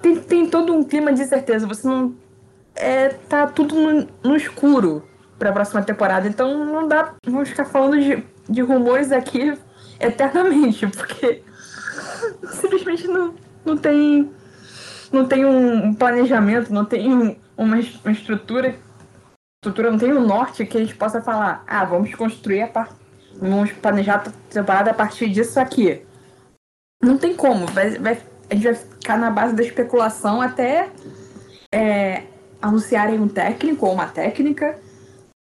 tem, 0.00 0.16
tem 0.16 0.46
todo 0.48 0.74
um 0.74 0.82
clima 0.82 1.12
de 1.12 1.22
incerteza. 1.22 1.66
Você 1.66 1.86
não. 1.86 2.14
É, 2.74 3.10
tá 3.10 3.46
tudo 3.46 3.74
no, 3.74 4.08
no 4.24 4.34
escuro 4.34 5.02
pra 5.42 5.52
próxima 5.52 5.82
temporada, 5.82 6.28
então 6.28 6.64
não 6.64 6.86
dá. 6.86 7.14
Vamos 7.26 7.48
ficar 7.48 7.64
falando 7.64 8.00
de, 8.00 8.24
de 8.48 8.62
rumores 8.62 9.10
aqui 9.10 9.58
eternamente, 9.98 10.86
porque 10.86 11.42
simplesmente 12.46 13.08
não, 13.08 13.34
não 13.64 13.76
tem 13.76 14.30
não 15.12 15.26
tem 15.26 15.44
um 15.44 15.92
planejamento, 15.92 16.72
não 16.72 16.84
tem 16.84 17.12
uma, 17.12 17.36
uma 18.04 18.12
estrutura, 18.12 18.76
estrutura, 19.60 19.90
não 19.90 19.98
tem 19.98 20.12
um 20.12 20.24
norte 20.24 20.64
que 20.64 20.78
a 20.78 20.80
gente 20.80 20.94
possa 20.94 21.20
falar, 21.20 21.64
ah, 21.66 21.84
vamos 21.84 22.14
construir 22.14 22.62
a 22.62 22.68
parte, 22.68 22.94
vamos 23.36 23.72
planejar 23.72 24.22
a 24.24 24.30
temporada 24.48 24.92
a 24.92 24.94
partir 24.94 25.28
disso 25.28 25.58
aqui. 25.58 26.02
Não 27.02 27.18
tem 27.18 27.34
como, 27.34 27.66
vai, 27.66 27.98
vai, 27.98 28.22
a 28.48 28.54
gente 28.54 28.64
vai 28.64 28.74
ficar 28.74 29.18
na 29.18 29.30
base 29.30 29.56
da 29.56 29.62
especulação 29.62 30.40
até 30.40 30.88
é, 31.74 32.22
anunciarem 32.62 33.18
um 33.18 33.28
técnico 33.28 33.86
ou 33.86 33.92
uma 33.92 34.06
técnica 34.06 34.78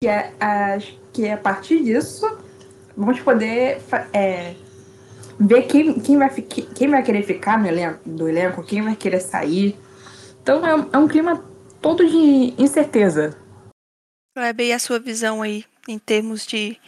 que 0.02 0.08
é, 0.08 0.34
a, 0.40 0.80
que 1.14 1.26
é 1.26 1.34
a 1.34 1.38
partir 1.38 1.84
disso 1.84 2.26
vamos 2.98 3.20
poder 3.20 3.80
é, 4.12 4.56
ver 5.40 5.62
quem, 5.68 6.00
quem, 6.00 6.18
vai, 6.18 6.30
quem 6.42 6.90
vai 6.90 7.04
querer 7.04 7.22
ficar 7.22 7.60
no 7.60 7.68
elenco, 7.68 8.10
do 8.10 8.28
elenco, 8.28 8.64
quem 8.64 8.82
vai 8.82 8.96
querer 8.96 9.20
sair. 9.20 9.78
Então 10.42 10.66
é, 10.66 10.72
é 10.92 10.98
um 10.98 11.08
clima 11.08 11.46
todo 11.80 12.04
de 12.04 12.56
incerteza. 12.58 13.38
Kleber, 14.36 14.68
e 14.68 14.74
a 14.74 14.80
sua 14.80 15.00
visão 15.00 15.42
aí 15.44 15.66
em 15.88 16.00
termos 16.00 16.48
de 16.48 16.80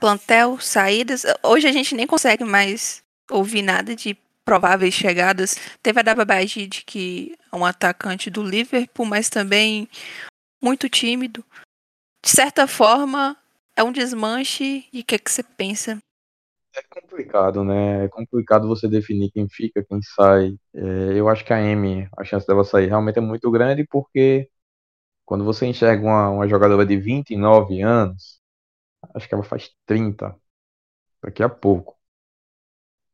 plantel, 0.00 0.58
saídas? 0.58 1.24
Hoje 1.44 1.68
a 1.68 1.72
gente 1.72 1.94
nem 1.94 2.06
consegue 2.06 2.44
mais 2.44 3.00
ouvir 3.30 3.62
nada 3.62 3.94
de 3.94 4.16
prováveis 4.44 4.94
chegadas. 4.94 5.56
Teve 5.80 6.00
a 6.00 6.02
Dababagi 6.02 6.66
de 6.66 6.84
que 6.84 7.36
é 7.52 7.56
um 7.56 7.64
atacante 7.64 8.28
do 8.28 8.42
Liverpool, 8.42 9.06
mas 9.06 9.28
também 9.28 9.88
muito 10.60 10.88
tímido. 10.88 11.44
De 12.26 12.32
certa 12.32 12.66
forma, 12.66 13.36
é 13.76 13.84
um 13.84 13.92
desmanche 13.92 14.84
e 14.92 14.98
o 14.98 15.04
que, 15.04 15.14
é 15.14 15.18
que 15.18 15.30
você 15.30 15.44
pensa? 15.44 15.96
É 16.74 16.82
complicado, 16.82 17.62
né? 17.62 18.06
É 18.06 18.08
complicado 18.08 18.66
você 18.66 18.88
definir 18.88 19.30
quem 19.30 19.48
fica, 19.48 19.84
quem 19.84 20.02
sai. 20.02 20.58
É, 20.74 20.80
eu 21.14 21.28
acho 21.28 21.44
que 21.44 21.52
a 21.52 21.60
M, 21.60 22.08
a 22.18 22.24
chance 22.24 22.44
dela 22.44 22.64
sair 22.64 22.88
realmente 22.88 23.18
é 23.18 23.22
muito 23.22 23.48
grande, 23.48 23.86
porque 23.86 24.50
quando 25.24 25.44
você 25.44 25.66
enxerga 25.66 26.04
uma, 26.04 26.30
uma 26.30 26.48
jogadora 26.48 26.86
de 26.86 26.96
29 26.98 27.82
anos, 27.82 28.40
acho 29.14 29.28
que 29.28 29.34
ela 29.34 29.44
faz 29.44 29.70
30 29.86 30.36
daqui 31.22 31.42
a 31.42 31.48
pouco. 31.48 31.96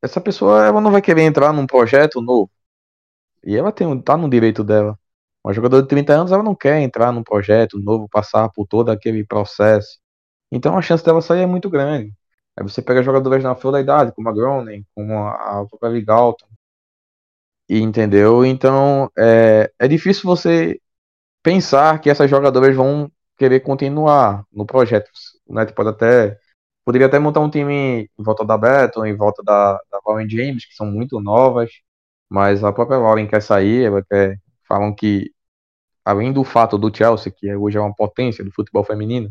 Essa 0.02 0.20
pessoa 0.20 0.64
ela 0.64 0.80
não 0.80 0.90
vai 0.92 1.02
querer 1.02 1.22
entrar 1.22 1.52
num 1.52 1.66
projeto 1.66 2.20
novo. 2.20 2.50
E 3.44 3.56
ela 3.56 3.72
tem, 3.72 4.00
tá 4.02 4.16
no 4.16 4.30
direito 4.30 4.64
dela. 4.64 4.98
Uma 5.45 5.53
jogadora 5.53 5.82
de 5.82 5.88
30 5.88 6.14
anos, 6.14 6.32
ela 6.32 6.43
não 6.43 6.55
quer 6.55 6.80
entrar 6.80 7.12
num 7.12 7.22
projeto 7.24 7.78
novo, 7.78 8.09
passar 8.09 8.49
por 8.51 8.66
todo 8.66 8.90
aquele 8.90 9.24
processo. 9.24 9.99
Então 10.51 10.76
a 10.76 10.82
chance 10.82 11.05
dela 11.05 11.22
sair 11.22 11.43
é 11.43 11.47
muito 11.47 11.70
grande. 11.70 12.12
Aí 12.57 12.62
você 12.64 12.82
pega 12.82 13.03
jogadores 13.03 13.43
na 13.45 13.55
flor 13.55 13.72
da 13.72 13.80
idade, 13.80 14.12
como 14.14 14.28
a 14.28 14.32
Groningen, 14.32 14.86
como 14.95 15.18
a 15.18 15.66
própria 15.68 16.05
Galton. 16.05 16.47
E 17.68 17.78
entendeu? 17.80 18.45
Então 18.45 19.11
é, 19.18 19.72
é 19.78 19.88
difícil 19.88 20.24
você 20.24 20.80
pensar 21.43 22.01
que 22.01 22.11
essas 22.11 22.30
jogadoras 22.30 22.74
vão 22.76 23.11
querer 23.38 23.61
continuar 23.61 24.45
no 24.53 24.66
projeto. 24.66 25.11
Né? 25.49 25.66
Pode 25.66 25.90
até 25.90 26.38
poderia 26.84 27.07
até 27.09 27.18
montar 27.18 27.40
um 27.40 27.51
time 27.51 28.11
em 28.18 28.22
volta 28.24 28.45
da 28.45 28.59
Beto, 28.59 29.07
em 29.07 29.16
volta 29.16 29.43
da, 29.43 29.74
da 29.90 30.01
Lauren 30.07 30.28
James, 30.28 30.66
que 30.66 30.74
são 30.74 30.86
muito 30.86 31.20
novas, 31.20 31.70
mas 32.28 32.64
a 32.64 32.72
própria 32.72 32.99
Lauren 32.99 33.26
quer 33.28 33.43
sair, 33.43 33.84
ela 33.86 34.03
quer, 34.05 34.38
falam 34.68 34.95
que 34.95 35.31
além 36.05 36.32
do 36.32 36.44
fato 36.44 36.78
do 36.78 36.94
Chelsea, 36.94 37.32
que 37.32 37.55
hoje 37.55 37.78
é 37.78 37.80
uma 37.80 37.94
potência 37.94 38.44
do 38.44 38.53
futebol 38.53 38.84
feminino, 38.84 39.30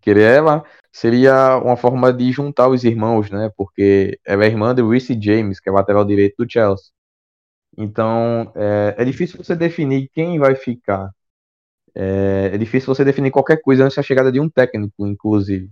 querer 0.00 0.36
ela 0.36 0.64
seria 0.92 1.56
uma 1.58 1.76
forma 1.76 2.12
de 2.12 2.30
juntar 2.32 2.68
os 2.68 2.84
irmãos, 2.84 3.30
né? 3.30 3.50
Porque 3.56 4.18
ela 4.24 4.44
é 4.44 4.48
irmã 4.48 4.74
de 4.74 4.82
Reece 4.82 5.18
James, 5.20 5.60
que 5.60 5.68
é 5.68 5.72
lateral 5.72 6.04
direito 6.04 6.36
do 6.44 6.50
Chelsea. 6.50 6.86
Então, 7.76 8.52
é, 8.56 8.96
é 8.98 9.04
difícil 9.04 9.42
você 9.42 9.56
definir 9.56 10.08
quem 10.12 10.38
vai 10.38 10.54
ficar. 10.56 11.10
É, 11.94 12.50
é, 12.54 12.58
difícil 12.58 12.94
você 12.94 13.04
definir 13.04 13.30
qualquer 13.30 13.60
coisa 13.62 13.84
antes 13.84 13.96
da 13.96 14.02
chegada 14.02 14.32
de 14.32 14.40
um 14.40 14.48
técnico, 14.48 15.06
inclusive. 15.06 15.70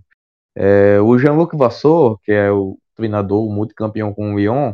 É, 0.55 0.99
o 1.01 1.17
Jean-Luc 1.17 1.55
Vassor, 1.57 2.19
que 2.23 2.31
é 2.31 2.51
o 2.51 2.77
treinador 2.95 3.49
multicampeão 3.51 4.13
com 4.13 4.33
o 4.33 4.39
Lyon, 4.39 4.73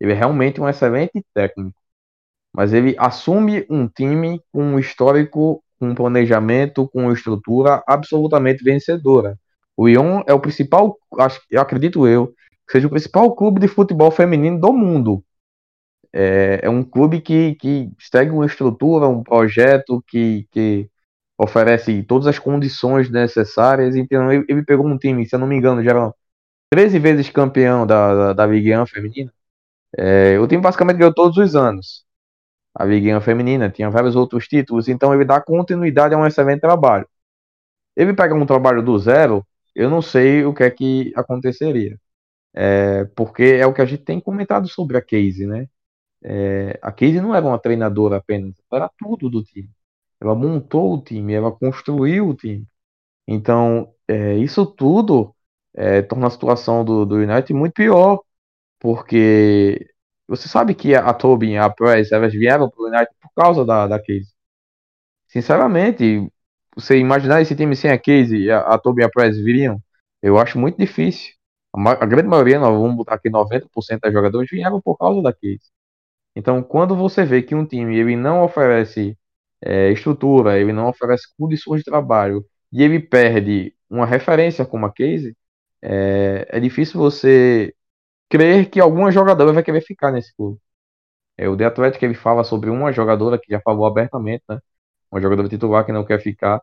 ele 0.00 0.12
é 0.12 0.14
realmente 0.14 0.60
um 0.60 0.68
excelente 0.68 1.24
técnico. 1.34 1.78
Mas 2.56 2.72
ele 2.72 2.96
assume 2.98 3.66
um 3.68 3.86
time 3.86 4.40
com 4.50 4.62
um 4.62 4.78
histórico 4.78 5.62
com 5.78 5.94
planejamento, 5.94 6.88
com 6.88 7.12
estrutura 7.12 7.84
absolutamente 7.86 8.64
vencedora. 8.64 9.38
O 9.76 9.86
Lyon 9.86 10.22
é 10.26 10.32
o 10.32 10.40
principal, 10.40 10.96
eu 11.50 11.60
acredito 11.60 12.06
eu, 12.06 12.32
seja 12.70 12.86
o 12.86 12.90
principal 12.90 13.36
clube 13.36 13.60
de 13.60 13.68
futebol 13.68 14.10
feminino 14.10 14.58
do 14.58 14.72
mundo. 14.72 15.22
É, 16.10 16.60
é 16.62 16.70
um 16.70 16.82
clube 16.82 17.20
que, 17.20 17.56
que 17.56 17.90
segue 18.00 18.30
uma 18.30 18.46
estrutura, 18.46 19.06
um 19.06 19.22
projeto 19.22 20.02
que, 20.08 20.46
que 20.50 20.88
oferece 21.36 22.02
todas 22.04 22.26
as 22.26 22.38
condições 22.38 23.10
necessárias. 23.10 23.96
Então, 23.96 24.32
ele, 24.32 24.46
ele 24.48 24.64
pegou 24.64 24.86
um 24.86 24.96
time, 24.96 25.26
se 25.26 25.34
eu 25.36 25.38
não 25.38 25.46
me 25.46 25.56
engano, 25.56 25.84
já 25.84 25.90
era 25.90 26.14
13 26.70 26.98
vezes 26.98 27.28
campeão 27.28 27.86
da, 27.86 28.14
da, 28.14 28.32
da 28.32 28.46
Ligue 28.46 28.74
1 28.74 28.86
feminina. 28.86 29.30
É, 29.94 30.38
o 30.40 30.46
time 30.46 30.62
basicamente 30.62 30.96
ganhou 30.96 31.12
todos 31.12 31.36
os 31.36 31.54
anos 31.54 32.05
a 32.76 32.84
Liga 32.84 33.20
Feminina, 33.22 33.70
tinha 33.70 33.90
vários 33.90 34.14
outros 34.16 34.46
títulos, 34.46 34.88
então 34.88 35.14
ele 35.14 35.24
dá 35.24 35.40
continuidade 35.40 36.14
a 36.14 36.18
um 36.18 36.26
excelente 36.26 36.60
trabalho. 36.60 37.08
Ele 37.96 38.14
pega 38.14 38.34
um 38.34 38.46
trabalho 38.46 38.82
do 38.82 38.98
zero, 38.98 39.46
eu 39.74 39.90
não 39.90 40.02
sei 40.02 40.44
o 40.44 40.54
que 40.54 40.62
é 40.64 40.70
que 40.70 41.12
aconteceria. 41.16 41.98
É, 42.54 43.04
porque 43.16 43.44
é 43.44 43.66
o 43.66 43.74
que 43.74 43.82
a 43.82 43.86
gente 43.86 44.04
tem 44.04 44.20
comentado 44.20 44.68
sobre 44.68 44.96
a 44.98 45.02
Casey, 45.02 45.46
né? 45.46 45.68
É, 46.22 46.78
a 46.82 46.92
Casey 46.92 47.20
não 47.20 47.34
era 47.34 47.46
uma 47.46 47.58
treinadora 47.58 48.18
apenas, 48.18 48.54
era 48.72 48.90
tudo 48.98 49.30
do 49.30 49.42
time. 49.44 49.70
Ela 50.20 50.34
montou 50.34 50.94
o 50.94 51.02
time, 51.02 51.34
ela 51.34 51.52
construiu 51.52 52.28
o 52.28 52.34
time. 52.34 52.66
Então, 53.28 53.92
é, 54.08 54.36
isso 54.38 54.66
tudo 54.66 55.34
é, 55.74 56.02
torna 56.02 56.28
a 56.28 56.30
situação 56.30 56.84
do, 56.84 57.06
do 57.06 57.16
United 57.16 57.52
muito 57.54 57.74
pior, 57.74 58.22
porque 58.78 59.88
você 60.28 60.48
sabe 60.48 60.74
que 60.74 60.94
a 60.94 61.12
Tobin 61.14 61.52
e 61.52 61.58
a 61.58 61.70
Price 61.70 62.12
elas 62.14 62.32
vieram 62.32 62.68
pro 62.70 62.86
United 62.86 63.14
por 63.20 63.30
causa 63.34 63.64
da, 63.64 63.86
da 63.86 63.98
crise. 64.02 64.32
sinceramente, 65.28 66.30
você 66.76 66.98
imaginar 66.98 67.40
esse 67.42 67.56
time 67.56 67.74
sem 67.76 67.90
a 67.90 67.98
Case 67.98 68.36
e 68.36 68.50
a, 68.50 68.60
a 68.60 68.78
Toby 68.78 69.02
e 69.02 69.04
a 69.04 69.10
Press 69.10 69.38
viriam, 69.38 69.82
eu 70.22 70.38
acho 70.38 70.58
muito 70.58 70.78
difícil. 70.78 71.34
A, 71.74 71.92
a 72.04 72.06
grande 72.06 72.28
maioria, 72.28 72.58
nós 72.60 72.78
vamos 72.78 72.96
botar 72.96 73.14
aqui 73.16 73.30
90% 73.30 74.00
dos 74.02 74.12
jogadores 74.12 74.50
vieram 74.50 74.80
por 74.80 74.96
causa 74.98 75.22
da 75.22 75.32
Case. 75.32 75.70
Então, 76.36 76.62
quando 76.62 76.96
você 76.96 77.24
vê 77.24 77.42
que 77.42 77.54
um 77.54 77.66
time 77.66 77.98
ele 77.98 78.16
não 78.16 78.44
oferece 78.44 79.18
é, 79.62 79.90
estrutura, 79.92 80.58
ele 80.60 80.72
não 80.72 80.88
oferece 80.88 81.28
condições 81.38 81.80
de 81.80 81.84
trabalho 81.86 82.44
e 82.72 82.82
ele 82.82 83.00
perde 83.00 83.74
uma 83.90 84.06
referência 84.06 84.66
como 84.66 84.86
a 84.86 84.92
Case, 84.92 85.36
é, 85.82 86.46
é 86.50 86.60
difícil 86.60 87.00
você 87.00 87.74
crer 88.28 88.70
que 88.70 88.80
alguma 88.80 89.10
jogadora 89.10 89.52
vai 89.52 89.62
querer 89.62 89.80
ficar 89.80 90.12
nesse 90.12 90.34
clube. 90.36 90.58
É, 91.36 91.48
o 91.48 91.56
The 91.56 91.66
Athletic 91.66 92.02
ele 92.02 92.14
fala 92.14 92.44
sobre 92.44 92.70
uma 92.70 92.92
jogadora 92.92 93.38
que 93.38 93.50
já 93.50 93.60
falou 93.60 93.86
abertamente, 93.86 94.44
né? 94.48 94.58
Uma 95.10 95.20
jogadora 95.20 95.48
titular 95.48 95.84
que 95.84 95.92
não 95.92 96.04
quer 96.04 96.20
ficar. 96.20 96.60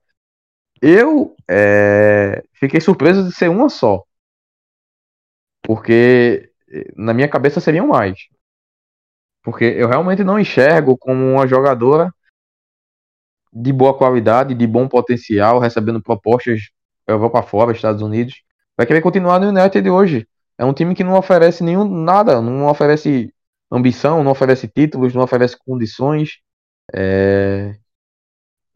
Eu 0.82 1.36
é, 1.50 2.44
fiquei 2.54 2.82
surpreso 2.82 3.24
de 3.24 3.34
ser 3.34 3.50
uma 3.50 3.70
só. 3.70 4.04
Porque 5.62 6.52
eh, 6.70 6.92
na 6.96 7.14
minha 7.14 7.30
cabeça 7.30 7.62
seriam 7.62 7.88
mais. 7.88 8.18
Porque 9.44 9.66
eu 9.66 9.88
realmente 9.88 10.24
não 10.24 10.40
enxergo 10.40 10.98
como 10.98 11.34
uma 11.34 11.48
jogadora 11.48 12.14
de 13.52 13.72
boa 13.72 13.96
qualidade, 13.98 14.56
de 14.56 14.68
bom 14.68 14.88
potencial, 14.88 15.60
recebendo 15.60 16.02
propostas 16.02 16.72
Europa 17.08 17.44
fora, 17.44 17.72
Estados 17.72 18.02
Unidos. 18.02 18.44
Vai 18.76 18.88
querer 18.88 19.02
continuar 19.02 19.40
no 19.40 19.48
United 19.50 19.88
hoje. 19.90 20.28
É 20.58 20.66
um 20.66 20.74
time 20.74 20.96
que 20.96 21.04
não 21.04 21.18
oferece 21.18 21.64
nenhum 21.64 21.86
nada, 21.86 22.42
não 22.42 22.68
oferece 22.68 23.34
ambição, 23.72 24.24
não 24.24 24.32
oferece 24.32 24.68
títulos, 24.68 25.14
não 25.14 25.24
oferece 25.24 25.58
condições, 25.58 26.40
é, 26.94 27.76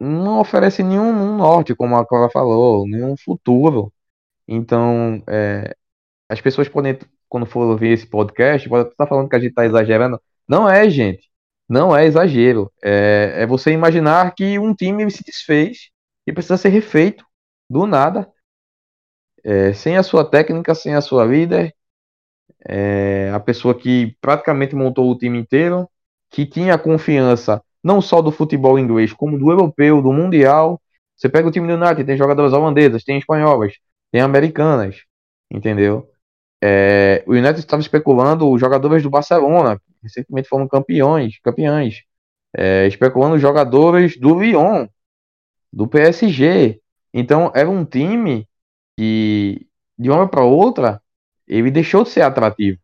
não 0.00 0.40
oferece 0.40 0.82
nenhum, 0.82 1.36
norte, 1.36 1.74
como 1.74 1.96
a 1.96 2.06
Clara 2.06 2.30
falou, 2.30 2.86
nenhum 2.86 3.16
futuro. 3.16 3.92
Então, 4.46 5.22
é, 5.28 5.74
as 6.28 6.40
pessoas 6.40 6.68
podem, 6.68 6.98
quando 7.28 7.46
for 7.46 7.66
ouvir 7.68 7.92
esse 7.92 8.06
podcast, 8.06 8.68
podem 8.68 8.90
estar 8.90 9.06
falando 9.06 9.28
que 9.28 9.36
a 9.36 9.40
gente 9.40 9.50
está 9.50 9.66
exagerando. 9.66 10.20
Não 10.48 10.68
é, 10.68 10.88
gente. 10.90 11.28
Não 11.68 11.94
é 11.96 12.06
exagero. 12.06 12.72
É, 12.82 13.34
é 13.42 13.46
você 13.46 13.72
imaginar 13.72 14.34
que 14.34 14.58
um 14.58 14.74
time 14.74 15.10
se 15.10 15.22
desfez 15.24 15.90
e 16.26 16.32
precisa 16.32 16.56
ser 16.56 16.70
refeito 16.70 17.24
do 17.70 17.86
nada, 17.86 18.30
é, 19.48 19.72
sem 19.72 19.96
a 19.96 20.02
sua 20.02 20.26
técnica, 20.26 20.74
sem 20.74 20.94
a 20.94 21.00
sua 21.00 21.24
líder, 21.24 21.74
é, 22.68 23.30
a 23.32 23.40
pessoa 23.40 23.74
que 23.74 24.14
praticamente 24.20 24.76
montou 24.76 25.10
o 25.10 25.16
time 25.16 25.38
inteiro, 25.38 25.88
que 26.28 26.44
tinha 26.44 26.76
confiança 26.76 27.62
não 27.82 28.02
só 28.02 28.20
do 28.20 28.30
futebol 28.30 28.78
inglês, 28.78 29.10
como 29.14 29.38
do 29.38 29.50
europeu, 29.50 30.02
do 30.02 30.12
mundial. 30.12 30.78
Você 31.16 31.30
pega 31.30 31.48
o 31.48 31.50
time 31.50 31.66
do 31.66 31.82
United, 31.82 32.04
tem 32.04 32.16
jogadoras 32.16 32.52
holandesas, 32.52 33.02
tem 33.04 33.16
espanholas, 33.16 33.72
tem 34.12 34.20
americanas, 34.20 35.04
entendeu? 35.50 36.10
É, 36.62 37.24
o 37.26 37.32
United 37.32 37.60
estava 37.60 37.80
especulando 37.80 38.50
os 38.50 38.60
jogadores 38.60 39.02
do 39.02 39.08
Barcelona, 39.08 39.78
que 39.78 39.94
recentemente 40.02 40.48
foram 40.48 40.68
campeões, 40.68 41.38
campeões. 41.42 42.02
É, 42.54 42.86
especulando 42.86 43.38
jogadores 43.38 44.18
do 44.18 44.38
Lyon, 44.38 44.88
do 45.72 45.88
PSG. 45.88 46.80
Então 47.14 47.50
era 47.54 47.70
um 47.70 47.84
time 47.84 48.47
que 48.98 49.68
de 49.96 50.10
uma 50.10 50.28
para 50.28 50.42
outra 50.42 51.00
ele 51.46 51.70
deixou 51.70 52.02
de 52.02 52.10
ser 52.10 52.22
atrativo. 52.22 52.78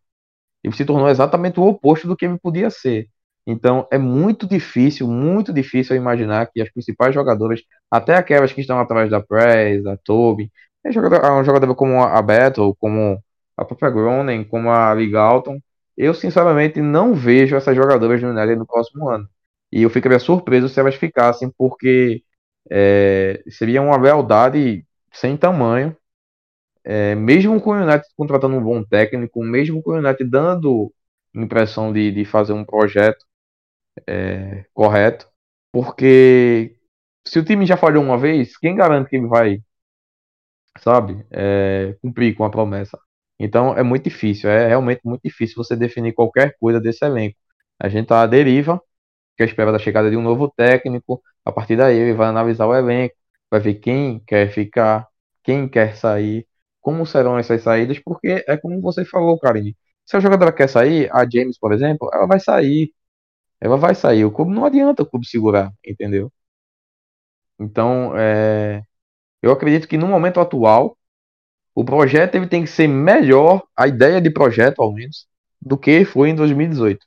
Ele 0.63 0.75
se 0.77 0.85
tornou 0.85 1.09
exatamente 1.11 1.59
o 1.61 1.65
oposto 1.65 2.07
do 2.09 2.17
que 2.17 2.25
ele 2.27 2.39
podia 2.39 2.71
ser. 2.71 3.09
Então 3.47 3.89
é 3.91 3.99
muito 3.99 4.47
difícil, 4.47 5.09
muito 5.09 5.53
difícil 5.53 5.97
imaginar 5.97 6.47
que 6.53 6.61
as 6.63 6.71
principais 6.71 7.15
jogadoras, 7.15 7.63
até 7.91 8.15
aquelas 8.15 8.53
que 8.53 8.61
estão 8.61 8.79
atrás 8.81 9.11
da 9.11 9.21
Press, 9.21 9.83
da 9.83 9.97
Toby, 9.99 10.53
é 10.85 10.93
jogador, 10.93 11.21
uma 11.25 11.45
jogadora 11.45 11.75
como 11.75 12.03
a 12.03 12.23
Battle, 12.23 12.77
como 12.77 13.21
a 13.57 13.65
própria 13.65 13.91
Groningen, 13.91 14.45
como 14.45 14.71
a 14.71 14.93
Lee 14.93 15.17
Alton, 15.17 15.59
eu 15.97 16.15
sinceramente 16.15 16.81
não 16.81 17.15
vejo 17.15 17.57
essas 17.57 17.77
jogadoras 17.77 18.23
no 18.23 18.31
United 18.31 18.57
no 18.57 18.67
próximo 18.67 19.09
ano. 19.09 19.29
E 19.73 19.83
eu 19.83 19.91
ficaria 19.91 20.19
surpreso 20.21 20.69
se 20.69 20.79
elas 20.81 20.95
ficassem, 20.95 21.51
porque 21.59 22.23
é, 22.71 23.43
seria 23.49 23.83
uma 23.83 23.97
lealdade 23.99 24.87
sem 25.13 25.37
tamanho. 25.37 25.97
É, 26.85 27.15
mesmo 27.15 27.61
com 27.61 27.71
o 27.71 27.75
United 27.75 28.05
contratando 28.17 28.57
um 28.57 28.63
bom 28.63 28.85
técnico, 28.85 29.43
mesmo 29.43 29.83
com 29.83 29.93
o 29.93 29.99
United 29.99 30.25
dando 30.31 30.93
impressão 31.35 31.93
de, 31.93 32.13
de 32.13 32.25
fazer 32.25 32.53
um 32.53 32.65
projeto 32.65 33.25
é, 34.07 34.65
correto, 34.75 35.29
porque 35.73 36.77
se 37.27 37.39
o 37.39 37.45
time 37.45 37.67
já 37.67 37.77
falhou 37.77 38.03
uma 38.05 38.19
vez, 38.19 38.57
quem 38.59 38.77
garante 38.77 39.11
que 39.11 39.17
ele 39.17 39.27
vai, 39.29 39.61
sabe, 40.79 41.25
é, 41.31 41.97
cumprir 42.03 42.35
com 42.35 42.45
a 42.45 42.51
promessa? 42.51 42.99
Então 43.39 43.77
é 43.77 43.83
muito 43.83 44.05
difícil, 44.05 44.51
é 44.51 44.69
realmente 44.69 45.01
muito 45.05 45.23
difícil 45.23 45.57
você 45.57 45.77
definir 45.77 46.13
qualquer 46.15 46.57
coisa 46.59 46.81
desse 46.81 47.05
elenco. 47.05 47.37
A 47.79 47.89
gente 47.89 48.07
tá 48.09 48.23
à 48.23 48.27
deriva, 48.27 48.81
que 49.37 49.43
é 49.45 49.47
espera 49.47 49.73
da 49.73 49.79
chegada 49.79 50.11
de 50.11 50.17
um 50.17 50.23
novo 50.23 50.51
técnico, 50.57 51.23
a 51.45 51.53
partir 51.53 51.77
daí 51.77 51.99
ele 51.99 52.15
vai 52.15 52.29
analisar 52.29 52.67
o 52.67 52.75
elenco, 52.77 53.17
vai 53.51 53.61
ver 53.61 53.75
quem 53.77 54.21
quer 54.27 54.51
ficar, 54.53 55.09
quem 55.45 55.69
quer 55.69 55.97
sair, 55.97 56.47
como 56.85 57.07
serão 57.07 57.39
essas 57.39 57.63
saídas, 57.63 57.99
porque 58.01 58.45
é 58.49 58.57
como 58.59 58.81
você 58.83 59.05
falou, 59.07 59.39
Karine. 59.41 59.77
Se 60.07 60.17
a 60.17 60.21
jogadora 60.21 60.53
quer 60.53 60.69
sair, 60.69 61.11
a 61.13 61.29
James, 61.29 61.59
por 61.59 61.73
exemplo, 61.73 62.11
ela 62.13 62.27
vai 62.27 62.41
sair. 62.41 62.93
Ela 63.61 63.77
vai 63.79 63.95
sair. 63.95 64.25
O 64.27 64.33
clube 64.33 64.53
não 64.53 64.67
adianta 64.67 65.03
o 65.05 65.07
clube 65.07 65.27
segurar, 65.27 65.73
entendeu? 65.87 66.33
Então, 67.59 68.13
é, 68.17 68.83
eu 69.43 69.53
acredito 69.53 69.89
que 69.89 69.99
no 69.99 70.09
momento 70.09 70.41
atual, 70.41 70.99
o 71.75 71.85
projeto 71.85 72.37
ele 72.37 72.49
tem 72.49 72.65
que 72.65 72.71
ser 72.71 72.89
melhor, 72.89 73.63
a 73.77 73.89
ideia 73.89 74.21
de 74.21 74.31
projeto, 74.31 74.83
ao 74.83 74.93
menos, 74.93 75.27
do 75.61 75.79
que 75.79 76.05
foi 76.05 76.31
em 76.31 76.37
2018. 76.37 77.07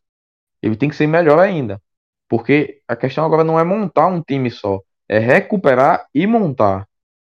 Ele 0.61 0.77
tem 0.77 0.89
que 0.89 0.95
ser 0.95 1.07
melhor 1.07 1.39
ainda. 1.39 1.81
Porque 2.29 2.81
a 2.87 2.95
questão 2.95 3.25
agora 3.25 3.43
não 3.43 3.59
é 3.59 3.63
montar 3.63 4.07
um 4.07 4.21
time 4.21 4.51
só, 4.51 4.81
é 5.09 5.19
recuperar 5.19 6.07
e 6.13 6.27
montar. 6.27 6.87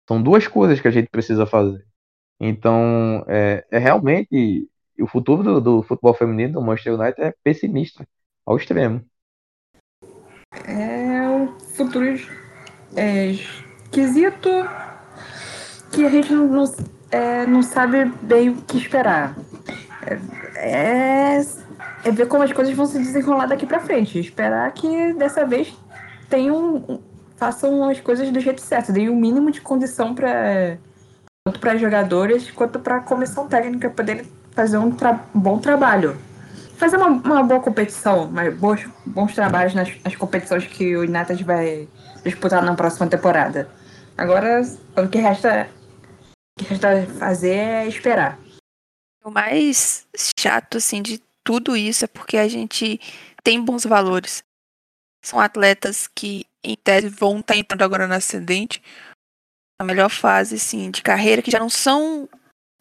São 0.09 0.22
duas 0.22 0.49
coisas 0.49 0.80
que 0.80 0.88
a 0.88 0.92
gente 0.92 1.11
precisa 1.11 1.47
fazer. 1.47 1.86
Então, 2.41 3.24
é, 3.26 3.64
é 3.70 3.78
realmente 3.78 4.68
o 5.01 5.07
futuro 5.07 5.43
do, 5.43 5.61
do, 5.61 5.82
futebol 5.82 6.14
feminino 6.14 6.55
do 6.55 6.62
Manchester 6.62 6.95
United 6.95 7.20
é 7.20 7.34
pessimista 7.43 8.07
ao 8.45 8.57
extremo. 8.57 9.05
É 10.64 11.28
um 11.28 11.59
futuro 11.59 12.07
é, 12.95 13.26
esquisito 13.26 14.49
que 15.93 16.05
a 16.05 16.11
gente 16.11 16.32
não, 16.32 16.47
não, 16.47 16.64
é, 17.11 17.47
não 17.47 17.62
sabe 17.62 18.05
bem 18.22 18.51
o 18.51 18.62
que 18.62 18.78
esperar. 18.78 19.37
É, 20.07 20.18
é, 20.57 21.41
é, 22.05 22.11
ver 22.11 22.26
como 22.28 22.43
as 22.43 22.53
coisas 22.53 22.74
vão 22.74 22.87
se 22.87 22.99
desenrolar 22.99 23.47
daqui 23.47 23.66
para 23.66 23.80
frente. 23.80 24.18
Esperar 24.18 24.72
que 24.72 25.12
dessa 25.14 25.45
vez 25.45 25.76
tenham, 26.28 27.01
façam 27.37 27.89
as 27.89 28.01
coisas 28.01 28.30
do 28.30 28.41
jeito 28.41 28.61
certo, 28.61 28.93
deem 28.93 29.09
o 29.09 29.12
um 29.12 29.20
mínimo 29.20 29.51
de 29.51 29.61
condição 29.61 30.14
para 30.14 30.78
tanto 31.47 31.61
para 31.61 31.78
jogadores 31.78 32.51
quanto 32.51 32.80
para 32.80 32.97
a 32.97 33.01
comissão 33.01 33.47
técnica 33.47 33.88
poderem 33.88 34.26
fazer 34.51 34.78
um 34.78 34.90
tra 34.90 35.24
bom 35.32 35.61
trabalho. 35.61 36.18
Fazer 36.76 36.97
uma, 36.97 37.07
uma 37.07 37.44
boa 37.44 37.61
competição, 37.61 38.28
mas 38.28 38.53
bons, 38.59 38.84
bons 39.07 39.32
trabalhos 39.32 39.72
nas, 39.72 39.88
nas 40.03 40.16
competições 40.16 40.66
que 40.66 40.97
o 40.97 41.03
United 41.03 41.44
vai 41.44 41.88
disputar 42.24 42.64
na 42.64 42.74
próxima 42.74 43.07
temporada. 43.07 43.70
Agora, 44.18 44.61
o 44.97 45.09
que 45.09 45.18
resta, 45.18 45.68
o 46.59 46.64
que 46.64 46.68
resta 46.68 47.07
fazer 47.16 47.55
é 47.55 47.86
esperar. 47.86 48.40
O 49.24 49.30
mais 49.30 50.05
chato, 50.36 50.78
assim, 50.78 51.01
de 51.01 51.22
tudo 51.44 51.76
isso 51.76 52.05
é 52.05 52.09
porque 52.09 52.38
a 52.38 52.49
gente 52.49 53.01
tem 53.44 53.62
bons 53.62 53.86
valores. 53.86 54.42
São 55.24 55.38
atletas 55.38 56.09
que, 56.12 56.44
em 56.64 56.74
tese, 56.74 57.09
vão 57.09 57.38
estar 57.38 57.57
entrando 57.57 57.82
agora 57.82 58.09
no 58.09 58.14
ascendente, 58.14 58.82
a 59.79 59.85
melhor 59.85 60.11
fase, 60.11 60.57
assim, 60.57 60.91
de 60.91 61.03
carreira, 61.03 61.43
que 61.43 61.51
já 61.51 61.59
não 61.59 61.68
são 61.68 62.29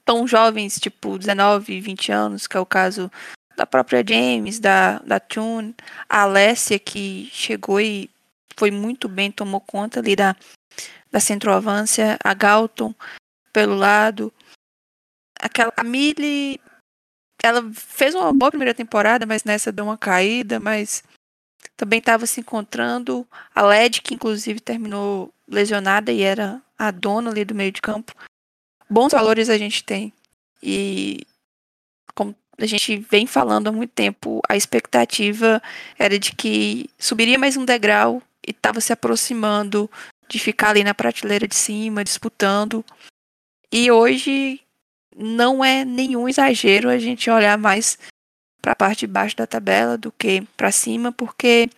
tão 0.06 0.28
jovens, 0.28 0.80
tipo 0.80 1.18
19, 1.18 1.82
20 1.82 2.12
anos, 2.12 2.48
que 2.48 2.56
é 2.56 2.60
o 2.60 2.66
caso 2.66 3.12
da 3.58 3.66
própria 3.66 4.04
James, 4.08 4.60
da, 4.60 5.00
da 5.00 5.20
Tune, 5.20 5.76
a 6.08 6.22
Alessia, 6.22 6.78
que 6.78 7.30
chegou 7.32 7.80
e 7.82 8.10
foi 8.58 8.72
muito 8.72 9.10
bem, 9.10 9.32
tomou 9.32 9.60
conta 9.60 10.00
ali 10.00 10.16
da, 10.16 10.36
da 11.12 11.20
centroavância, 11.20 12.18
a 12.24 12.34
Galton 12.34 12.93
pelo 13.52 13.76
lado, 13.76 14.34
aquela, 15.39 15.72
a 15.78 15.84
Millie, 15.84 16.60
ela 17.41 17.62
fez 17.74 18.14
uma 18.14 18.34
boa 18.34 18.52
primeira 18.52 18.74
temporada, 18.74 19.26
mas 19.26 19.43
nessa 19.43 19.72
deu 19.72 19.86
uma 19.86 19.98
caída, 19.98 20.60
mas 20.60 21.04
também 21.78 22.00
estava 22.00 22.26
se 22.26 22.41
encontrando, 22.41 23.28
a 23.54 23.62
Led, 23.62 24.02
que 24.02 24.14
inclusive 24.14 24.60
terminou 24.60 25.34
lesionada 25.48 26.12
e 26.12 26.22
era 26.22 26.62
a 26.78 26.91
dona 26.91 27.30
ali 27.30 27.46
do 27.46 27.56
meio 27.56 27.72
de 27.72 27.82
campo, 27.82 28.14
bons 28.89 29.12
valores 29.12 29.50
a 29.50 29.58
gente 29.58 29.84
tem. 29.84 30.14
E 30.62 31.26
como 32.14 32.36
a 32.58 32.66
gente 32.66 32.98
vem 32.98 33.28
falando 33.28 33.68
há 33.68 33.72
muito 33.72 33.91
tempo, 33.91 34.41
a 34.48 34.56
expectativa 34.56 35.62
era 35.98 36.18
de 36.18 36.34
que 36.34 36.89
subiria 36.98 37.38
mais 37.38 37.58
um 37.58 37.66
degrau 37.66 38.22
e 38.46 38.52
estava 38.52 38.80
se 38.80 38.93
aproximando 38.93 39.89
de 40.28 40.39
ficar 40.39 40.70
ali 40.70 40.84
na 40.84 40.93
prateleira 40.93 41.48
de 41.48 41.56
cima, 41.56 42.04
disputando. 42.04 42.84
E 43.72 43.91
hoje 43.91 44.62
não 45.16 45.64
é 45.64 45.86
nenhum 45.86 46.28
exagero 46.28 46.89
a 46.89 46.98
gente 46.98 47.30
olhar 47.30 47.58
mais 47.58 47.98
para 48.62 48.72
a 48.72 48.76
parte 48.76 49.02
de 49.02 49.08
baixo 49.08 49.36
da 49.36 49.46
tabela 49.46 49.98
do 49.98 50.12
que 50.12 50.41
para 50.58 50.72
cima, 50.72 51.12
porque 51.12 51.70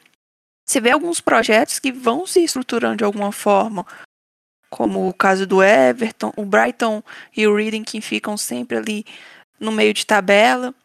você 0.67 0.81
vê 0.81 0.91
alguns 0.91 1.21
projetos 1.21 1.79
que 1.79 1.93
vão 1.93 2.27
se 2.27 2.43
estruturando 2.43 2.97
de 2.97 3.03
alguma 3.05 3.31
forma, 3.31 3.85
como 4.69 5.07
o 5.07 5.13
caso 5.13 5.47
do 5.47 5.63
Everton, 5.63 6.33
o 6.35 6.43
Brighton 6.43 7.01
e 7.35 7.47
o 7.47 7.55
Reading 7.55 7.85
que 7.85 8.01
ficam 8.01 8.35
sempre 8.35 8.77
ali 8.77 9.05
no 9.57 9.71
meio 9.71 9.93
de 9.93 10.05
tabela. 10.05 10.75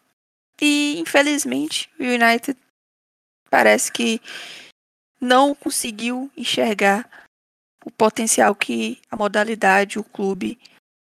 E 0.61 0.97
infelizmente 0.97 1.89
o 1.99 2.03
United 2.03 2.57
parece 3.49 3.91
que 3.91 4.21
não 5.19 5.53
conseguiu 5.53 6.31
enxergar 6.37 7.09
o 7.85 7.91
potencial 7.91 8.55
que 8.55 9.01
a 9.11 9.17
modalidade, 9.17 9.99
o 9.99 10.03
clube, 10.03 10.57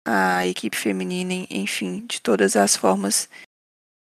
a 0.07 0.47
equipe 0.47 0.75
feminina, 0.75 1.47
enfim, 1.51 2.07
de 2.07 2.23
todas 2.23 2.57
as 2.57 2.75
formas, 2.75 3.29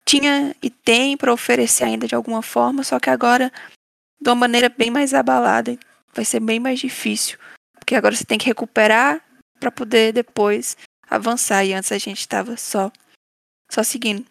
tinha 0.05 0.55
e 0.61 0.69
tem 0.71 1.17
para 1.17 1.33
oferecer 1.33 1.85
ainda 1.85 2.09
de 2.09 2.15
alguma 2.17 2.43
forma, 2.43 2.83
só 2.83 2.99
que 2.99 3.11
agora 3.11 3.53
de 4.21 4.29
uma 4.29 4.37
maneira 4.37 4.69
bem 4.69 4.91
mais 4.91 5.15
abalada, 5.15 5.79
vai 6.15 6.25
ser 6.25 6.41
bem 6.41 6.59
mais 6.59 6.79
difícil, 6.79 7.39
porque 7.79 7.95
agora 7.95 8.15
você 8.15 8.25
tem 8.25 8.39
que 8.39 8.47
recuperar 8.47 9.23
para 9.61 9.71
poder 9.71 10.13
depois 10.13 10.77
avançar 11.09 11.65
e 11.65 11.73
antes 11.73 11.93
a 11.93 11.99
gente 11.99 12.21
estava 12.21 12.57
só 12.57 12.91
só 13.71 13.83
seguindo. 13.83 14.25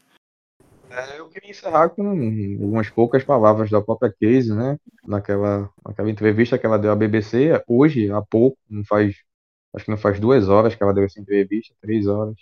É, 0.90 1.20
eu 1.20 1.28
queria 1.28 1.50
encerrar 1.50 1.90
com 1.90 2.10
algumas 2.10 2.90
poucas 2.90 3.24
palavras 3.24 3.70
da 3.70 3.82
própria 3.82 4.12
Casey, 4.12 4.54
né? 4.54 4.80
Naquela, 5.06 5.70
naquela 5.86 6.10
entrevista 6.10 6.58
que 6.58 6.66
ela 6.66 6.80
deu 6.80 6.92
à 6.92 6.96
BBC, 6.96 7.62
hoje, 7.68 8.10
há 8.12 8.22
pouco, 8.22 8.58
não 8.70 8.84
faz, 8.86 9.16
acho 9.74 9.86
que 9.86 9.92
não 9.92 9.98
faz 9.98 10.20
duas 10.20 10.48
horas 10.48 10.74
que 10.74 10.82
ela 10.82 10.94
deu 10.94 11.04
essa 11.04 11.20
entrevista, 11.20 11.76
três 11.82 12.08
horas, 12.08 12.36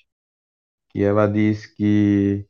que 0.89 1.03
ela 1.03 1.25
disse 1.25 1.73
que 1.75 2.45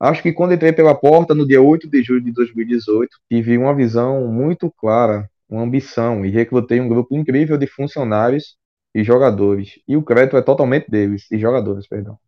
Acho 0.00 0.22
que 0.22 0.32
quando 0.32 0.54
entrei 0.54 0.72
pela 0.72 0.94
porta, 0.94 1.34
no 1.34 1.46
dia 1.46 1.60
8 1.60 1.88
de 1.88 2.02
julho 2.02 2.22
de 2.24 2.32
2018, 2.32 3.10
tive 3.30 3.58
uma 3.58 3.74
visão 3.74 4.26
muito 4.28 4.70
clara, 4.72 5.30
uma 5.48 5.62
ambição, 5.62 6.24
e 6.24 6.30
recrutei 6.30 6.80
um 6.80 6.88
grupo 6.88 7.14
incrível 7.14 7.58
de 7.58 7.66
funcionários 7.66 8.56
e 8.94 9.04
jogadores. 9.04 9.78
E 9.86 9.96
o 9.96 10.02
crédito 10.02 10.36
é 10.38 10.42
totalmente 10.42 10.90
deles, 10.90 11.30
e 11.30 11.38
jogadores, 11.38 11.86
perdão. 11.86 12.18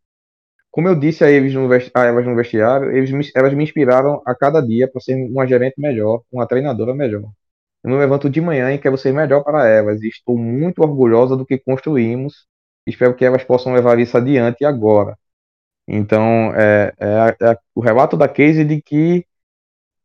Como 0.71 0.89
eu 0.89 0.95
disse 0.99 1.25
a, 1.25 1.31
eles 1.31 1.55
no, 1.55 1.69
a 1.73 2.05
elas 2.05 2.27
no 2.27 2.37
vestiário, 2.37 2.91
eles 2.93 3.31
elas 3.35 3.55
me 3.55 3.65
inspiraram 3.65 4.23
a 4.27 4.35
cada 4.35 4.61
dia 4.61 4.89
para 4.91 5.01
ser 5.01 5.15
uma 5.15 5.47
gerente 5.47 5.81
melhor, 5.81 6.23
uma 6.33 6.47
treinadora 6.47 6.95
melhor. 6.95 7.31
Eu 7.85 7.91
me 7.91 7.99
levanto 7.99 8.31
de 8.31 8.41
manhã 8.41 8.73
e 8.73 8.79
quero 8.79 8.99
ser 8.99 9.13
melhor 9.15 9.45
para 9.45 9.69
elas, 9.69 10.03
e 10.03 10.09
estou 10.09 10.39
muito 10.39 10.83
orgulhosa 10.83 11.37
do 11.37 11.47
que 11.47 11.59
construímos. 11.59 12.47
Espero 12.87 13.15
que 13.15 13.25
elas 13.25 13.45
possam 13.45 13.75
levar 13.75 13.99
isso 13.99 14.17
adiante 14.17 14.65
agora. 14.65 15.17
Então, 15.87 16.55
é, 16.55 16.95
é, 16.99 17.51
é 17.53 17.59
o 17.75 17.81
relato 17.81 18.17
da 18.17 18.29
Casey 18.29 18.65
de 18.65 18.81
que 18.83 19.27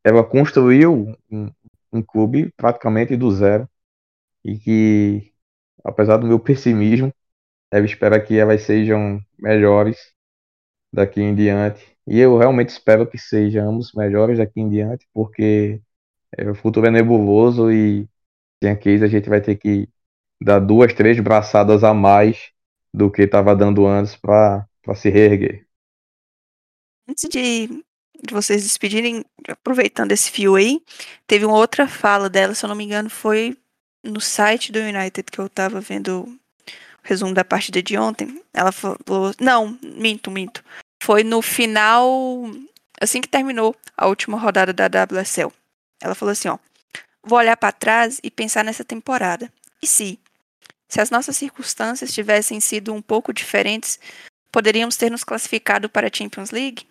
ela 0.03 0.23
construiu 0.23 1.15
um, 1.32 1.51
um 1.93 2.01
clube 2.01 2.51
praticamente 2.57 3.15
do 3.17 3.32
zero 3.32 3.69
e 4.43 4.57
que, 4.59 5.34
apesar 5.84 6.17
do 6.17 6.28
meu 6.28 6.39
pessimismo, 6.39 7.13
ela 7.71 7.86
espera 7.86 8.21
que 8.21 8.38
elas 8.38 8.63
sejam 8.63 9.21
melhores 9.39 10.13
daqui 10.93 11.21
em 11.21 11.36
diante. 11.36 11.86
E 12.07 12.19
eu 12.19 12.38
realmente 12.38 12.69
espero 12.69 13.07
que 13.07 13.17
sejamos 13.17 13.93
melhores 13.93 14.38
daqui 14.39 14.61
em 14.61 14.69
diante, 14.69 15.07
porque 15.13 15.82
é, 16.38 16.49
o 16.49 16.55
futuro 16.55 16.88
é 16.88 16.91
nebuloso 16.91 17.71
e 17.71 18.09
sem 18.63 18.71
a 18.71 18.78
case 18.78 19.03
a 19.05 19.07
gente 19.07 19.30
vai 19.30 19.41
ter 19.41 19.57
que 19.57 19.89
dar 20.41 20.59
duas, 20.59 20.93
três 20.93 21.19
braçadas 21.19 21.84
a 21.84 21.93
mais 21.93 22.51
do 22.93 23.11
que 23.11 23.23
estava 23.23 23.55
dando 23.55 23.88
antes 23.88 24.15
para 24.15 24.67
se 24.95 25.09
reerguer. 25.09 25.66
Antes 27.08 27.30
de, 27.30 27.68
de 28.24 28.34
vocês 28.34 28.64
despedirem, 28.64 29.24
aproveitando 29.47 30.12
esse 30.12 30.30
fio 30.30 30.55
aí, 30.55 30.82
teve 31.26 31.45
uma 31.45 31.58
outra 31.58 31.88
fala 31.88 32.30
dela, 32.30 32.53
se 32.53 32.66
eu 32.66 32.68
não 32.68 32.76
me 32.76 32.84
engano, 32.84 33.10
foi 33.10 33.58
no 34.03 34.20
site 34.22 34.72
do 34.72 34.80
United 34.80 35.32
que 35.32 35.39
eu 35.39 35.49
tava 35.49 35.80
vendo 35.80 36.24
o 36.24 36.39
resumo 37.03 37.34
da 37.34 37.43
partida 37.43 37.82
de 37.82 37.97
ontem. 37.97 38.41
Ela 38.53 38.72
falou. 38.72 39.34
Não, 39.39 39.78
minto, 39.82 40.30
minto. 40.30 40.64
Foi 41.01 41.24
no 41.24 41.41
final, 41.41 42.49
assim 42.99 43.22
que 43.22 43.28
terminou 43.28 43.76
a 43.95 44.08
última 44.08 44.38
rodada 44.38 44.74
da 44.74 45.03
WSL. 45.03 45.51
Ela 46.01 46.16
falou 46.16 46.32
assim, 46.32 46.49
ó: 46.49 46.58
"Vou 47.24 47.38
olhar 47.39 47.55
para 47.58 47.72
trás 47.72 48.20
e 48.24 48.32
pensar 48.32 48.64
nessa 48.64 48.84
temporada. 48.84 49.51
E 49.82 49.88
se 49.88 50.20
se 50.88 51.01
as 51.01 51.10
nossas 51.10 51.36
circunstâncias 51.36 52.14
tivessem 52.14 52.60
sido 52.60 52.93
um 52.93 53.01
pouco 53.01 53.34
diferentes, 53.34 53.99
poderíamos 54.51 54.95
ter 54.95 55.12
nos 55.12 55.24
classificado 55.24 55.89
para 55.89 56.08
a 56.08 56.12
Champions 56.14 56.51
League? 56.51 56.88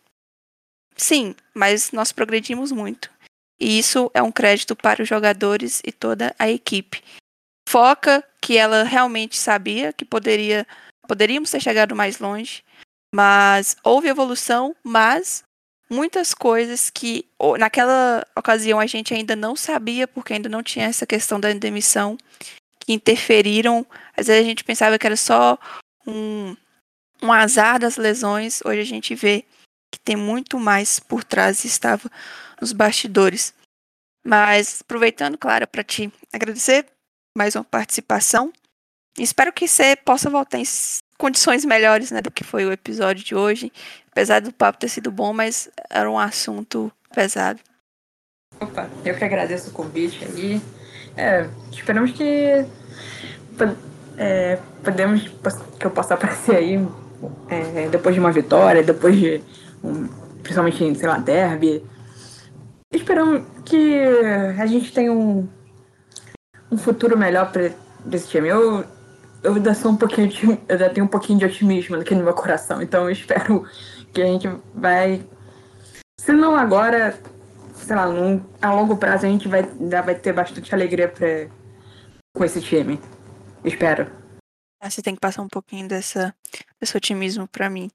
Sim, 0.96 1.34
mas 1.54 1.92
nós 1.92 2.12
progredimos 2.12 2.72
muito. 2.72 3.10
E 3.60 3.78
isso 3.78 4.10
é 4.14 4.22
um 4.22 4.32
crédito 4.32 4.74
para 4.74 5.02
os 5.02 5.08
jogadores 5.08 5.82
e 5.84 5.92
toda 5.92 6.34
a 6.38 6.48
equipe. 6.48 7.02
Foca 7.68 8.24
que 8.40 8.56
ela 8.56 8.84
realmente 8.84 9.36
sabia 9.36 9.92
que 9.92 10.04
poderia 10.04 10.66
poderíamos 11.08 11.50
ter 11.50 11.60
chegado 11.60 11.94
mais 11.94 12.18
longe 12.18 12.64
mas 13.16 13.76
houve 13.82 14.08
evolução, 14.08 14.76
mas 14.84 15.42
muitas 15.88 16.34
coisas 16.34 16.90
que 16.90 17.24
naquela 17.58 18.26
ocasião 18.36 18.78
a 18.78 18.86
gente 18.86 19.14
ainda 19.14 19.34
não 19.34 19.56
sabia, 19.56 20.06
porque 20.06 20.34
ainda 20.34 20.50
não 20.50 20.62
tinha 20.62 20.84
essa 20.84 21.06
questão 21.06 21.40
da 21.40 21.50
demissão, 21.52 22.18
que 22.78 22.92
interferiram. 22.92 23.86
Às 24.14 24.26
vezes 24.26 24.42
a 24.42 24.46
gente 24.46 24.64
pensava 24.64 24.98
que 24.98 25.06
era 25.06 25.16
só 25.16 25.58
um, 26.06 26.54
um 27.22 27.32
azar 27.32 27.78
das 27.78 27.96
lesões, 27.96 28.60
hoje 28.64 28.80
a 28.80 28.84
gente 28.84 29.14
vê 29.14 29.46
que 29.96 30.00
tem 30.04 30.16
muito 30.16 30.58
mais 30.58 31.00
por 31.00 31.24
trás 31.24 31.64
e 31.64 31.66
estava 31.66 32.10
nos 32.60 32.72
bastidores. 32.72 33.54
Mas 34.24 34.80
aproveitando, 34.82 35.38
claro, 35.38 35.66
para 35.66 35.82
te 35.82 36.12
agradecer 36.32 36.86
mais 37.36 37.54
uma 37.54 37.64
participação. 37.64 38.52
Espero 39.18 39.52
que 39.52 39.66
você 39.66 39.96
possa 39.96 40.28
voltar 40.28 40.58
em 40.58 40.64
condições 41.16 41.64
melhores 41.64 42.10
né, 42.10 42.20
do 42.20 42.30
que 42.30 42.44
foi 42.44 42.66
o 42.66 42.72
episódio 42.72 43.24
de 43.24 43.34
hoje. 43.34 43.72
Apesar 44.10 44.40
do 44.40 44.52
papo 44.52 44.78
ter 44.78 44.88
sido 44.88 45.10
bom, 45.10 45.32
mas 45.32 45.70
era 45.88 46.10
um 46.10 46.18
assunto 46.18 46.92
pesado. 47.14 47.60
Opa, 48.60 48.90
eu 49.04 49.16
que 49.16 49.24
agradeço 49.24 49.70
o 49.70 49.72
convite 49.72 50.24
aí. 50.24 50.60
É, 51.16 51.48
esperamos 51.72 52.12
que 52.12 52.66
é, 54.18 54.58
podemos 54.82 55.28
que 55.78 55.86
eu 55.86 55.90
possa 55.90 56.12
aparecer 56.14 56.56
aí 56.56 56.88
é, 57.48 57.88
depois 57.88 58.14
de 58.14 58.20
uma 58.20 58.32
vitória, 58.32 58.82
depois 58.82 59.16
de 59.16 59.42
um, 59.82 60.08
principalmente 60.42 60.82
em, 60.84 60.94
sei 60.94 61.08
lá, 61.08 61.18
derby. 61.18 61.84
Esperamos 62.92 63.42
que 63.64 64.00
a 64.58 64.66
gente 64.66 64.92
tenha 64.92 65.12
um, 65.12 65.48
um 66.70 66.78
futuro 66.78 67.16
melhor 67.16 67.50
para 67.52 67.70
esse 68.12 68.28
time. 68.28 68.48
Eu 68.48 68.84
eu 69.42 69.54
ainda 69.54 69.74
sou 69.74 69.92
um 69.92 69.96
pouquinho 69.96 70.28
de, 70.28 70.44
eu 70.44 70.58
ainda 70.68 70.90
tenho 70.90 71.06
um 71.06 71.08
pouquinho 71.08 71.38
de 71.38 71.44
otimismo 71.44 71.96
aqui 71.96 72.14
no 72.14 72.24
meu 72.24 72.34
coração, 72.34 72.82
então 72.82 73.04
eu 73.04 73.10
espero 73.10 73.64
que 74.12 74.20
a 74.20 74.26
gente 74.26 74.48
vai 74.74 75.24
se 76.18 76.32
não 76.32 76.56
agora, 76.56 77.16
sei 77.74 77.94
lá, 77.94 78.06
num, 78.08 78.42
a 78.60 78.72
longo 78.72 78.96
prazo 78.96 79.26
a 79.26 79.28
gente 79.28 79.46
vai 79.46 79.60
ainda 79.60 80.02
vai 80.02 80.14
ter 80.14 80.32
bastante 80.32 80.74
alegria 80.74 81.08
pra, 81.08 81.46
com 82.34 82.44
esse 82.44 82.60
time. 82.60 83.00
Espero. 83.64 84.10
Ah, 84.80 84.90
você 84.90 85.02
tem 85.02 85.14
que 85.14 85.20
passar 85.20 85.42
um 85.42 85.48
pouquinho 85.48 85.88
dessa, 85.88 86.34
desse 86.78 86.96
otimismo 86.96 87.48
para 87.48 87.70
mim. 87.70 87.90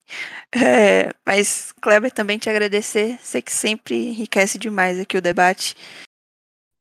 É, 0.54 1.14
mas, 1.26 1.72
Kleber, 1.82 2.12
também 2.12 2.38
te 2.38 2.50
agradecer. 2.50 3.18
Sei 3.22 3.42
que 3.42 3.52
sempre 3.52 4.10
enriquece 4.10 4.58
demais 4.58 5.00
aqui 5.00 5.18
o 5.18 5.22
debate. 5.22 5.76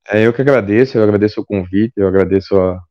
É, 0.09 0.27
eu 0.27 0.33
que 0.33 0.41
agradeço, 0.41 0.97
eu 0.99 1.05
agradeço 1.05 1.41
o 1.41 1.45
convite, 1.45 1.93
eu 1.97 2.09
agradeço 2.09 2.57
a, 2.57 2.83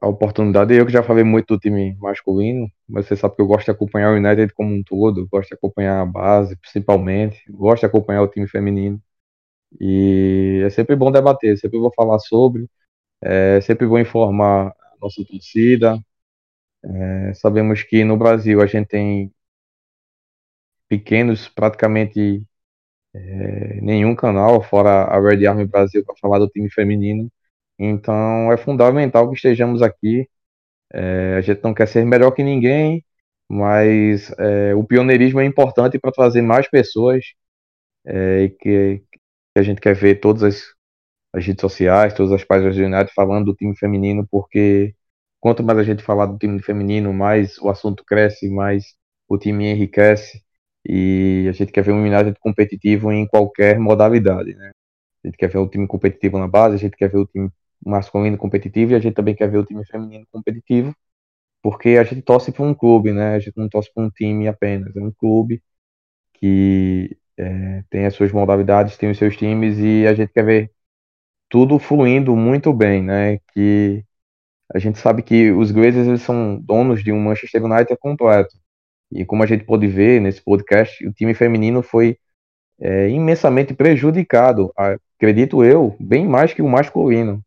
a 0.00 0.08
oportunidade. 0.08 0.74
Eu 0.74 0.84
que 0.84 0.92
já 0.92 1.02
falei 1.02 1.24
muito 1.24 1.54
do 1.54 1.60
time 1.60 1.96
masculino, 2.00 2.68
mas 2.88 3.06
você 3.06 3.16
sabe 3.16 3.36
que 3.36 3.42
eu 3.42 3.46
gosto 3.46 3.66
de 3.66 3.70
acompanhar 3.70 4.12
o 4.12 4.16
United 4.16 4.52
como 4.52 4.74
um 4.74 4.82
todo, 4.82 5.28
gosto 5.28 5.48
de 5.50 5.54
acompanhar 5.54 6.02
a 6.02 6.06
base, 6.06 6.56
principalmente, 6.56 7.42
gosto 7.50 7.80
de 7.80 7.86
acompanhar 7.86 8.22
o 8.22 8.28
time 8.28 8.48
feminino. 8.48 9.00
E 9.80 10.62
é 10.64 10.70
sempre 10.70 10.96
bom 10.96 11.12
debater, 11.12 11.56
sempre 11.58 11.78
vou 11.78 11.92
falar 11.94 12.18
sobre, 12.18 12.68
é, 13.22 13.60
sempre 13.62 13.86
vou 13.86 13.98
informar 13.98 14.68
a 14.68 14.96
nossa 15.00 15.24
torcida. 15.24 15.98
É, 16.84 17.34
sabemos 17.34 17.82
que 17.82 18.04
no 18.04 18.16
Brasil 18.16 18.60
a 18.60 18.66
gente 18.66 18.88
tem 18.88 19.32
pequenos, 20.88 21.48
praticamente 21.48 22.42
é, 23.14 23.80
nenhum 23.82 24.14
canal, 24.16 24.62
fora 24.62 25.04
a 25.04 25.20
Red 25.20 25.46
Army 25.46 25.66
Brasil, 25.66 26.04
para 26.04 26.16
falar 26.16 26.38
do 26.38 26.48
time 26.48 26.70
feminino. 26.70 27.30
Então 27.78 28.52
é 28.52 28.56
fundamental 28.58 29.28
que 29.30 29.36
estejamos 29.36 29.82
aqui. 29.82 30.28
É, 30.92 31.36
a 31.38 31.40
gente 31.42 31.62
não 31.64 31.74
quer 31.74 31.88
ser 31.88 32.04
melhor 32.06 32.32
que 32.32 32.42
ninguém, 32.44 33.04
mas 33.48 34.32
é, 34.38 34.74
o 34.74 34.84
pioneirismo 34.84 35.40
é 35.40 35.46
importante 35.46 35.98
para 35.98 36.12
trazer 36.12 36.42
mais 36.42 36.68
pessoas 36.70 37.24
é, 38.06 38.44
e 38.44 38.50
que, 38.50 39.02
que, 39.10 39.60
a 39.60 39.62
gente 39.62 39.80
quer 39.80 39.94
ver 39.94 40.20
todas 40.20 40.42
as, 40.44 40.74
as 41.34 41.46
redes 41.46 41.62
sociais, 41.62 42.14
todas 42.14 42.32
as 42.32 42.44
páginas 42.44 42.76
do 42.76 42.84
United 42.84 43.12
falando 43.14 43.46
do 43.46 43.56
time 43.56 43.76
feminino, 43.78 44.26
porque 44.30 44.95
quanto 45.46 45.62
mais 45.62 45.78
a 45.78 45.84
gente 45.84 46.02
falar 46.02 46.26
do 46.26 46.36
time 46.38 46.60
feminino, 46.60 47.12
mais 47.14 47.56
o 47.58 47.70
assunto 47.70 48.04
cresce, 48.04 48.48
mais 48.50 48.96
o 49.28 49.38
time 49.38 49.70
enriquece 49.70 50.42
e 50.84 51.46
a 51.48 51.52
gente 51.52 51.70
quer 51.70 51.82
ver 51.82 51.92
um 51.92 52.02
United 52.04 52.36
competitivo 52.40 53.12
em 53.12 53.28
qualquer 53.28 53.78
modalidade, 53.78 54.56
né? 54.56 54.72
A 55.22 55.28
gente 55.28 55.36
quer 55.38 55.48
ver 55.48 55.58
o 55.58 55.68
time 55.68 55.86
competitivo 55.86 56.36
na 56.36 56.48
base, 56.48 56.74
a 56.74 56.78
gente 56.78 56.96
quer 56.96 57.08
ver 57.08 57.18
o 57.18 57.26
time 57.26 57.48
masculino 57.84 58.36
competitivo 58.36 58.90
e 58.92 58.94
a 58.96 58.98
gente 58.98 59.14
também 59.14 59.36
quer 59.36 59.48
ver 59.48 59.58
o 59.58 59.64
time 59.64 59.84
feminino 59.86 60.26
competitivo, 60.32 60.92
porque 61.62 61.90
a 61.90 62.04
gente 62.04 62.22
torce 62.22 62.52
para 62.52 62.64
um 62.64 62.74
clube, 62.74 63.12
né? 63.12 63.36
A 63.36 63.38
gente 63.40 63.56
não 63.56 63.68
torce 63.68 63.92
para 63.94 64.04
um 64.04 64.10
time 64.10 64.48
apenas, 64.48 64.96
é 64.96 65.00
um 65.00 65.12
clube 65.12 65.62
que 66.34 67.16
é, 67.38 67.84
tem 67.90 68.06
as 68.06 68.14
suas 68.14 68.32
modalidades, 68.32 68.96
tem 68.96 69.10
os 69.10 69.18
seus 69.18 69.36
times 69.36 69.78
e 69.78 70.06
a 70.08 70.14
gente 70.14 70.32
quer 70.32 70.44
ver 70.44 70.72
tudo 71.48 71.78
fluindo 71.78 72.36
muito 72.36 72.72
bem, 72.72 73.02
né? 73.02 73.38
Que 73.54 74.04
a 74.74 74.78
gente 74.78 74.98
sabe 74.98 75.22
que 75.22 75.50
os 75.52 75.70
Glazers 75.70 76.08
eles 76.08 76.22
são 76.22 76.58
donos 76.60 77.02
de 77.02 77.12
um 77.12 77.20
Manchester 77.20 77.64
United 77.64 77.96
completo. 77.98 78.56
E 79.12 79.24
como 79.24 79.42
a 79.42 79.46
gente 79.46 79.64
pôde 79.64 79.86
ver 79.86 80.20
nesse 80.20 80.42
podcast, 80.42 81.06
o 81.06 81.12
time 81.12 81.34
feminino 81.34 81.82
foi 81.82 82.18
é, 82.80 83.08
imensamente 83.08 83.74
prejudicado, 83.74 84.72
acredito 84.76 85.64
eu, 85.64 85.96
bem 86.00 86.26
mais 86.26 86.52
que 86.52 86.62
o 86.62 86.68
masculino, 86.68 87.42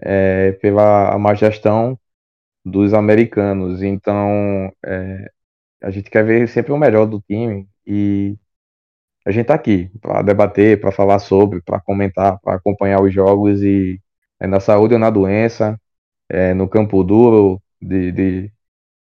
é, 0.00 0.52
pela 0.52 1.16
má 1.18 1.34
gestão 1.34 1.98
dos 2.64 2.94
americanos. 2.94 3.82
Então, 3.82 4.72
é, 4.84 5.30
a 5.82 5.90
gente 5.90 6.10
quer 6.10 6.24
ver 6.24 6.48
sempre 6.48 6.72
o 6.72 6.78
melhor 6.78 7.06
do 7.06 7.20
time 7.20 7.68
e 7.86 8.36
a 9.26 9.30
gente 9.30 9.42
está 9.42 9.54
aqui 9.54 9.90
para 10.00 10.22
debater, 10.22 10.80
para 10.80 10.92
falar 10.92 11.18
sobre, 11.18 11.62
para 11.62 11.80
comentar, 11.80 12.38
para 12.40 12.56
acompanhar 12.56 13.00
os 13.02 13.12
jogos 13.12 13.62
e 13.62 14.00
é 14.40 14.46
na 14.46 14.60
saúde 14.60 14.94
ou 14.94 15.00
na 15.00 15.10
doença, 15.10 15.80
é, 16.28 16.54
no 16.54 16.68
campo 16.68 17.02
duro 17.02 17.60
de, 17.80 18.12
de, 18.12 18.52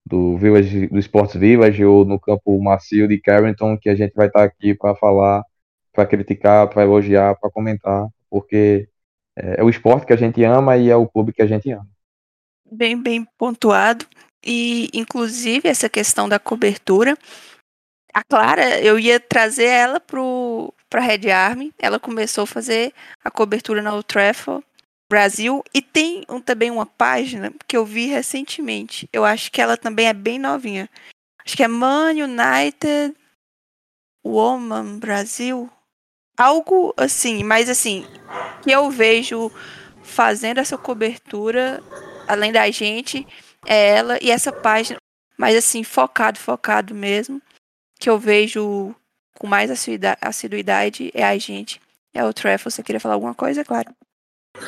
do 0.06 0.36
Village, 0.36 0.86
do 0.88 0.98
Sports 0.98 1.36
Village 1.36 1.84
ou 1.84 2.04
no 2.04 2.18
campo 2.18 2.60
macio 2.62 3.08
de 3.08 3.20
Carrington 3.20 3.76
que 3.78 3.88
a 3.88 3.94
gente 3.94 4.14
vai 4.14 4.28
estar 4.28 4.40
tá 4.40 4.44
aqui 4.44 4.74
para 4.74 4.94
falar, 4.94 5.42
para 5.92 6.06
criticar, 6.06 6.68
para 6.68 6.82
elogiar, 6.82 7.34
para 7.38 7.50
comentar, 7.50 8.06
porque 8.30 8.88
é, 9.36 9.60
é 9.60 9.64
o 9.64 9.70
esporte 9.70 10.06
que 10.06 10.12
a 10.12 10.16
gente 10.16 10.42
ama 10.44 10.76
e 10.76 10.90
é 10.90 10.96
o 10.96 11.08
clube 11.08 11.32
que 11.32 11.42
a 11.42 11.46
gente 11.46 11.70
ama. 11.70 11.88
Bem, 12.70 13.00
bem 13.00 13.26
pontuado. 13.36 14.04
E, 14.44 14.88
inclusive, 14.94 15.68
essa 15.68 15.88
questão 15.88 16.28
da 16.28 16.38
cobertura 16.38 17.16
a 18.18 18.24
Clara, 18.24 18.80
eu 18.80 18.98
ia 18.98 19.20
trazer 19.20 19.66
ela 19.66 20.00
para 20.00 21.00
Red 21.00 21.30
Army. 21.30 21.72
Ela 21.78 22.00
começou 22.00 22.44
a 22.44 22.46
fazer 22.46 22.92
a 23.22 23.30
cobertura 23.30 23.82
na 23.82 23.92
Old 23.92 24.06
Trafford 24.06 24.64
Brasil 25.08 25.64
e 25.72 25.80
tem 25.80 26.24
um, 26.28 26.40
também 26.40 26.70
uma 26.70 26.86
página 26.86 27.52
que 27.66 27.76
eu 27.76 27.84
vi 27.84 28.06
recentemente. 28.06 29.08
Eu 29.12 29.24
acho 29.24 29.50
que 29.50 29.60
ela 29.60 29.76
também 29.76 30.06
é 30.06 30.12
bem 30.12 30.38
novinha. 30.38 30.88
Acho 31.44 31.56
que 31.56 31.62
é 31.62 31.68
Man 31.68 32.12
United 32.12 33.16
Woman 34.24 34.98
Brasil. 34.98 35.70
Algo 36.36 36.94
assim, 36.96 37.42
mas 37.42 37.68
assim, 37.68 38.06
que 38.62 38.70
eu 38.70 38.90
vejo 38.90 39.50
fazendo 40.02 40.58
essa 40.58 40.78
cobertura, 40.78 41.82
além 42.28 42.52
da 42.52 42.70
gente, 42.70 43.26
é 43.66 43.96
ela 43.96 44.18
e 44.22 44.30
essa 44.30 44.52
página, 44.52 44.98
mas 45.36 45.56
assim, 45.56 45.82
focado, 45.82 46.38
focado 46.38 46.94
mesmo 46.94 47.42
que 47.98 48.08
eu 48.08 48.18
vejo 48.18 48.94
com 49.38 49.46
mais 49.46 49.70
assiduidade 50.20 51.10
é 51.14 51.24
a 51.24 51.36
gente. 51.38 51.80
É 52.14 52.24
o 52.24 52.32
Treffle. 52.32 52.70
Você 52.70 52.82
queria 52.82 53.00
falar 53.00 53.14
alguma 53.14 53.34
coisa, 53.34 53.64
claro? 53.64 53.94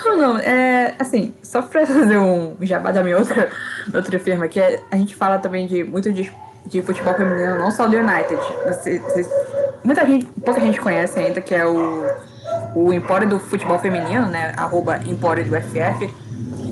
Não, 0.05 0.17
não, 0.17 0.39
é 0.39 0.95
assim, 0.99 1.35
só 1.43 1.63
pra 1.63 1.85
fazer 1.87 2.19
um 2.19 2.57
jabá 2.61 2.91
da 2.91 3.03
minha 3.03 3.19
outra, 3.19 3.51
outra 3.93 4.19
firma, 4.19 4.49
que 4.49 4.61
é, 4.61 4.81
a 4.91 4.97
gente 4.97 5.15
fala 5.15 5.39
também 5.39 5.67
de 5.67 5.85
muito 5.85 6.13
de, 6.13 6.31
de 6.67 6.83
futebol 6.83 7.15
feminino, 7.15 7.59
não 7.59 7.71
só 7.71 7.87
do 7.87 7.97
United. 7.97 8.41
Você, 8.67 8.99
você, 8.99 9.29
muita 9.85 10.07
gente, 10.07 10.27
pouca 10.45 10.61
gente 10.61 10.81
conhece 10.81 11.19
ainda, 11.19 11.41
que 11.41 11.55
é 11.55 11.67
o, 11.67 12.05
o 12.75 12.93
Empório 12.93 13.29
do 13.29 13.39
Futebol 13.39 13.79
Feminino, 13.79 14.27
né? 14.27 14.53
Arroba 14.57 15.01
Empório 15.05 15.45
do 15.45 15.57
FF. 15.57 16.15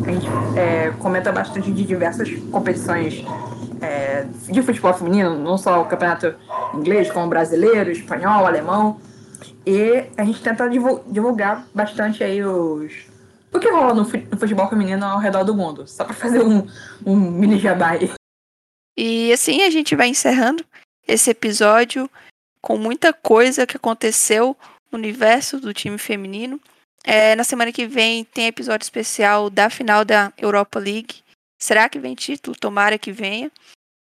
A 0.07 0.11
gente 0.11 0.27
é, 0.57 0.93
comenta 0.99 1.31
bastante 1.33 1.71
de 1.71 1.85
diversas 1.85 2.31
competições 2.51 3.25
é, 3.81 4.25
de 4.49 4.63
futebol 4.63 4.95
feminino, 4.95 5.39
não 5.39 5.59
só 5.59 5.83
o 5.83 5.85
campeonato 5.85 6.35
inglês, 6.75 7.11
como 7.11 7.29
brasileiro, 7.29 7.91
espanhol, 7.91 8.47
alemão. 8.47 8.99
E 9.69 10.09
a 10.17 10.25
gente 10.25 10.43
tenta 10.43 10.67
divulgar 10.67 11.69
bastante 11.75 12.25
aí 12.25 12.43
os, 12.43 12.91
o 13.53 13.61
que 13.61 13.69
rola 13.69 13.93
no 13.93 14.07
futebol 14.07 14.67
feminino 14.67 15.05
ao 15.05 15.19
redor 15.19 15.45
do 15.45 15.55
mundo. 15.55 15.87
Só 15.87 16.07
para 16.07 16.15
fazer 16.15 16.41
um, 16.41 16.67
um 17.05 17.15
mini 17.15 17.59
jabá. 17.59 17.91
E 18.97 19.31
assim 19.31 19.65
a 19.65 19.69
gente 19.69 19.95
vai 19.95 20.09
encerrando 20.09 20.65
esse 21.07 21.29
episódio 21.29 22.09
com 22.63 22.79
muita 22.79 23.13
coisa 23.13 23.67
que 23.67 23.77
aconteceu 23.77 24.57
no 24.91 24.97
universo 24.97 25.61
do 25.61 25.75
time 25.75 25.99
feminino. 25.99 26.59
É, 27.05 27.37
na 27.37 27.45
semana 27.45 27.71
que 27.71 27.87
vem 27.87 28.25
tem 28.25 28.47
episódio 28.47 28.85
especial 28.85 29.51
da 29.51 29.69
final 29.69 30.03
da 30.03 30.33
Europa 30.39 30.79
League. 30.79 31.17
Será 31.59 31.91
que 31.91 31.99
vem 31.99 32.15
título? 32.15 32.57
Tomara 32.59 32.97
que 32.97 33.13
venha. 33.13 33.53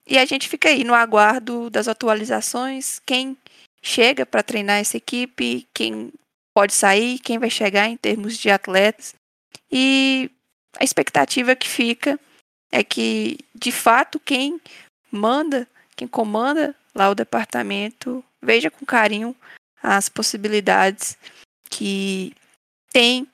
E 0.07 0.17
a 0.17 0.25
gente 0.25 0.49
fica 0.49 0.69
aí 0.69 0.85
no 0.85 0.95
aguardo 0.95 1.69
das 1.69 1.89
atualizações, 1.89 3.01
quem 3.05 3.37
chega 3.83 4.27
para 4.27 4.43
treinar 4.43 4.79
essa 4.79 4.97
equipe, 4.97 5.67
quem 5.75 6.13
pode 6.55 6.73
sair, 6.73 7.19
quem 7.19 7.39
vai 7.39 7.51
chegar 7.51 7.89
em 7.89 7.97
termos 7.97 8.37
de 8.37 8.51
atletas. 8.51 9.15
E 9.71 10.31
a 10.79 10.85
expectativa 10.85 11.55
que 11.55 11.69
fica 11.69 12.19
é 12.71 12.83
que, 12.83 13.39
de 13.55 13.73
fato, 13.73 14.21
quem 14.21 14.61
manda, 15.11 15.67
quem 15.97 16.07
comanda 16.07 16.75
lá 16.95 17.11
o 17.11 17.15
departamento, 17.15 18.25
veja 18.43 18.71
com 18.71 18.85
carinho 18.85 19.35
as 19.83 20.09
possibilidades 20.09 21.17
que 21.71 22.35
tem 22.91 23.27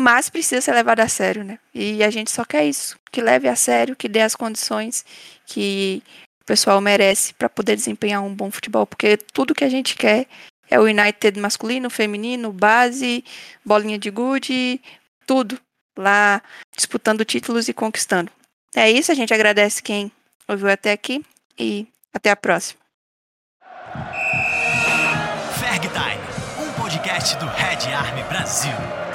mas 0.00 0.30
precisa 0.30 0.62
ser 0.62 0.72
levado 0.72 1.00
a 1.00 1.08
sério, 1.08 1.44
né? 1.44 1.58
E 1.74 2.02
a 2.02 2.08
gente 2.08 2.30
só 2.30 2.42
quer 2.42 2.64
isso, 2.64 2.98
que 3.12 3.20
leve 3.20 3.46
a 3.46 3.54
sério, 3.54 3.94
que 3.94 4.08
dê 4.08 4.22
as 4.22 4.34
condições 4.34 5.04
que 5.44 6.02
pessoal 6.50 6.80
merece 6.80 7.32
para 7.34 7.48
poder 7.48 7.76
desempenhar 7.76 8.20
um 8.24 8.34
bom 8.34 8.50
futebol, 8.50 8.84
porque 8.84 9.16
tudo 9.16 9.54
que 9.54 9.62
a 9.62 9.68
gente 9.68 9.94
quer 9.94 10.26
é 10.68 10.80
o 10.80 10.82
United 10.82 11.38
masculino, 11.38 11.88
feminino, 11.88 12.52
base, 12.52 13.24
bolinha 13.64 13.96
de 13.96 14.10
gude, 14.10 14.80
tudo 15.24 15.60
lá 15.96 16.42
disputando 16.76 17.24
títulos 17.24 17.68
e 17.68 17.72
conquistando. 17.72 18.32
É 18.74 18.90
isso, 18.90 19.12
a 19.12 19.14
gente 19.14 19.32
agradece 19.32 19.80
quem 19.80 20.10
ouviu 20.48 20.68
até 20.68 20.90
aqui 20.90 21.24
e 21.56 21.86
até 22.12 22.30
a 22.30 22.36
próxima. 22.36 22.80
Um 26.58 26.82
podcast 26.82 27.36
do 27.36 27.46
Red 27.46 27.94
Army 27.94 28.24
Brasil. 28.24 29.09